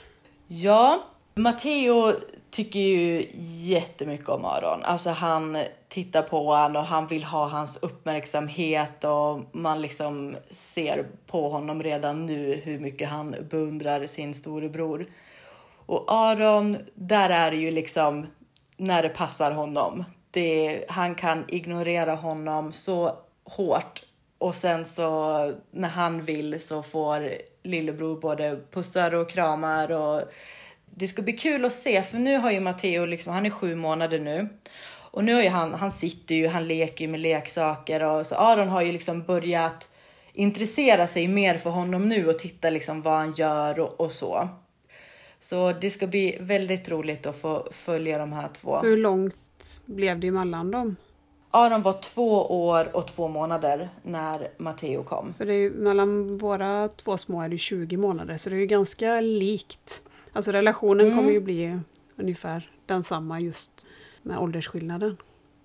Ja, 0.47 1.05
Matteo 1.35 2.13
tycker 2.51 2.81
ju 2.81 3.27
jättemycket 3.69 4.29
om 4.29 4.45
Aron. 4.45 4.83
Alltså 4.83 5.11
han 5.11 5.59
tittar 5.89 6.23
på 6.23 6.55
honom 6.55 6.77
och 6.77 6.89
han 6.89 7.07
vill 7.07 7.25
ha 7.25 7.49
hans 7.49 7.77
uppmärksamhet 7.77 9.05
och 9.05 9.41
man 9.53 9.83
liksom 9.83 10.37
ser 10.51 11.07
på 11.27 11.49
honom 11.49 11.83
redan 11.83 12.27
nu 12.27 12.61
hur 12.65 12.79
mycket 12.79 13.09
han 13.09 13.35
beundrar 13.51 14.07
sin 14.07 14.35
storebror. 14.35 15.07
Och 15.87 16.05
Aron, 16.09 16.77
där 16.95 17.31
är 17.31 17.51
det 17.51 17.57
ju 17.57 17.71
liksom 17.71 18.27
när 18.77 19.03
det 19.03 19.09
passar 19.09 19.53
honom. 19.53 20.05
Det, 20.31 20.85
han 20.89 21.15
kan 21.15 21.45
ignorera 21.49 22.15
honom 22.15 22.73
så 22.73 23.17
hårt 23.45 24.03
och 24.41 24.55
sen 24.55 24.85
så 24.85 25.05
när 25.71 25.89
han 25.89 26.25
vill 26.25 26.61
så 26.61 26.83
får 26.83 27.33
lillebror 27.63 28.21
både 28.21 28.61
pussar 28.71 29.15
och 29.15 29.31
kramar 29.31 29.91
och 29.91 30.23
det 30.85 31.09
ska 31.09 31.23
bli 31.23 31.33
kul 31.33 31.65
att 31.65 31.73
se 31.73 32.03
för 32.03 32.19
nu 32.19 32.37
har 32.37 32.51
ju 32.51 32.61
Matteo 32.61 33.07
liksom, 33.07 33.33
han 33.33 33.47
är 33.47 33.51
sju 33.51 33.75
månader 33.75 34.19
nu 34.19 34.49
och 34.87 35.25
nu 35.25 35.35
har 35.35 35.43
ju 35.43 35.49
han, 35.49 35.75
han 35.75 35.91
sitter 35.91 36.35
ju, 36.35 36.47
han 36.47 36.69
leker 36.69 37.05
ju 37.05 37.11
med 37.11 37.21
leksaker 37.21 38.03
och 38.03 38.27
så 38.27 38.35
Aron 38.35 38.69
har 38.69 38.83
ju 38.83 38.93
liksom 38.93 39.23
börjat 39.23 39.89
intressera 40.33 41.07
sig 41.07 41.29
mer 41.29 41.55
för 41.55 41.71
honom 41.71 42.09
nu 42.09 42.29
och 42.29 42.39
titta 42.39 42.71
liksom 42.71 43.03
vad 43.03 43.15
han 43.15 43.33
gör 43.33 43.79
och, 43.79 44.01
och 44.01 44.13
så. 44.13 44.49
Så 45.41 45.73
det 45.73 45.91
ska 45.91 46.07
bli 46.07 46.37
väldigt 46.41 46.89
roligt 46.89 47.27
att 47.27 47.37
få 47.37 47.69
följa 47.73 48.19
de 48.19 48.33
här 48.33 48.49
två. 48.49 48.79
Hur 48.79 48.97
långt 48.97 49.83
blev 49.87 50.21
det 50.21 50.27
emellan 50.27 50.71
dem? 50.71 50.97
Aron 51.51 51.83
var 51.83 51.93
två 51.93 52.67
år 52.67 52.97
och 52.97 53.07
två 53.07 53.29
månader 53.29 53.89
när 54.03 54.49
Matteo 54.59 55.03
kom. 55.03 55.35
För 55.35 55.47
det 55.47 55.55
är 55.55 55.59
ju, 55.59 55.71
mellan 55.71 56.39
våra 56.39 56.89
två 56.89 57.17
små 57.17 57.43
är 57.43 57.49
det 57.49 57.59
20 57.59 57.97
månader 57.97 58.37
så 58.37 58.51
det 58.51 58.57
är 58.57 58.61
ju 58.61 58.67
ganska 58.67 59.21
likt. 59.21 60.03
Alltså 60.33 60.53
relationen 60.53 61.07
mm. 61.07 61.19
kommer 61.19 61.31
ju 61.31 61.41
bli 61.41 61.79
ungefär 62.17 62.71
densamma 62.87 63.41
just 63.41 63.87
med 64.23 64.39
åldersskillnaden. 64.39 65.17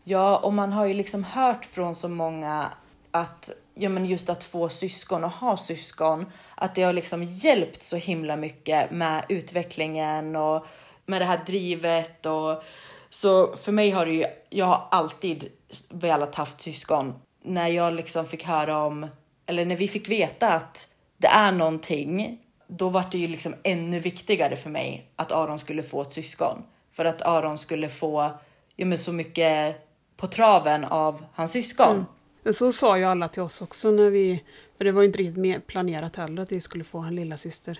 Ja, 0.04 0.38
och 0.38 0.54
man 0.54 0.72
har 0.72 0.86
ju 0.86 0.94
liksom 0.94 1.24
hört 1.24 1.66
från 1.66 1.96
så 1.96 2.10
många 2.10 2.70
att 3.12 3.52
ja, 3.74 3.90
men 3.90 4.06
just 4.06 4.30
att 4.30 4.44
få 4.44 4.70
syskon 4.70 5.24
och 5.24 5.30
ha 5.30 5.58
syskon, 5.58 6.26
att 6.56 6.76
det 6.76 6.84
har 6.84 6.94
liksom 6.94 7.24
hjälpt 7.24 7.84
så 7.84 7.96
himla 7.96 8.36
mycket 8.36 8.92
med 8.92 9.26
utvecklingen 9.30 10.36
och 10.36 10.66
med 11.06 11.22
det 11.22 11.26
här 11.26 11.44
drivet 11.46 12.26
och 12.26 12.64
så 13.10 13.56
för 13.56 13.72
mig 13.72 13.92
har 13.92 14.06
det 14.06 14.12
ju, 14.12 14.26
jag 14.50 14.66
har 14.66 14.88
alltid 14.92 15.50
velat 15.90 16.36
haft 16.36 16.62
syskon. 16.62 17.14
När 17.44 17.68
jag 17.68 17.94
liksom 17.94 18.26
fick 18.26 18.44
höra 18.44 18.84
om, 18.84 19.08
eller 19.46 19.66
när 19.66 19.76
vi 19.76 19.88
fick 19.88 20.10
veta 20.10 20.54
att 20.54 20.88
det 21.18 21.28
är 21.28 21.52
någonting, 21.52 22.40
då 22.68 22.90
var 22.90 23.04
det 23.12 23.18
ju 23.18 23.28
liksom 23.28 23.56
ännu 23.64 24.00
viktigare 24.00 24.56
för 24.56 24.70
mig 24.70 25.12
att 25.16 25.32
Aron 25.32 25.60
skulle 25.60 25.84
få 25.84 26.02
ett 26.02 26.14
syskon. 26.14 26.64
För 26.94 27.06
att 27.06 27.22
Aron 27.22 27.58
skulle 27.58 27.90
få 27.90 28.32
ja, 28.76 28.86
men 28.86 28.98
så 28.98 29.12
mycket 29.12 29.76
på 30.18 30.28
traven 30.28 30.86
av 30.86 31.26
hans 31.34 31.52
syskon. 31.52 32.06
Mm. 32.44 32.54
Så 32.54 32.72
sa 32.72 32.98
ju 32.98 33.04
alla 33.04 33.28
till 33.28 33.42
oss 33.42 33.62
också 33.62 33.92
när 33.92 34.10
vi, 34.10 34.44
för 34.78 34.86
det 34.86 34.92
var 34.92 35.02
ju 35.02 35.08
inte 35.08 35.20
riktigt 35.20 35.68
planerat 35.68 36.16
heller 36.16 36.42
att 36.42 36.52
vi 36.52 36.62
skulle 36.62 36.84
få 36.84 37.00
en 37.00 37.16
lilla 37.16 37.38
syster. 37.38 37.80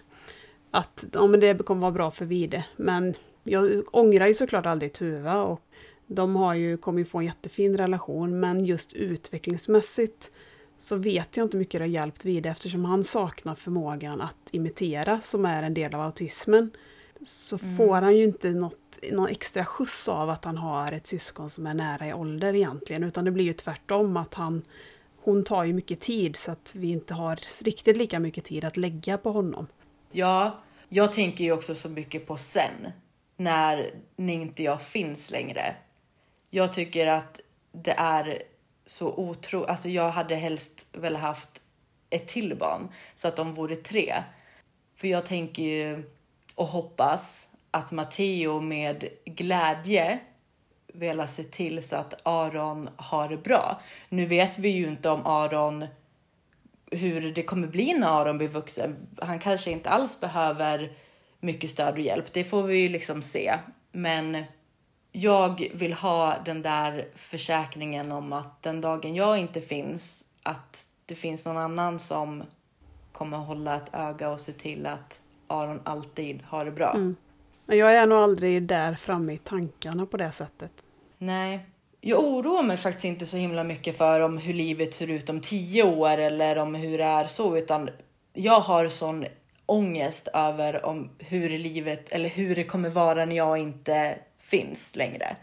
Att 0.72 1.06
ja, 1.14 1.28
men 1.28 1.40
det 1.40 1.66
kommer 1.66 1.82
vara 1.82 1.92
bra 1.92 2.12
för 2.12 2.26
Vide. 2.26 2.66
Men 2.76 3.14
jag 3.44 3.84
ångrar 3.92 4.28
ju 4.28 4.34
såklart 4.34 4.66
aldrig 4.66 4.94
Tuva 4.94 5.36
och 5.36 5.62
de 6.08 6.36
har 6.36 6.54
ju, 6.54 6.78
kommer 6.78 7.00
ju 7.00 7.06
få 7.06 7.18
en 7.18 7.26
jättefin 7.26 7.78
relation 7.78 8.40
men 8.40 8.66
just 8.66 8.94
utvecklingsmässigt 8.94 10.32
så 10.78 10.96
vet 10.96 11.38
jag 11.38 11.46
inte 11.46 11.58
mycket 11.58 11.80
det 11.80 11.86
har 11.86 11.90
hjälpt 11.90 12.26
Vide 12.26 12.50
eftersom 12.50 12.86
han 12.86 13.04
saknar 13.04 13.56
förmågan 13.56 14.22
att 14.22 14.50
imitera 14.52 15.22
som 15.22 15.46
är 15.46 15.64
en 15.64 15.74
del 15.74 15.96
av 15.96 16.02
autismen. 16.02 16.72
Så 17.22 17.58
mm. 17.58 17.78
får 17.78 17.96
han 17.96 18.18
ju 18.18 18.24
inte 18.24 18.52
något, 18.52 19.00
någon 19.12 19.28
extra 19.28 19.66
skjuts 19.66 20.08
av 20.08 20.30
att 20.30 20.46
han 20.46 20.58
har 20.58 20.92
ett 20.92 21.08
syskon 21.08 21.50
som 21.50 21.68
är 21.68 21.74
nära 21.74 22.08
i 22.08 22.14
ålder 22.14 22.54
egentligen 22.54 23.04
utan 23.04 23.26
det 23.26 23.32
blir 23.32 23.46
ju 23.46 23.54
tvärtom 23.54 24.18
att 24.18 24.34
han 24.34 24.62
hon 25.26 25.44
tar 25.44 25.64
ju 25.64 25.74
mycket 25.74 26.00
tid 26.00 26.36
så 26.36 26.52
att 26.52 26.74
vi 26.76 26.88
inte 26.88 27.14
har 27.14 27.64
riktigt 27.64 27.98
lika 27.98 28.20
mycket 28.20 28.44
tid 28.44 28.66
att 28.66 28.78
lägga 28.78 29.18
på 29.18 29.32
honom. 29.32 29.68
Ja, 30.12 30.64
jag 30.90 31.12
tänker 31.12 31.44
ju 31.44 31.52
också 31.52 31.76
så 31.76 31.90
mycket 31.90 32.28
på 32.28 32.38
sen 32.38 32.92
när 33.38 33.94
inte 34.18 34.64
jag 34.64 34.82
finns 34.82 35.32
längre. 35.32 35.76
Jag 36.56 36.74
tycker 36.74 37.08
att 37.08 37.40
det 37.72 37.92
är 37.92 38.44
så 38.86 39.14
otro... 39.14 39.64
Alltså 39.64 39.90
jag 39.90 40.10
hade 40.10 40.36
helst 40.36 40.88
väl 40.92 41.16
haft 41.16 41.62
ett 42.10 42.28
till 42.28 42.58
barn 42.58 42.90
så 43.16 43.28
att 43.28 43.36
de 43.36 43.54
vore 43.54 43.76
tre. 43.76 44.16
För 44.96 45.08
jag 45.08 45.26
tänker 45.26 45.64
ju 45.64 46.04
och 46.56 46.68
hoppas 46.68 47.48
att 47.72 47.92
Matteo 47.92 48.60
med 48.60 49.10
glädje 49.26 50.20
velat 50.94 51.30
se 51.30 51.44
till 51.44 51.84
så 51.84 51.96
att 51.96 52.22
Aron 52.24 52.90
har 52.96 53.30
det 53.30 53.38
bra. 53.38 53.82
Nu 54.10 54.26
vet 54.26 54.60
vi 54.60 54.70
ju 54.70 54.88
inte 54.88 55.10
om 55.10 55.26
Aron 55.26 55.86
hur 56.92 57.34
det 57.34 57.44
kommer 57.44 57.68
bli 57.68 57.94
när 57.94 58.22
Aron 58.22 58.38
blir 58.38 58.48
vuxen. 58.48 59.08
Han 59.22 59.40
kanske 59.40 59.72
inte 59.72 59.90
alls 59.90 60.20
behöver 60.20 60.98
mycket 61.40 61.70
stöd 61.70 61.94
och 61.94 62.00
hjälp. 62.00 62.34
Det 62.34 62.44
får 62.44 62.64
vi 62.64 62.78
ju 62.78 62.90
liksom 62.90 63.22
se. 63.22 63.54
Men 63.92 64.44
jag 65.18 65.72
vill 65.74 65.94
ha 65.94 66.38
den 66.46 66.62
där 66.62 67.08
försäkringen 67.16 68.12
om 68.12 68.34
att 68.34 68.64
den 68.64 68.82
dagen 68.82 69.16
jag 69.16 69.38
inte 69.38 69.62
finns, 69.62 70.24
att 70.44 70.88
det 71.06 71.16
finns 71.16 71.46
någon 71.46 71.58
annan 71.58 72.00
som 72.00 72.44
kommer 73.12 73.38
hålla 73.38 73.76
ett 73.76 73.90
öga 73.94 74.30
och 74.30 74.40
se 74.40 74.52
till 74.52 74.86
att 74.86 75.22
Aron 75.48 75.82
alltid 75.84 76.44
har 76.44 76.66
det 76.66 76.72
bra. 76.72 76.94
Mm. 76.94 77.16
Men 77.66 77.78
jag 77.78 77.96
är 77.96 78.08
nog 78.08 78.18
aldrig 78.18 78.64
där 78.64 78.94
framme 78.94 79.34
i 79.34 79.38
tankarna 79.38 80.06
på 80.06 80.18
det 80.18 80.32
sättet. 80.32 80.72
Nej. 81.18 81.66
Jag 82.02 82.24
oroar 82.24 82.64
mig 82.64 82.78
faktiskt 82.78 83.06
inte 83.06 83.26
så 83.26 83.38
himla 83.38 83.64
mycket 83.64 83.98
för 83.98 84.20
om 84.20 84.38
hur 84.38 84.54
livet 84.54 84.94
ser 84.94 85.10
ut 85.10 85.30
om 85.30 85.42
tio 85.42 85.84
år 85.84 86.18
eller 86.18 86.58
om 86.58 86.76
hur 86.76 86.98
det 86.98 87.04
är 87.04 87.26
så, 87.26 87.58
utan 87.58 87.90
jag 88.34 88.60
har 88.60 88.88
sån 88.88 89.26
ångest 89.66 90.28
över 90.34 90.86
om 90.86 91.10
hur 91.20 91.50
livet 91.50 92.10
eller 92.10 92.30
hur 92.30 92.56
det 92.56 92.64
kommer 92.64 92.90
vara 92.90 93.26
när 93.26 93.36
jag 93.36 93.58
inte 93.58 94.18
finns 94.46 94.96
längre. 94.96 95.38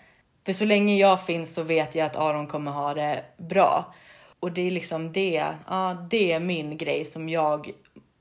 För 0.47 0.53
så 0.53 0.65
länge 0.65 0.97
jag 0.97 1.27
finns 1.27 1.55
så 1.55 1.63
vet 1.63 1.95
jag 1.95 2.07
att 2.07 2.17
Aron 2.17 2.47
kommer 2.47 2.71
ha 2.71 2.95
det 2.95 3.25
bra. 3.37 3.95
Och 4.41 4.53
det 4.53 4.67
är 4.67 4.71
liksom 4.71 5.13
det, 5.13 5.45
ja, 5.67 6.07
det 6.11 6.33
är 6.33 6.41
min 6.41 6.77
grej 6.77 7.05
som 7.05 7.29
jag 7.29 7.71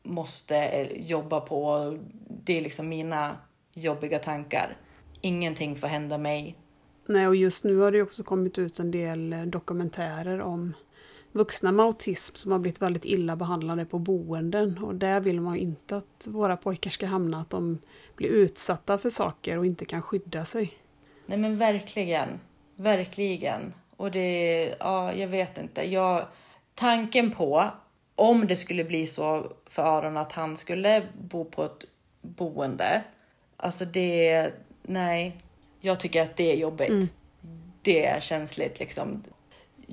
måste 0.03 0.57
eh, 0.57 1.01
jobba 1.01 1.41
på. 1.41 1.97
Det 2.43 2.57
är 2.57 2.61
liksom 2.61 2.89
mina 2.89 3.37
jobbiga 3.73 4.19
tankar. 4.19 4.77
Ingenting 5.21 5.75
får 5.75 5.87
hända 5.87 6.17
mig. 6.17 6.57
Nej, 7.05 7.27
och 7.27 7.35
just 7.35 7.63
nu 7.63 7.77
har 7.77 7.91
det 7.91 8.01
också 8.01 8.23
kommit 8.23 8.57
ut 8.57 8.79
en 8.79 8.91
del 8.91 9.33
eh, 9.33 9.41
dokumentärer 9.41 10.41
om 10.41 10.73
vuxna 11.31 11.71
med 11.71 11.85
autism 11.85 12.35
som 12.35 12.51
har 12.51 12.59
blivit 12.59 12.81
väldigt 12.81 13.05
illa 13.05 13.35
behandlade 13.35 13.85
på 13.85 13.99
boenden. 13.99 14.77
Och 14.77 14.95
där 14.95 15.19
vill 15.19 15.41
man 15.41 15.55
ju 15.55 15.61
inte 15.61 15.97
att 15.97 16.27
våra 16.27 16.57
pojkar 16.57 16.91
ska 16.91 17.05
hamna, 17.05 17.41
att 17.41 17.49
de 17.49 17.79
blir 18.15 18.29
utsatta 18.29 18.97
för 18.97 19.09
saker 19.09 19.57
och 19.57 19.65
inte 19.65 19.85
kan 19.85 20.01
skydda 20.01 20.45
sig. 20.45 20.73
Nej 21.25 21.37
men 21.37 21.57
verkligen, 21.57 22.39
verkligen. 22.75 23.73
Och 23.97 24.11
det, 24.11 24.75
ja 24.79 25.13
jag 25.13 25.27
vet 25.27 25.57
inte. 25.57 25.91
Jag, 25.91 26.25
tanken 26.75 27.31
på 27.31 27.71
om 28.15 28.47
det 28.47 28.55
skulle 28.55 28.83
bli 28.83 29.07
så 29.07 29.51
för 29.65 29.83
Aron 29.83 30.17
att 30.17 30.31
han 30.31 30.57
skulle 30.57 31.07
bo 31.29 31.45
på 31.45 31.63
ett 31.63 31.85
boende. 32.21 33.03
Alltså 33.57 33.85
det, 33.85 34.51
nej, 34.81 35.37
jag 35.79 35.99
tycker 35.99 36.21
att 36.21 36.37
det 36.37 36.51
är 36.51 36.55
jobbigt. 36.55 36.89
Mm. 36.89 37.07
Det 37.81 38.05
är 38.05 38.19
känsligt 38.19 38.79
liksom 38.79 39.23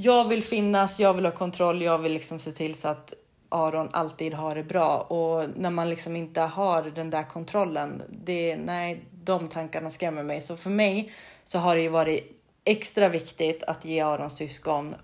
jag 0.00 0.28
vill 0.28 0.42
finnas, 0.42 1.00
jag 1.00 1.14
vill 1.14 1.24
ha 1.24 1.32
kontroll, 1.32 1.82
jag 1.82 1.98
vill 1.98 2.12
liksom 2.12 2.38
se 2.38 2.52
till 2.52 2.74
så 2.74 2.88
att 2.88 3.14
Aron 3.48 3.88
alltid 3.92 4.34
har 4.34 4.54
det 4.54 4.62
bra 4.62 4.98
och 5.00 5.48
när 5.56 5.70
man 5.70 5.90
liksom 5.90 6.16
inte 6.16 6.40
har 6.40 6.82
den 6.82 7.10
där 7.10 7.22
kontrollen, 7.22 8.02
det, 8.10 8.56
nej, 8.56 9.04
de 9.24 9.48
tankarna 9.48 9.90
skrämmer 9.90 10.22
mig. 10.22 10.40
Så 10.40 10.56
för 10.56 10.70
mig 10.70 11.12
så 11.44 11.58
har 11.58 11.76
det 11.76 11.82
ju 11.82 11.88
varit 11.88 12.42
extra 12.64 13.08
viktigt 13.08 13.62
att 13.62 13.84
ge 13.84 14.00
Arons 14.00 14.36
syskon 14.36 14.94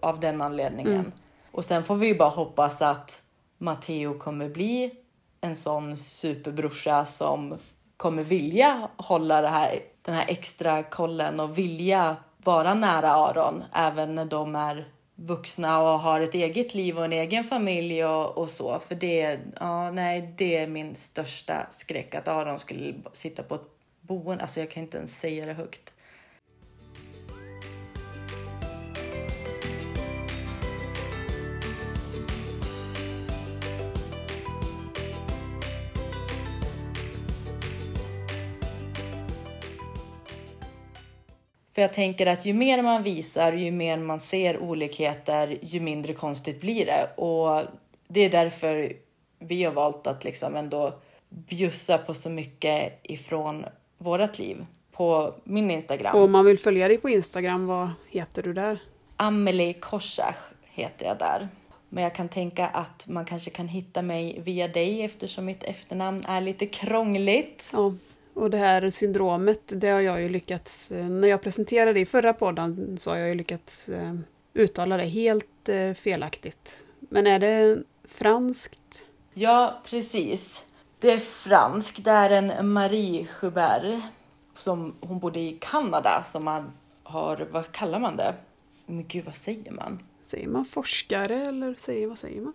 av 0.00 0.20
den 0.20 0.42
anledningen. 0.42 0.94
Mm. 0.94 1.12
Och 1.50 1.64
sen 1.64 1.84
får 1.84 1.96
vi 1.96 2.06
ju 2.06 2.14
bara 2.14 2.28
hoppas 2.28 2.82
att 2.82 3.22
Matteo 3.58 4.18
kommer 4.18 4.48
bli 4.48 4.90
en 5.40 5.56
sån 5.56 5.98
superbrorsa 5.98 7.04
som 7.04 7.58
kommer 7.96 8.22
vilja 8.22 8.88
hålla 8.96 9.40
det 9.40 9.48
här, 9.48 9.82
den 10.02 10.14
här 10.14 10.24
extra 10.28 10.82
kollen 10.82 11.40
och 11.40 11.58
vilja 11.58 12.16
vara 12.44 12.74
nära 12.74 13.10
Aron 13.10 13.64
även 13.74 14.14
när 14.14 14.24
de 14.24 14.56
är 14.56 14.88
vuxna 15.14 15.80
och 15.80 15.98
har 15.98 16.20
ett 16.20 16.34
eget 16.34 16.74
liv 16.74 16.98
och 16.98 17.04
en 17.04 17.12
egen 17.12 17.44
familj 17.44 18.04
och, 18.04 18.38
och 18.38 18.50
så. 18.50 18.78
För 18.78 18.94
det, 18.94 19.38
ja, 19.60 19.90
nej, 19.90 20.34
det 20.36 20.56
är 20.56 20.66
min 20.66 20.94
största 20.94 21.66
skräck 21.70 22.14
att 22.14 22.28
Aron 22.28 22.58
skulle 22.58 22.94
sitta 23.12 23.42
på 23.42 23.54
ett 23.54 23.68
boende. 24.00 24.42
Alltså 24.42 24.60
jag 24.60 24.70
kan 24.70 24.82
inte 24.82 24.98
ens 24.98 25.18
säga 25.18 25.46
det 25.46 25.52
högt. 25.52 25.94
För 41.74 41.82
jag 41.82 41.92
tänker 41.92 42.26
att 42.26 42.46
ju 42.46 42.54
mer 42.54 42.82
man 42.82 43.02
visar, 43.02 43.52
ju 43.52 43.70
mer 43.70 43.98
man 43.98 44.20
ser 44.20 44.58
olikheter, 44.58 45.58
ju 45.62 45.80
mindre 45.80 46.14
konstigt 46.14 46.60
blir 46.60 46.86
det. 46.86 47.10
Och 47.16 47.62
det 48.08 48.20
är 48.20 48.30
därför 48.30 48.92
vi 49.38 49.64
har 49.64 49.72
valt 49.72 50.06
att 50.06 50.24
liksom 50.24 50.56
ändå 50.56 50.94
bjussa 51.28 51.98
på 51.98 52.14
så 52.14 52.30
mycket 52.30 53.00
ifrån 53.02 53.64
vårt 53.98 54.38
liv 54.38 54.66
på 54.92 55.34
min 55.44 55.70
Instagram. 55.70 56.16
Och 56.16 56.22
om 56.22 56.32
man 56.32 56.44
vill 56.44 56.58
följa 56.58 56.88
dig 56.88 56.98
på 56.98 57.10
Instagram, 57.10 57.66
vad 57.66 57.90
heter 58.10 58.42
du 58.42 58.52
där? 58.52 58.78
Amelie 59.16 59.72
Korsach 59.72 60.36
heter 60.64 61.06
jag 61.06 61.18
där. 61.18 61.48
Men 61.88 62.04
jag 62.04 62.14
kan 62.14 62.28
tänka 62.28 62.66
att 62.66 63.08
man 63.08 63.24
kanske 63.24 63.50
kan 63.50 63.68
hitta 63.68 64.02
mig 64.02 64.40
via 64.44 64.68
dig 64.68 65.02
eftersom 65.02 65.44
mitt 65.44 65.64
efternamn 65.64 66.24
är 66.28 66.40
lite 66.40 66.66
krångligt. 66.66 67.70
Ja, 67.72 67.94
och 68.34 68.50
det 68.50 68.56
här 68.56 68.90
syndromet, 68.90 69.60
det 69.66 69.88
har 69.88 70.00
jag 70.00 70.22
ju 70.22 70.28
lyckats, 70.28 70.92
eh, 70.92 71.08
när 71.08 71.28
jag 71.28 71.42
presenterade 71.42 71.92
det 71.92 72.00
i 72.00 72.06
förra 72.06 72.32
podden 72.32 72.98
så 72.98 73.10
har 73.10 73.16
jag 73.16 73.28
ju 73.28 73.34
lyckats 73.34 73.88
eh, 73.88 74.14
uttala 74.54 74.96
det 74.96 75.04
helt 75.04 75.68
eh, 75.68 75.92
felaktigt. 75.92 76.86
Men 77.00 77.26
är 77.26 77.38
det 77.38 77.82
franskt? 78.04 79.04
Ja, 79.34 79.80
precis. 79.84 80.64
Det 80.98 81.10
är 81.10 81.18
franskt. 81.18 82.04
Det 82.04 82.10
är 82.10 82.30
en 82.30 82.68
Marie 82.68 83.26
Joubert 83.42 84.02
som 84.56 84.94
hon 85.00 85.18
bodde 85.18 85.40
i 85.40 85.58
Kanada 85.60 86.24
som 86.26 86.44
man 86.44 86.72
har, 87.02 87.48
vad 87.52 87.72
kallar 87.72 88.00
man 88.00 88.16
det? 88.16 88.34
Men 88.86 89.08
gud, 89.08 89.24
vad 89.24 89.36
säger 89.36 89.70
man? 89.70 90.02
Säger 90.22 90.48
man 90.48 90.64
forskare 90.64 91.36
eller 91.46 91.74
säger, 91.74 92.06
vad 92.06 92.18
säger 92.18 92.40
man? 92.40 92.52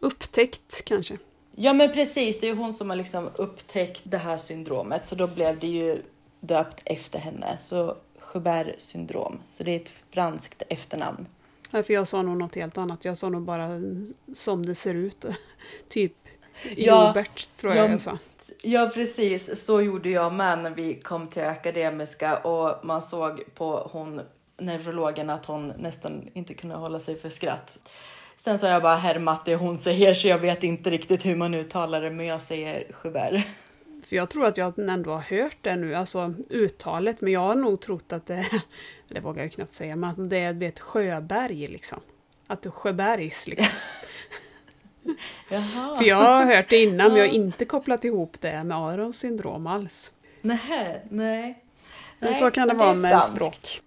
Upptäckt 0.00 0.84
kanske? 0.84 1.18
Ja 1.54 1.72
men 1.72 1.92
precis, 1.92 2.40
det 2.40 2.48
är 2.48 2.54
hon 2.54 2.72
som 2.72 2.90
har 2.90 2.96
liksom 2.96 3.30
upptäckt 3.34 4.02
det 4.04 4.18
här 4.18 4.36
syndromet 4.36 5.08
så 5.08 5.14
då 5.14 5.26
blev 5.26 5.58
det 5.58 5.66
ju 5.66 6.02
döpt 6.40 6.82
efter 6.84 7.18
henne. 7.18 7.58
Så 7.60 7.96
Joubert 8.34 8.80
syndrom, 8.80 9.42
så 9.46 9.62
det 9.62 9.70
är 9.72 9.76
ett 9.76 9.92
franskt 10.10 10.62
efternamn. 10.68 11.26
Ja, 11.70 11.82
för 11.82 11.94
jag 11.94 12.08
sa 12.08 12.22
nog 12.22 12.36
något 12.36 12.54
helt 12.54 12.78
annat, 12.78 13.04
jag 13.04 13.16
sa 13.16 13.28
nog 13.28 13.42
bara 13.42 13.68
som 14.32 14.66
det 14.66 14.74
ser 14.74 14.94
ut. 14.94 15.24
typ 15.88 16.14
ja, 16.76 17.14
tror 17.56 17.74
jag 17.74 17.84
ja, 17.86 17.90
jag 17.90 18.00
sa. 18.00 18.18
Ja 18.62 18.90
precis, 18.94 19.64
så 19.64 19.82
gjorde 19.82 20.10
jag 20.10 20.32
med 20.32 20.58
när 20.58 20.70
vi 20.70 20.94
kom 20.94 21.28
till 21.28 21.44
Akademiska 21.44 22.36
och 22.36 22.86
man 22.86 23.02
såg 23.02 23.42
på 23.54 23.88
hon 23.92 24.20
neurologen 24.58 25.30
att 25.30 25.46
hon 25.46 25.68
nästan 25.68 26.28
inte 26.32 26.54
kunde 26.54 26.76
hålla 26.76 27.00
sig 27.00 27.18
för 27.18 27.28
skratt. 27.28 27.78
Sen 28.44 28.58
så 28.58 28.66
har 28.66 28.72
jag 28.72 28.82
bara 28.82 28.96
härmat 28.96 29.44
det 29.44 29.54
hon 29.54 29.78
säger 29.78 30.14
så 30.14 30.28
jag 30.28 30.38
vet 30.38 30.62
inte 30.62 30.90
riktigt 30.90 31.26
hur 31.26 31.36
man 31.36 31.54
uttalar 31.54 32.02
det 32.02 32.10
men 32.10 32.26
jag 32.26 32.42
säger 32.42 32.84
Joubert. 33.04 33.46
För 34.04 34.16
jag 34.16 34.30
tror 34.30 34.46
att 34.46 34.56
jag 34.56 34.78
ändå 34.78 35.10
har 35.10 35.38
hört 35.38 35.56
det 35.60 35.76
nu, 35.76 35.94
alltså 35.94 36.34
uttalet, 36.50 37.20
men 37.20 37.32
jag 37.32 37.40
har 37.40 37.54
nog 37.54 37.80
trott 37.80 38.12
att 38.12 38.26
det, 38.26 38.46
det 39.08 39.20
vågar 39.20 39.42
jag 39.42 39.52
knappt 39.52 39.72
säga, 39.72 39.96
men 39.96 40.10
att 40.10 40.30
det 40.30 40.38
är 40.38 40.62
ett 40.62 40.80
Sjöberg 40.80 41.68
liksom. 41.68 42.00
Att 42.46 42.62
det 42.62 42.68
är 42.68 42.70
Sjöbergs 42.70 43.46
liksom. 43.46 43.68
För 45.98 46.04
jag 46.04 46.16
har 46.16 46.44
hört 46.44 46.68
det 46.68 46.82
innan, 46.82 47.08
men 47.08 47.16
jag 47.16 47.26
har 47.28 47.34
inte 47.34 47.64
kopplat 47.64 48.04
ihop 48.04 48.36
det 48.40 48.64
med 48.64 48.76
Arons 48.76 49.18
syndrom 49.18 49.66
alls. 49.66 50.12
Nej, 50.40 51.06
nej. 51.10 51.64
Men 52.18 52.34
så 52.34 52.50
kan 52.50 52.68
det 52.68 52.74
vara 52.74 52.94
med 52.94 53.10
fransk. 53.10 53.32
språk. 53.32 53.80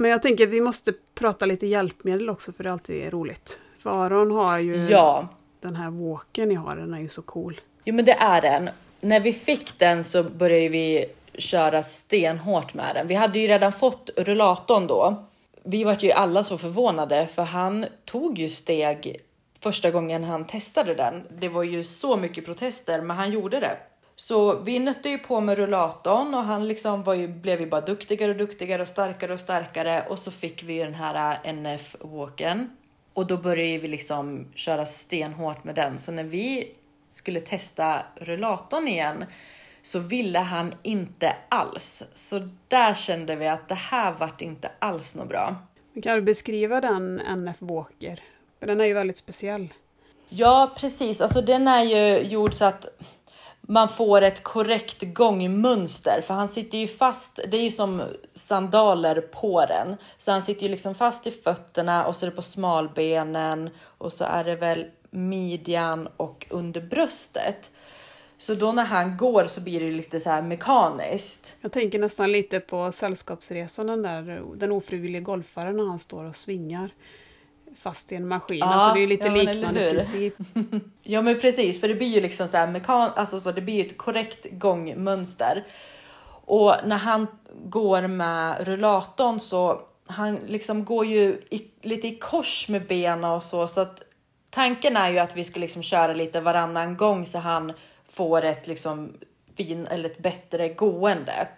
Men 0.00 0.10
jag 0.10 0.22
tänker 0.22 0.44
att 0.44 0.50
vi 0.50 0.60
måste 0.60 0.92
prata 1.14 1.46
lite 1.46 1.66
hjälpmedel 1.66 2.30
också 2.30 2.52
för 2.52 2.64
det 2.64 2.70
är 2.70 2.72
alltid 2.72 3.12
roligt. 3.12 3.60
För 3.78 3.90
Aron 3.90 4.30
har 4.30 4.58
ju 4.58 4.76
ja. 4.76 5.28
den 5.60 5.76
här 5.76 5.90
walken 5.90 6.48
ni 6.48 6.54
har, 6.54 6.76
den 6.76 6.94
är 6.94 7.00
ju 7.00 7.08
så 7.08 7.22
cool. 7.22 7.60
Jo 7.84 7.94
men 7.94 8.04
det 8.04 8.12
är 8.12 8.40
den. 8.42 8.70
När 9.00 9.20
vi 9.20 9.32
fick 9.32 9.78
den 9.78 10.04
så 10.04 10.22
började 10.22 10.68
vi 10.68 11.06
köra 11.34 11.82
stenhårt 11.82 12.74
med 12.74 12.94
den. 12.94 13.06
Vi 13.06 13.14
hade 13.14 13.38
ju 13.38 13.48
redan 13.48 13.72
fått 13.72 14.10
rullatorn 14.16 14.86
då. 14.86 15.24
Vi 15.64 15.84
var 15.84 15.96
ju 16.00 16.12
alla 16.12 16.44
så 16.44 16.58
förvånade 16.58 17.28
för 17.34 17.42
han 17.42 17.86
tog 18.04 18.38
ju 18.38 18.48
steg 18.48 19.16
första 19.60 19.90
gången 19.90 20.24
han 20.24 20.46
testade 20.46 20.94
den. 20.94 21.22
Det 21.38 21.48
var 21.48 21.62
ju 21.62 21.84
så 21.84 22.16
mycket 22.16 22.44
protester, 22.44 23.00
men 23.00 23.16
han 23.16 23.30
gjorde 23.30 23.60
det. 23.60 23.76
Så 24.20 24.54
vi 24.54 24.78
nötte 24.78 25.08
ju 25.08 25.18
på 25.18 25.40
med 25.40 25.58
rullatorn 25.58 26.34
och 26.34 26.42
han 26.42 26.68
liksom 26.68 27.02
var 27.02 27.14
ju, 27.14 27.28
blev 27.28 27.60
ju 27.60 27.66
bara 27.66 27.80
duktigare 27.80 28.30
och 28.30 28.36
duktigare 28.36 28.82
och 28.82 28.88
starkare 28.88 29.32
och 29.32 29.40
starkare 29.40 30.04
och 30.08 30.18
så 30.18 30.30
fick 30.30 30.62
vi 30.62 30.72
ju 30.72 30.84
den 30.84 30.94
här 30.94 31.38
äh, 31.44 31.50
NF-walken 31.52 32.70
och 33.14 33.26
då 33.26 33.36
började 33.36 33.78
vi 33.78 33.88
liksom 33.88 34.46
köra 34.54 34.86
stenhårt 34.86 35.64
med 35.64 35.74
den. 35.74 35.98
Så 35.98 36.12
när 36.12 36.24
vi 36.24 36.74
skulle 37.08 37.40
testa 37.40 38.02
rullatorn 38.16 38.88
igen 38.88 39.24
så 39.82 39.98
ville 39.98 40.38
han 40.38 40.74
inte 40.82 41.36
alls. 41.48 42.02
Så 42.14 42.48
där 42.68 42.94
kände 42.94 43.36
vi 43.36 43.48
att 43.48 43.68
det 43.68 43.74
här 43.74 44.12
vart 44.12 44.40
inte 44.40 44.70
alls 44.78 45.14
något 45.14 45.28
bra. 45.28 45.56
Kan 46.02 46.14
du 46.14 46.22
beskriva 46.22 46.80
den 46.80 47.20
NF 47.20 47.62
Walker? 47.62 48.22
Den 48.58 48.80
är 48.80 48.84
ju 48.84 48.92
väldigt 48.92 49.18
speciell. 49.18 49.68
Ja, 50.28 50.74
precis. 50.76 51.20
Alltså 51.20 51.40
den 51.40 51.68
är 51.68 51.82
ju 51.82 52.18
gjord 52.18 52.54
så 52.54 52.64
att 52.64 52.86
man 53.70 53.88
får 53.88 54.22
ett 54.22 54.42
korrekt 54.42 55.02
gångmönster 55.02 56.20
för 56.20 56.34
han 56.34 56.48
sitter 56.48 56.78
ju 56.78 56.88
fast. 56.88 57.40
Det 57.50 57.56
är 57.56 57.62
ju 57.62 57.70
som 57.70 58.02
sandaler 58.34 59.20
på 59.20 59.66
den, 59.66 59.96
så 60.18 60.32
han 60.32 60.42
sitter 60.42 60.62
ju 60.62 60.68
liksom 60.68 60.94
fast 60.94 61.26
i 61.26 61.30
fötterna 61.30 62.06
och 62.06 62.16
så 62.16 62.26
är 62.26 62.30
det 62.30 62.36
på 62.36 62.42
smalbenen 62.42 63.70
och 63.98 64.12
så 64.12 64.24
är 64.24 64.44
det 64.44 64.56
väl 64.56 64.86
midjan 65.10 66.08
och 66.16 66.46
under 66.50 66.80
bröstet. 66.80 67.70
Så 68.38 68.54
då 68.54 68.72
när 68.72 68.84
han 68.84 69.16
går 69.16 69.44
så 69.44 69.60
blir 69.60 69.80
det 69.80 69.90
lite 69.90 70.20
så 70.20 70.30
här 70.30 70.42
mekaniskt. 70.42 71.56
Jag 71.60 71.72
tänker 71.72 71.98
nästan 71.98 72.32
lite 72.32 72.60
på 72.60 72.92
Sällskapsresan, 72.92 73.86
den 73.86 74.02
där 74.02 74.42
den 74.56 74.72
ofrivillige 74.72 75.20
golfaren 75.20 75.76
när 75.76 75.84
han 75.84 75.98
står 75.98 76.24
och 76.24 76.34
svingar 76.34 76.90
fast 77.76 78.12
i 78.12 78.14
en 78.14 78.28
maskin. 78.28 78.58
Ja, 78.58 78.66
alltså 78.66 78.94
det 78.94 79.02
är 79.02 79.06
lite 79.06 79.26
ja, 79.26 79.34
liknande 79.34 79.90
princip. 79.90 80.34
ja 81.02 81.22
men 81.22 81.40
precis, 81.40 81.80
för 81.80 81.88
det 81.88 81.94
blir 81.94 82.14
ju 82.14 82.20
liksom 82.20 82.48
så 82.48 82.56
här 82.56 82.66
mekan 82.66 83.10
alltså 83.16 83.40
så 83.40 83.52
det 83.52 83.60
blir 83.60 83.74
ju 83.74 83.80
ett 83.80 83.98
korrekt 83.98 84.46
gångmönster. 84.50 85.66
Och 86.44 86.74
när 86.84 86.96
han 86.96 87.26
går 87.64 88.06
med 88.06 88.66
rullatorn 88.66 89.40
så 89.40 89.80
han 90.06 90.36
liksom 90.36 90.84
går 90.84 91.06
ju 91.06 91.42
i, 91.50 91.70
lite 91.82 92.08
i 92.08 92.16
kors 92.16 92.68
med 92.68 92.86
benen 92.86 93.24
och 93.24 93.42
så 93.42 93.68
så 93.68 93.80
att 93.80 94.02
tanken 94.50 94.96
är 94.96 95.10
ju 95.10 95.18
att 95.18 95.36
vi 95.36 95.44
ska 95.44 95.60
liksom 95.60 95.82
köra 95.82 96.12
lite 96.12 96.40
varannan 96.40 96.96
gång 96.96 97.26
så 97.26 97.38
han 97.38 97.72
får 98.08 98.44
ett 98.44 98.66
liksom 98.66 99.12
fin 99.56 99.86
eller 99.86 100.10
ett 100.10 100.18
bättre 100.18 100.68
gående. 100.68 101.48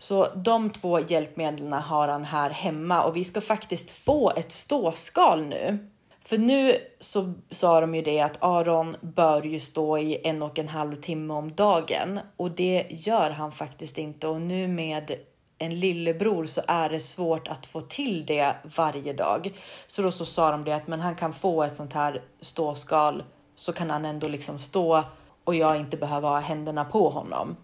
Så 0.00 0.28
de 0.34 0.70
två 0.70 1.00
hjälpmedlen 1.00 1.72
har 1.72 2.08
han 2.08 2.24
här 2.24 2.50
hemma 2.50 3.04
och 3.04 3.16
vi 3.16 3.24
ska 3.24 3.40
faktiskt 3.40 3.90
få 3.90 4.30
ett 4.30 4.52
ståskal 4.52 5.46
nu. 5.46 5.90
För 6.24 6.38
nu 6.38 6.76
så 7.00 7.32
sa 7.50 7.80
de 7.80 7.94
ju 7.94 8.02
det 8.02 8.20
att 8.20 8.38
Aron 8.40 8.96
bör 9.00 9.42
ju 9.42 9.60
stå 9.60 9.98
i 9.98 10.26
en 10.26 10.42
och 10.42 10.58
en 10.58 10.68
halv 10.68 11.00
timme 11.00 11.34
om 11.34 11.52
dagen 11.52 12.20
och 12.36 12.50
det 12.50 12.86
gör 12.90 13.30
han 13.30 13.52
faktiskt 13.52 13.98
inte 13.98 14.28
och 14.28 14.40
nu 14.40 14.68
med 14.68 15.16
en 15.58 15.80
lillebror 15.80 16.46
så 16.46 16.60
är 16.66 16.88
det 16.88 17.00
svårt 17.00 17.48
att 17.48 17.66
få 17.66 17.80
till 17.80 18.26
det 18.26 18.54
varje 18.76 19.12
dag. 19.12 19.52
Så 19.86 20.02
då 20.02 20.12
så 20.12 20.24
sa 20.24 20.50
de 20.50 20.64
det 20.64 20.72
att 20.72 20.86
men 20.86 21.00
han 21.00 21.16
kan 21.16 21.32
få 21.32 21.62
ett 21.62 21.76
sånt 21.76 21.92
här 21.92 22.22
ståskal 22.40 23.22
så 23.54 23.72
kan 23.72 23.90
han 23.90 24.04
ändå 24.04 24.28
liksom 24.28 24.58
stå 24.58 25.02
och 25.44 25.54
jag 25.54 25.76
inte 25.76 25.96
behöver 25.96 26.28
ha 26.28 26.38
händerna 26.38 26.84
på 26.84 27.08
honom. 27.08 27.56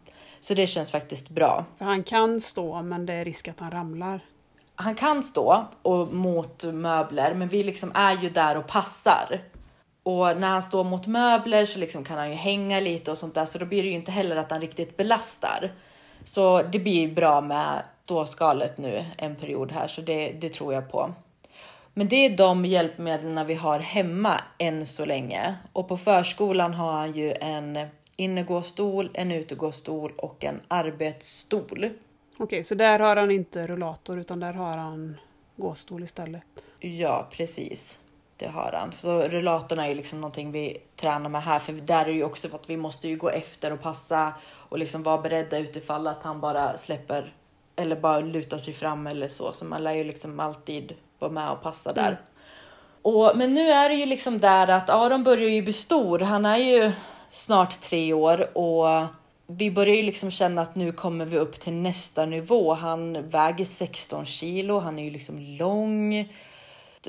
Så 0.46 0.54
det 0.54 0.66
känns 0.66 0.90
faktiskt 0.90 1.28
bra. 1.28 1.64
För 1.76 1.84
han 1.84 2.02
kan 2.02 2.40
stå, 2.40 2.82
men 2.82 3.06
det 3.06 3.12
är 3.12 3.24
risk 3.24 3.48
att 3.48 3.60
han 3.60 3.70
ramlar. 3.70 4.20
han 4.74 4.94
kan 4.94 5.22
stå 5.22 5.66
och 5.82 6.14
mot 6.14 6.64
möbler, 6.64 7.34
men 7.34 7.48
vi 7.48 7.64
liksom 7.64 7.92
är 7.94 8.22
ju 8.22 8.30
där 8.30 8.56
och 8.56 8.66
passar. 8.66 9.42
Och 10.02 10.36
när 10.36 10.48
han 10.48 10.62
står 10.62 10.84
mot 10.84 11.06
möbler 11.06 11.66
så 11.66 11.78
liksom 11.78 12.04
kan 12.04 12.18
han 12.18 12.30
ju 12.30 12.34
hänga 12.34 12.80
lite 12.80 13.10
och 13.10 13.18
sånt 13.18 13.34
där, 13.34 13.44
så 13.44 13.58
då 13.58 13.64
blir 13.64 13.82
det 13.82 13.88
ju 13.88 13.94
inte 13.94 14.12
heller 14.12 14.36
att 14.36 14.50
han 14.50 14.60
riktigt 14.60 14.96
belastar. 14.96 15.72
Så 16.24 16.62
det 16.62 16.78
blir 16.78 17.14
bra 17.14 17.40
med 17.40 17.82
ståskalet 18.04 18.78
nu 18.78 19.04
en 19.18 19.36
period 19.36 19.72
här, 19.72 19.86
så 19.86 20.00
det, 20.00 20.32
det 20.32 20.48
tror 20.48 20.74
jag 20.74 20.90
på. 20.90 21.14
Men 21.94 22.08
det 22.08 22.16
är 22.16 22.36
de 22.36 22.64
hjälpmedlen 22.64 23.46
vi 23.46 23.54
har 23.54 23.78
hemma 23.78 24.40
än 24.58 24.86
så 24.86 25.04
länge. 25.04 25.54
Och 25.72 25.88
på 25.88 25.96
förskolan 25.96 26.74
har 26.74 26.92
han 26.92 27.12
ju 27.12 27.32
en 27.32 27.88
innergåstol, 28.16 29.10
en 29.14 29.32
utegåstol 29.32 30.12
och 30.16 30.44
en 30.44 30.60
arbetsstol. 30.68 31.90
Okej, 32.38 32.64
så 32.64 32.74
där 32.74 32.98
har 32.98 33.16
han 33.16 33.30
inte 33.30 33.66
rullator 33.66 34.18
utan 34.18 34.40
där 34.40 34.52
har 34.52 34.76
han 34.76 35.16
gåstol 35.56 36.02
istället? 36.02 36.42
Ja, 36.80 37.28
precis. 37.30 37.98
Det 38.36 38.46
har 38.46 38.72
han. 38.72 38.92
Så 38.92 39.22
rullatorn 39.22 39.78
är 39.78 39.88
ju 39.88 39.94
liksom 39.94 40.20
någonting 40.20 40.52
vi 40.52 40.78
tränar 40.96 41.28
med 41.28 41.42
här, 41.42 41.58
för 41.58 41.72
där 41.72 42.00
är 42.00 42.04
det 42.04 42.12
ju 42.12 42.24
också 42.24 42.48
för 42.48 42.56
att 42.56 42.70
vi 42.70 42.76
måste 42.76 43.08
ju 43.08 43.16
gå 43.16 43.30
efter 43.30 43.72
och 43.72 43.80
passa 43.80 44.32
och 44.44 44.78
liksom 44.78 45.02
vara 45.02 45.18
beredda 45.18 45.58
utifall 45.58 46.06
att 46.06 46.22
han 46.22 46.40
bara 46.40 46.76
släpper 46.78 47.34
eller 47.76 47.96
bara 47.96 48.20
lutar 48.20 48.58
sig 48.58 48.74
fram 48.74 49.06
eller 49.06 49.28
så. 49.28 49.52
Så 49.52 49.64
man 49.64 49.84
lär 49.84 49.94
ju 49.94 50.04
liksom 50.04 50.40
alltid 50.40 50.94
vara 51.18 51.32
med 51.32 51.50
och 51.50 51.62
passa 51.62 51.92
där. 51.92 52.08
Mm. 52.08 52.18
Och, 53.02 53.32
men 53.36 53.54
nu 53.54 53.70
är 53.70 53.88
det 53.88 53.94
ju 53.94 54.06
liksom 54.06 54.40
där 54.40 54.68
att 54.68 54.90
Aron 54.90 55.24
börjar 55.24 55.48
ju 55.48 55.62
bli 55.62 55.72
stor. 55.72 56.18
Han 56.18 56.44
är 56.44 56.56
ju 56.56 56.92
snart 57.30 57.80
tre 57.80 58.12
år 58.12 58.58
och 58.58 59.06
vi 59.46 59.70
börjar 59.70 59.94
ju 59.94 60.02
liksom 60.02 60.30
känna 60.30 60.62
att 60.62 60.76
nu 60.76 60.92
kommer 60.92 61.24
vi 61.24 61.38
upp 61.38 61.60
till 61.60 61.72
nästa 61.72 62.26
nivå. 62.26 62.72
Han 62.72 63.28
väger 63.30 63.64
16 63.64 64.24
kilo, 64.24 64.78
han 64.78 64.98
är 64.98 65.04
ju 65.04 65.10
liksom 65.10 65.38
lång. 65.38 66.28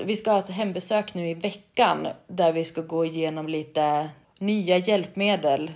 Vi 0.04 0.16
ska 0.16 0.30
ha 0.30 0.38
ett 0.38 0.50
hembesök 0.50 1.14
nu 1.14 1.28
i 1.28 1.34
veckan 1.34 2.08
där 2.26 2.52
vi 2.52 2.64
ska 2.64 2.80
gå 2.80 3.04
igenom 3.04 3.48
lite 3.48 4.08
nya 4.38 4.78
hjälpmedel 4.78 5.72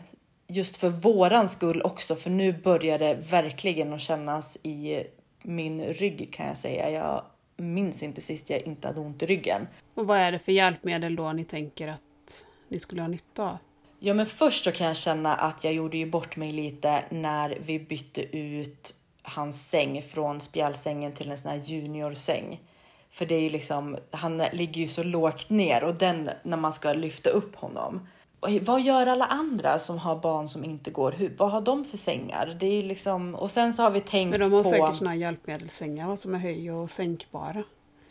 just 0.49 0.76
för 0.76 0.88
våran 0.88 1.49
skull 1.49 1.82
också, 1.82 2.16
för 2.16 2.30
nu 2.30 2.53
börjar 2.53 2.99
det 2.99 3.14
verkligen 3.14 3.93
att 3.93 4.01
kännas 4.01 4.59
i 4.62 5.05
min 5.43 5.84
rygg 5.84 6.32
kan 6.32 6.47
jag 6.47 6.57
säga. 6.57 6.90
Jag 6.90 7.22
minns 7.57 8.03
inte 8.03 8.20
sist 8.20 8.51
jag 8.51 8.62
inte 8.62 8.88
hade 8.88 9.01
ont 9.01 9.22
i 9.22 9.26
ryggen. 9.26 9.68
Och 9.95 10.07
vad 10.07 10.18
är 10.18 10.32
det 10.32 10.38
för 10.38 10.53
hjälpmedel 10.53 11.16
då 11.16 11.32
ni 11.32 11.45
tänker 11.45 11.88
att 11.88 12.47
ni 12.68 12.78
skulle 12.78 13.01
ha 13.01 13.09
nytta 13.09 13.51
av? 13.51 13.57
Ja, 14.05 14.15
men 14.15 14.27
först 14.27 14.65
så 14.65 14.73
kan 14.73 14.87
jag 14.87 14.97
känna 14.97 15.35
att 15.35 15.65
jag 15.65 15.73
gjorde 15.75 15.97
ju 15.97 16.07
bort 16.07 16.37
mig 16.37 16.53
lite 16.53 17.05
när 17.11 17.59
vi 17.65 17.79
bytte 17.79 18.37
ut 18.37 18.95
hans 19.23 19.69
säng 19.71 20.03
från 20.03 20.41
spjälsängen 20.41 21.13
till 21.13 21.31
en 21.31 21.39
sån 21.39 21.51
här 21.51 21.61
juniorsäng. 21.65 22.61
För 23.11 23.27
det 23.27 23.35
är 23.35 23.41
ju 23.41 23.51
liksom, 23.51 23.97
han 24.11 24.43
ligger 24.53 24.81
ju 24.81 24.89
så 24.89 25.03
lågt 25.03 25.51
ner 25.51 25.85
och 25.85 25.95
den 25.95 26.31
när 26.43 26.57
man 26.57 26.73
ska 26.73 26.93
lyfta 26.93 27.31
upp 27.31 27.57
honom. 27.57 28.09
vad 28.61 28.83
gör 28.83 29.07
alla 29.07 29.27
andra 29.27 29.79
som 29.79 29.99
har 29.99 30.17
barn 30.17 30.49
som 30.49 30.65
inte 30.65 30.91
går 30.91 31.13
hud? 31.13 31.33
Vad 31.39 31.51
har 31.51 31.61
de 31.61 31.85
för 31.85 31.97
sängar? 31.97 32.57
Det 32.61 32.67
är 32.67 32.83
liksom, 32.83 33.35
och 33.35 33.51
sen 33.51 33.75
så 33.75 33.83
har 33.83 33.91
vi 33.91 34.01
tänkt 34.01 34.31
Men 34.31 34.41
de 34.41 34.53
har 34.53 34.63
på... 34.63 34.71
säkert 34.71 34.97
såna 34.97 35.11
här 35.11 35.17
hjälpmedelssängar 35.17 36.17
som 36.17 36.35
är 36.35 36.39
höj 36.39 36.73
och 36.73 36.91
sänkbara. 36.91 37.63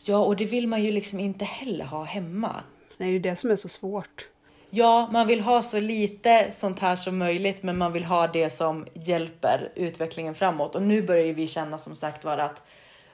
Ja, 0.06 0.18
och 0.18 0.36
det 0.36 0.46
vill 0.46 0.68
man 0.68 0.84
ju 0.84 0.92
liksom 0.92 1.20
inte 1.20 1.46
heller 1.46 1.86
ha 1.86 2.04
hemma. 2.04 2.56
Nej, 2.98 3.12
det 3.12 3.18
är 3.18 3.32
det 3.32 3.36
som 3.36 3.52
är 3.52 3.56
så 3.56 3.70
svårt. 3.70 4.31
Ja, 4.74 5.10
man 5.12 5.28
vill 5.28 5.42
ha 5.42 5.64
så 5.64 5.80
lite 5.80 6.52
sånt 6.52 6.80
här 6.80 6.96
som 6.96 7.18
möjligt, 7.18 7.64
men 7.64 7.78
man 7.78 7.94
vill 7.94 8.04
ha 8.04 8.28
det 8.28 8.50
som 8.50 8.88
hjälper 8.94 9.72
utvecklingen 9.76 10.36
framåt. 10.36 10.76
Och 10.76 10.82
nu 10.82 11.02
börjar 11.02 11.34
vi 11.34 11.48
känna 11.48 11.78
som 11.78 11.96
sagt 11.96 12.24
var 12.24 12.38
att 12.38 12.64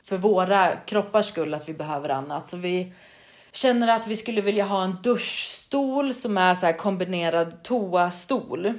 för 0.04 0.18
våra 0.18 0.76
kroppars 0.76 1.26
skull 1.26 1.54
att 1.54 1.70
vi 1.70 1.74
behöver 1.74 2.10
annat. 2.10 2.50
Så 2.50 2.58
vi 2.58 2.94
känner 3.52 3.96
att 3.96 4.08
vi 4.08 4.16
skulle 4.16 4.42
vilja 4.42 4.66
ha 4.66 4.84
en 4.84 4.96
duschstol 5.04 6.14
som 6.14 6.38
är 6.38 6.56
så 6.56 6.66
här 6.66 6.78
kombinerad 6.78 7.64
toastol. 7.64 8.74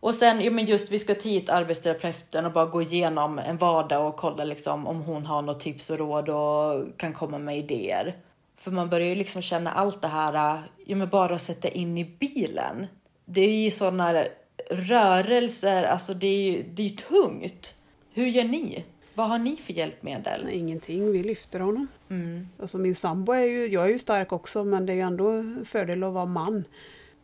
Och 0.00 0.14
sen, 0.14 0.40
ja 0.40 0.50
men 0.50 0.64
just 0.64 0.90
vi 0.90 0.98
ska 0.98 1.14
ta 1.14 1.28
hit 1.28 1.50
arbetsterapeuten 1.50 2.44
och 2.44 2.52
bara 2.52 2.66
gå 2.66 2.82
igenom 2.82 3.38
en 3.38 3.56
vardag 3.56 4.06
och 4.06 4.16
kolla 4.16 4.44
liksom 4.44 4.86
om 4.86 5.02
hon 5.02 5.26
har 5.26 5.42
något 5.42 5.60
tips 5.60 5.90
och 5.90 5.98
råd 5.98 6.28
och 6.28 6.84
kan 6.96 7.12
komma 7.12 7.38
med 7.38 7.58
idéer. 7.58 8.16
För 8.58 8.70
man 8.70 8.90
börjar 8.90 9.08
ju 9.08 9.14
liksom 9.14 9.42
känna 9.42 9.72
allt 9.72 10.02
det 10.02 10.08
här, 10.08 10.62
ja 10.86 10.96
men 10.96 11.08
bara 11.08 11.34
att 11.34 11.42
sätta 11.42 11.68
in 11.68 11.98
i 11.98 12.04
bilen. 12.04 12.86
Det 13.24 13.40
är 13.40 13.64
ju 13.64 13.70
sådana 13.70 14.24
rörelser, 14.70 15.84
alltså 15.84 16.14
det 16.14 16.26
är 16.26 16.52
ju 16.52 16.62
det 16.62 16.86
är 16.86 16.90
tungt. 16.90 17.74
Hur 18.12 18.26
gör 18.26 18.44
ni? 18.44 18.84
Vad 19.14 19.28
har 19.28 19.38
ni 19.38 19.56
för 19.56 19.72
hjälpmedel? 19.72 20.44
Nej, 20.44 20.58
ingenting, 20.58 21.12
vi 21.12 21.22
lyfter 21.22 21.60
honom. 21.60 21.86
Mm. 22.08 22.48
Alltså 22.60 22.78
min 22.78 22.94
sambo 22.94 23.32
är 23.32 23.44
ju, 23.44 23.66
jag 23.66 23.84
är 23.84 23.88
ju 23.88 23.98
stark 23.98 24.32
också 24.32 24.64
men 24.64 24.86
det 24.86 24.92
är 24.92 24.94
ju 24.94 25.02
ändå 25.02 25.44
fördel 25.64 26.02
att 26.02 26.12
vara 26.12 26.26
man. 26.26 26.64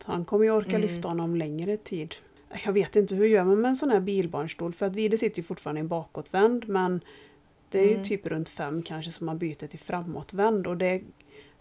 Han 0.03 0.25
kommer 0.25 0.45
ju 0.45 0.51
orka 0.51 0.69
mm. 0.69 0.81
lyfta 0.81 1.07
honom 1.07 1.35
längre 1.35 1.77
tid. 1.77 2.15
Jag 2.65 2.73
vet 2.73 2.95
inte, 2.95 3.15
hur 3.15 3.25
gör 3.25 3.43
man 3.43 3.61
med 3.61 3.69
en 3.69 3.75
sån 3.75 3.89
här 3.89 3.99
bilbarnstol? 3.99 4.73
För 4.73 4.85
att 4.85 4.95
Vide 4.95 5.17
sitter 5.17 5.37
ju 5.37 5.43
fortfarande 5.43 5.81
i 5.81 5.83
bakåtvänd 5.83 6.69
men 6.69 7.01
det 7.69 7.79
är 7.79 7.85
ju 7.85 7.93
mm. 7.93 8.03
typ 8.03 8.27
runt 8.27 8.49
fem 8.49 8.83
kanske 8.83 9.11
som 9.11 9.25
man 9.25 9.37
byter 9.37 9.67
till 9.67 9.79
framåtvänd 9.79 10.67
och 10.67 10.77
det 10.77 11.01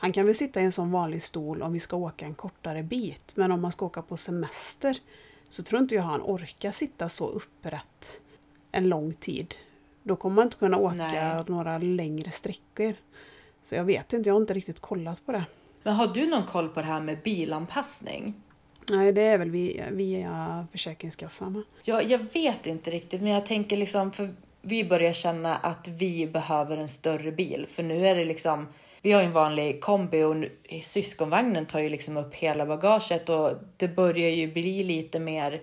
han 0.04 0.12
kan 0.12 0.26
väl 0.26 0.34
sitta 0.34 0.60
i 0.60 0.64
en 0.64 0.72
sån 0.72 0.90
vanlig 0.90 1.22
stol 1.22 1.62
om 1.62 1.72
vi 1.72 1.80
ska 1.80 1.96
åka 1.96 2.24
en 2.24 2.34
kortare 2.34 2.82
bit, 2.82 3.32
men 3.34 3.52
om 3.52 3.60
man 3.60 3.72
ska 3.72 3.86
åka 3.86 4.02
på 4.02 4.16
semester 4.16 4.98
så 5.48 5.62
tror 5.62 5.80
inte 5.80 5.94
jag 5.94 6.02
han 6.02 6.20
orkar 6.20 6.72
sitta 6.72 7.08
så 7.08 7.26
upprätt 7.26 8.20
en 8.72 8.88
lång 8.88 9.12
tid. 9.12 9.54
Då 10.02 10.16
kommer 10.16 10.36
man 10.36 10.44
inte 10.44 10.56
kunna 10.56 10.76
åka 10.76 10.94
Nej. 10.94 11.44
några 11.46 11.78
längre 11.78 12.30
sträckor. 12.30 12.94
Så 13.62 13.74
jag 13.74 13.84
vet 13.84 14.12
inte, 14.12 14.28
jag 14.28 14.34
har 14.34 14.40
inte 14.40 14.54
riktigt 14.54 14.80
kollat 14.80 15.26
på 15.26 15.32
det. 15.32 15.44
Men 15.82 15.94
har 15.94 16.06
du 16.06 16.26
någon 16.26 16.46
koll 16.46 16.68
på 16.68 16.80
det 16.80 16.86
här 16.86 17.00
med 17.00 17.18
bilanpassning? 17.22 18.34
Nej, 18.90 19.12
det 19.12 19.22
är 19.22 19.38
väl 19.38 19.50
via, 19.50 19.90
via 19.90 20.66
Försäkringskassan. 20.72 21.64
Ja, 21.82 22.02
jag 22.02 22.18
vet 22.18 22.66
inte 22.66 22.90
riktigt, 22.90 23.22
men 23.22 23.32
jag 23.32 23.46
tänker 23.46 23.76
liksom, 23.76 24.12
för 24.12 24.34
vi 24.62 24.84
börjar 24.84 25.12
känna 25.12 25.56
att 25.56 25.88
vi 25.88 26.26
behöver 26.26 26.76
en 26.76 26.88
större 26.88 27.32
bil, 27.32 27.66
för 27.70 27.82
nu 27.82 28.08
är 28.08 28.16
det 28.16 28.24
liksom 28.24 28.66
vi 29.04 29.12
har 29.12 29.20
ju 29.20 29.26
en 29.26 29.32
vanlig 29.32 29.80
kombi 29.80 30.22
och 30.22 30.34
syskonvagnen 30.82 31.66
tar 31.66 31.80
ju 31.80 31.88
liksom 31.88 32.16
upp 32.16 32.34
hela 32.34 32.66
bagaget 32.66 33.28
och 33.28 33.52
det 33.76 33.88
börjar 33.88 34.30
ju 34.30 34.52
bli 34.52 34.84
lite 34.84 35.20
mer 35.20 35.62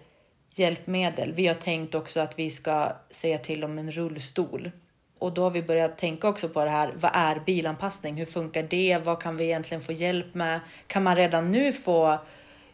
hjälpmedel. 0.55 1.33
Vi 1.33 1.47
har 1.47 1.55
tänkt 1.55 1.95
också 1.95 2.19
att 2.19 2.39
vi 2.39 2.49
ska 2.49 2.91
säga 3.09 3.37
till 3.37 3.63
om 3.63 3.77
en 3.77 3.91
rullstol 3.91 4.71
och 5.19 5.33
då 5.33 5.43
har 5.43 5.51
vi 5.51 5.63
börjat 5.63 5.97
tänka 5.97 6.27
också 6.27 6.49
på 6.49 6.63
det 6.63 6.69
här. 6.69 6.93
Vad 6.99 7.11
är 7.13 7.39
bilanpassning? 7.45 8.15
Hur 8.15 8.25
funkar 8.25 8.63
det? 8.63 8.97
Vad 9.03 9.21
kan 9.21 9.37
vi 9.37 9.43
egentligen 9.43 9.81
få 9.81 9.91
hjälp 9.91 10.33
med? 10.33 10.59
Kan 10.87 11.03
man 11.03 11.15
redan 11.15 11.49
nu 11.49 11.73
få 11.73 12.17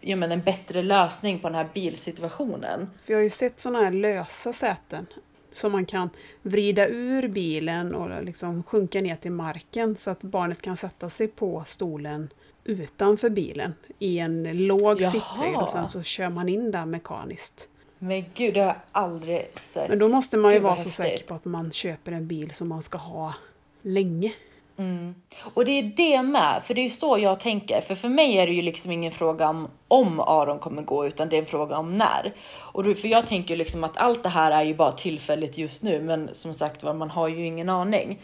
ja, 0.02 0.16
men 0.16 0.32
en 0.32 0.42
bättre 0.42 0.82
lösning 0.82 1.40
på 1.40 1.48
den 1.48 1.56
här 1.56 1.70
bilsituationen? 1.74 2.90
För 3.02 3.14
jag 3.14 3.18
har 3.18 3.24
ju 3.24 3.30
sett 3.30 3.60
sådana 3.60 3.84
här 3.84 3.92
lösa 3.92 4.54
säten 4.54 5.06
som 5.58 5.72
man 5.72 5.86
kan 5.86 6.10
vrida 6.42 6.88
ur 6.88 7.28
bilen 7.28 7.96
och 7.96 8.24
liksom 8.24 8.64
sjunka 8.64 9.02
ner 9.02 9.16
till 9.16 9.32
marken 9.32 9.96
så 9.96 10.12
att 10.12 10.24
barnet 10.24 10.62
kan 10.62 10.78
sätta 10.78 11.10
sig 11.10 11.28
på 11.28 11.64
stolen 11.66 12.30
utanför 12.64 13.30
bilen 13.30 13.74
i 14.00 14.20
en 14.20 14.68
låg 14.68 15.04
sitthöjd 15.04 15.56
och 15.56 15.70
sen 15.70 15.88
så 15.88 16.04
kör 16.04 16.30
man 16.30 16.50
in 16.50 16.72
där 16.72 16.86
mekaniskt. 16.86 17.70
Men 18.00 18.26
gud, 18.34 18.54
det 18.54 18.60
har 18.60 18.68
jag 18.68 18.76
aldrig 18.92 19.52
sett. 19.62 19.90
Men 19.90 20.00
då 20.00 20.08
måste 20.08 20.38
man 20.38 20.54
ju 20.54 20.60
vara 20.60 20.76
så 20.76 20.90
säker 20.90 21.26
på 21.26 21.34
att 21.34 21.46
man 21.46 21.72
köper 21.72 22.12
en 22.12 22.28
bil 22.28 22.52
som 22.52 22.68
man 22.68 22.82
ska 22.82 22.98
ha 22.98 23.34
länge. 23.82 24.34
Mm. 24.78 25.16
Och 25.54 25.66
det 25.66 25.72
är 25.72 25.84
det 25.84 26.22
med, 26.22 26.62
för 26.64 26.74
det 26.74 26.82
är 26.82 26.84
ju 26.84 26.90
så 26.90 27.18
jag 27.20 27.40
tänker. 27.40 27.82
För 27.82 27.96
för 27.96 28.10
mig 28.10 28.38
är 28.38 28.48
det 28.48 28.54
ju 28.54 28.62
liksom 28.62 28.92
ingen 28.92 29.12
fråga 29.12 29.50
om 29.50 29.68
om 29.88 30.20
Aron 30.20 30.60
kommer 30.60 30.82
gå, 30.82 31.08
utan 31.08 31.30
det 31.30 31.36
är 31.36 31.40
en 31.40 31.46
fråga 31.46 31.78
om 31.78 31.98
när. 31.98 32.34
Och 32.56 32.84
då, 32.84 32.94
för 32.94 33.08
jag 33.08 33.26
tänker 33.28 33.50
ju 33.50 33.58
liksom 33.58 33.84
att 33.84 33.98
allt 33.98 34.24
det 34.24 34.30
här 34.30 34.52
är 34.52 34.64
ju 34.64 34.76
bara 34.76 34.92
tillfälligt 34.92 35.58
just 35.58 35.84
nu, 35.84 36.02
men 36.02 36.30
som 36.34 36.54
sagt 36.54 36.84
var, 36.84 36.94
man 36.94 37.10
har 37.10 37.28
ju 37.28 37.46
ingen 37.46 37.70
aning. 37.70 38.22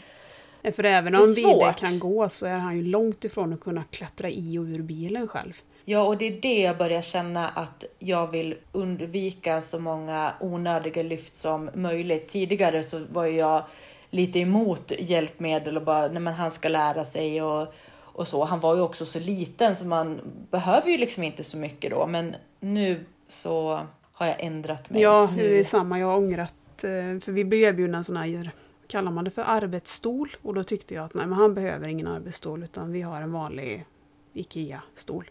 För 0.75 0.83
även 0.83 1.15
om 1.15 1.33
Vide 1.35 1.73
kan 1.77 1.99
gå 1.99 2.29
så 2.29 2.45
är 2.45 2.57
han 2.57 2.75
ju 2.75 2.83
långt 2.83 3.23
ifrån 3.23 3.53
att 3.53 3.61
kunna 3.61 3.83
klättra 3.83 4.29
i 4.29 4.57
och 4.57 4.63
ur 4.63 4.81
bilen 4.81 5.27
själv. 5.27 5.53
Ja, 5.85 6.01
och 6.01 6.17
det 6.17 6.25
är 6.25 6.41
det 6.41 6.59
jag 6.59 6.77
börjar 6.77 7.01
känna 7.01 7.49
att 7.49 7.83
jag 7.99 8.31
vill 8.31 8.55
undvika 8.71 9.61
så 9.61 9.79
många 9.79 10.33
onödiga 10.39 11.03
lyft 11.03 11.37
som 11.37 11.69
möjligt. 11.73 12.27
Tidigare 12.27 12.83
så 12.83 13.01
var 13.11 13.25
jag 13.25 13.63
lite 14.13 14.39
emot 14.39 14.91
hjälpmedel 14.99 15.77
och 15.77 15.83
bara, 15.83 16.07
nej 16.07 16.19
men 16.19 16.33
han 16.33 16.51
ska 16.51 16.69
lära 16.69 17.05
sig 17.05 17.41
och, 17.41 17.73
och 17.95 18.27
så. 18.27 18.43
Han 18.43 18.59
var 18.59 18.75
ju 18.75 18.81
också 18.81 19.05
så 19.05 19.19
liten 19.19 19.75
så 19.75 19.85
man 19.85 20.21
behöver 20.51 20.89
ju 20.89 20.97
liksom 20.97 21.23
inte 21.23 21.43
så 21.43 21.57
mycket 21.57 21.91
då. 21.91 22.07
Men 22.07 22.35
nu 22.59 23.05
så 23.27 23.79
har 24.11 24.25
jag 24.25 24.35
ändrat 24.39 24.89
mig. 24.89 25.01
Ja, 25.01 25.29
det 25.35 25.59
är 25.59 25.63
samma. 25.63 25.99
Jag 25.99 26.07
har 26.07 26.17
ångrat. 26.17 26.83
Eh, 26.83 27.19
för 27.19 27.31
vi 27.31 27.45
blev 27.45 27.61
erbjudna 27.61 27.97
en 27.97 28.03
sån 28.03 28.17
här, 28.17 28.51
kallar 28.87 29.11
man 29.11 29.23
det 29.23 29.31
för 29.31 29.43
arbetsstol? 29.47 30.35
Och 30.41 30.53
då 30.53 30.63
tyckte 30.63 30.93
jag 30.93 31.05
att 31.05 31.13
nej, 31.13 31.25
men 31.25 31.37
han 31.37 31.53
behöver 31.53 31.87
ingen 31.87 32.07
arbetsstol 32.07 32.63
utan 32.63 32.91
vi 32.91 33.01
har 33.01 33.21
en 33.21 33.31
vanlig 33.31 33.85
IKEA-stol. 34.33 35.29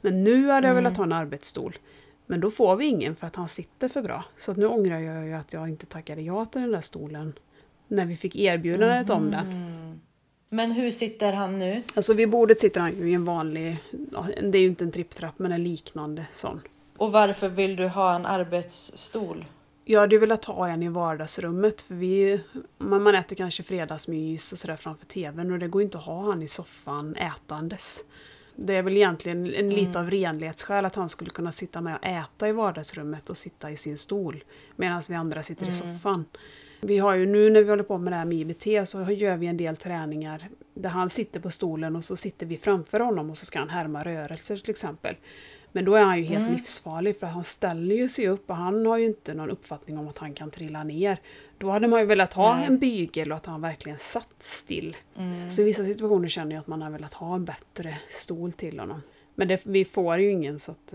Men 0.00 0.24
nu 0.24 0.48
hade 0.48 0.66
jag 0.66 0.72
mm. 0.72 0.84
velat 0.84 0.96
ha 0.96 1.04
en 1.04 1.12
arbetsstol. 1.12 1.78
Men 2.26 2.40
då 2.40 2.50
får 2.50 2.76
vi 2.76 2.86
ingen 2.86 3.14
för 3.14 3.26
att 3.26 3.36
han 3.36 3.48
sitter 3.48 3.88
för 3.88 4.02
bra. 4.02 4.24
Så 4.36 4.50
att 4.50 4.56
nu 4.56 4.66
ångrar 4.66 4.98
jag 4.98 5.26
ju 5.26 5.32
att 5.32 5.52
jag 5.52 5.68
inte 5.68 5.86
tackade 5.86 6.22
ja 6.22 6.44
till 6.44 6.60
den 6.60 6.70
där 6.70 6.80
stolen 6.80 7.32
när 7.90 8.06
vi 8.06 8.16
fick 8.16 8.36
erbjudandet 8.36 9.10
mm. 9.10 9.22
om 9.22 9.30
den. 9.30 9.70
Men 10.48 10.72
hur 10.72 10.90
sitter 10.90 11.32
han 11.32 11.58
nu? 11.58 11.82
Alltså 11.94 12.14
vid 12.14 12.30
bordet 12.30 12.60
sitter 12.60 12.80
han 12.80 12.98
ju 12.98 13.10
i 13.10 13.14
en 13.14 13.24
vanlig, 13.24 13.76
det 14.42 14.58
är 14.58 14.62
ju 14.62 14.66
inte 14.66 14.84
en 14.84 14.92
tripptrapp 14.92 15.38
men 15.38 15.52
en 15.52 15.62
liknande 15.62 16.26
sån. 16.32 16.60
Och 16.96 17.12
varför 17.12 17.48
vill 17.48 17.76
du 17.76 17.88
ha 17.88 18.14
en 18.14 18.26
arbetsstol? 18.26 19.44
Jag 19.84 20.00
hade 20.00 20.18
velat 20.18 20.44
ha 20.44 20.68
en 20.68 20.82
i 20.82 20.88
vardagsrummet 20.88 21.82
för 21.82 21.94
vi, 21.94 22.40
man 22.78 23.14
äter 23.14 23.36
kanske 23.36 23.62
fredagsmys 23.62 24.52
och 24.52 24.58
sådär 24.58 24.76
framför 24.76 25.06
tvn 25.06 25.52
och 25.52 25.58
det 25.58 25.68
går 25.68 25.82
inte 25.82 25.98
att 25.98 26.04
ha 26.04 26.22
han 26.22 26.42
i 26.42 26.48
soffan 26.48 27.16
ätandes. 27.16 28.04
Det 28.56 28.76
är 28.76 28.82
väl 28.82 28.96
egentligen 28.96 29.54
en 29.54 29.70
lite 29.70 30.00
av 30.00 30.10
renlighetsskäl 30.10 30.84
att 30.84 30.94
han 30.94 31.08
skulle 31.08 31.30
kunna 31.30 31.52
sitta 31.52 31.80
med 31.80 31.96
och 31.96 32.06
äta 32.06 32.48
i 32.48 32.52
vardagsrummet 32.52 33.30
och 33.30 33.36
sitta 33.36 33.70
i 33.70 33.76
sin 33.76 33.98
stol 33.98 34.44
medan 34.76 35.02
vi 35.08 35.14
andra 35.14 35.42
sitter 35.42 35.68
i 35.68 35.72
soffan. 35.72 36.24
Vi 36.80 36.98
har 36.98 37.14
ju 37.14 37.26
nu 37.26 37.50
när 37.50 37.62
vi 37.62 37.70
håller 37.70 37.82
på 37.82 37.98
med 37.98 38.12
det 38.12 38.16
här 38.16 38.24
med 38.24 38.38
IBT 38.38 38.88
så 38.88 39.12
gör 39.12 39.36
vi 39.36 39.46
en 39.46 39.56
del 39.56 39.76
träningar 39.76 40.48
där 40.74 40.90
han 40.90 41.10
sitter 41.10 41.40
på 41.40 41.50
stolen 41.50 41.96
och 41.96 42.04
så 42.04 42.16
sitter 42.16 42.46
vi 42.46 42.56
framför 42.56 43.00
honom 43.00 43.30
och 43.30 43.38
så 43.38 43.46
ska 43.46 43.58
han 43.58 43.68
härma 43.68 44.04
rörelser 44.04 44.56
till 44.56 44.70
exempel. 44.70 45.14
Men 45.72 45.84
då 45.84 45.94
är 45.94 46.02
han 46.02 46.18
ju 46.18 46.24
helt 46.24 46.50
livsfarlig 46.50 47.16
för 47.16 47.26
han 47.26 47.44
ställer 47.44 47.96
ju 47.96 48.08
sig 48.08 48.28
upp 48.28 48.50
och 48.50 48.56
han 48.56 48.86
har 48.86 48.98
ju 48.98 49.06
inte 49.06 49.34
någon 49.34 49.50
uppfattning 49.50 49.98
om 49.98 50.08
att 50.08 50.18
han 50.18 50.34
kan 50.34 50.50
trilla 50.50 50.84
ner. 50.84 51.20
Då 51.58 51.70
hade 51.70 51.88
man 51.88 52.00
ju 52.00 52.06
velat 52.06 52.34
ha 52.34 52.56
Nej. 52.56 52.66
en 52.66 52.78
bygel 52.78 53.30
och 53.32 53.36
att 53.36 53.46
han 53.46 53.60
verkligen 53.60 53.98
satt 53.98 54.34
still. 54.38 54.96
Så 55.48 55.62
i 55.62 55.64
vissa 55.64 55.84
situationer 55.84 56.28
känner 56.28 56.54
jag 56.54 56.60
att 56.60 56.66
man 56.66 56.82
har 56.82 56.90
velat 56.90 57.14
ha 57.14 57.34
en 57.34 57.44
bättre 57.44 57.98
stol 58.08 58.52
till 58.52 58.78
honom. 58.80 59.02
Men 59.34 59.48
det, 59.48 59.66
vi 59.66 59.84
får 59.84 60.18
ju 60.18 60.30
ingen 60.30 60.58
så 60.58 60.72
att... 60.72 60.94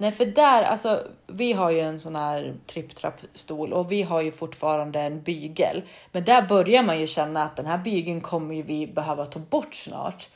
Nej, 0.00 0.12
för 0.12 0.26
där, 0.26 0.62
alltså, 0.62 1.02
vi 1.26 1.52
har 1.52 1.70
ju 1.70 1.80
en 1.80 2.00
sån 2.00 2.16
här 2.16 2.54
tripptrappstol 2.66 3.72
och 3.72 3.92
vi 3.92 4.02
har 4.02 4.22
ju 4.22 4.30
fortfarande 4.30 5.00
en 5.00 5.22
bygel. 5.22 5.82
Men 6.12 6.24
där 6.24 6.42
börjar 6.42 6.82
man 6.82 7.00
ju 7.00 7.06
känna 7.06 7.42
att 7.42 7.56
den 7.56 7.66
här 7.66 7.78
bygeln 7.78 8.20
kommer 8.20 8.54
ju 8.54 8.62
vi 8.62 8.86
behöva 8.86 9.26
ta 9.26 9.38
bort 9.38 9.74
snart. 9.74 10.28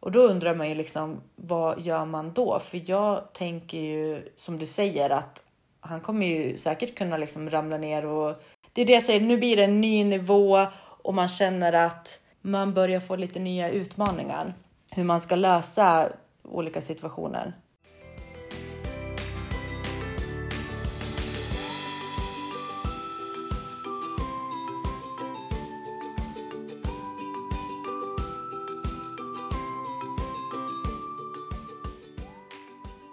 Och 0.00 0.12
då 0.12 0.20
undrar 0.20 0.54
man 0.54 0.68
ju 0.68 0.74
liksom, 0.74 1.20
vad 1.36 1.80
gör 1.80 2.04
man 2.04 2.32
då? 2.32 2.58
För 2.58 2.90
jag 2.90 3.32
tänker 3.32 3.78
ju, 3.78 4.32
som 4.36 4.58
du 4.58 4.66
säger, 4.66 5.10
att 5.10 5.42
han 5.80 6.00
kommer 6.00 6.26
ju 6.26 6.56
säkert 6.56 6.98
kunna 6.98 7.16
liksom 7.16 7.50
ramla 7.50 7.78
ner 7.78 8.06
och 8.06 8.42
det 8.72 8.82
är 8.82 8.86
det 8.86 8.92
jag 8.92 9.02
säger, 9.02 9.20
nu 9.20 9.38
blir 9.38 9.56
det 9.56 9.64
en 9.64 9.80
ny 9.80 10.04
nivå 10.04 10.66
och 10.78 11.14
man 11.14 11.28
känner 11.28 11.72
att 11.72 12.20
man 12.40 12.74
börjar 12.74 13.00
få 13.00 13.16
lite 13.16 13.40
nya 13.40 13.70
utmaningar. 13.70 14.54
Hur 14.90 15.04
man 15.04 15.20
ska 15.20 15.36
lösa 15.36 16.08
olika 16.42 16.80
situationer. 16.80 17.52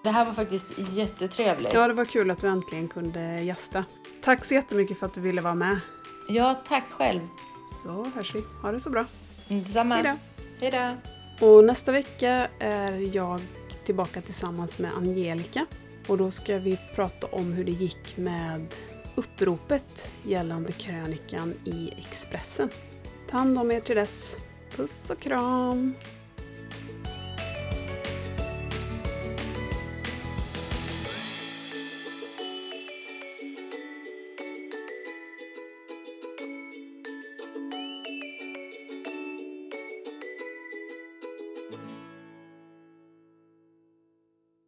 Det 0.04 0.10
här 0.10 0.26
var 0.26 0.34
faktiskt 0.34 0.66
jättetrevligt. 0.78 1.74
Ja, 1.74 1.88
det 1.88 1.94
var 1.94 2.06
kul 2.06 2.32
att 2.32 2.44
vi 2.44 2.48
äntligen 2.48 2.88
kunde 2.88 3.42
gästa. 3.42 3.86
Tack 4.22 4.46
så 4.46 4.54
jättemycket 4.54 5.00
för 5.00 5.06
att 5.06 5.14
du 5.14 5.22
ville 5.22 5.42
vara 5.42 5.56
med. 5.56 5.80
Ja, 6.28 6.62
tack 6.68 6.90
själv. 6.90 7.22
Så 7.68 8.06
hörs 8.16 8.36
vi. 8.36 8.44
Ha 8.62 8.72
det 8.72 8.80
så 8.80 8.90
bra. 8.90 9.06
Mm, 9.50 9.64
Detsamma. 9.64 9.96
Hejdå. 9.96 10.18
Hej 10.60 10.72
då. 11.40 11.48
Och 11.48 11.64
nästa 11.64 11.92
vecka 11.92 12.48
är 12.60 13.16
jag 13.16 13.42
tillbaka 13.86 14.22
tillsammans 14.22 14.80
med 14.80 14.92
Angelica. 14.98 15.66
Och 16.08 16.18
då 16.18 16.32
ska 16.32 16.58
vi 16.58 16.80
prata 16.96 17.28
om 17.28 17.54
hur 17.54 17.64
det 17.64 17.72
gick 17.72 18.18
med 18.18 18.68
uppropet 19.16 20.12
gällande 20.24 20.72
krönikan 20.72 21.54
i 21.66 21.90
Expressen. 21.98 22.70
Ta 23.30 23.38
hand 23.38 23.60
om 23.60 23.72
er 23.72 23.80
till 23.80 23.96
dess. 23.96 24.38
Puss 24.76 25.10
och 25.10 25.20
kram! 25.20 25.94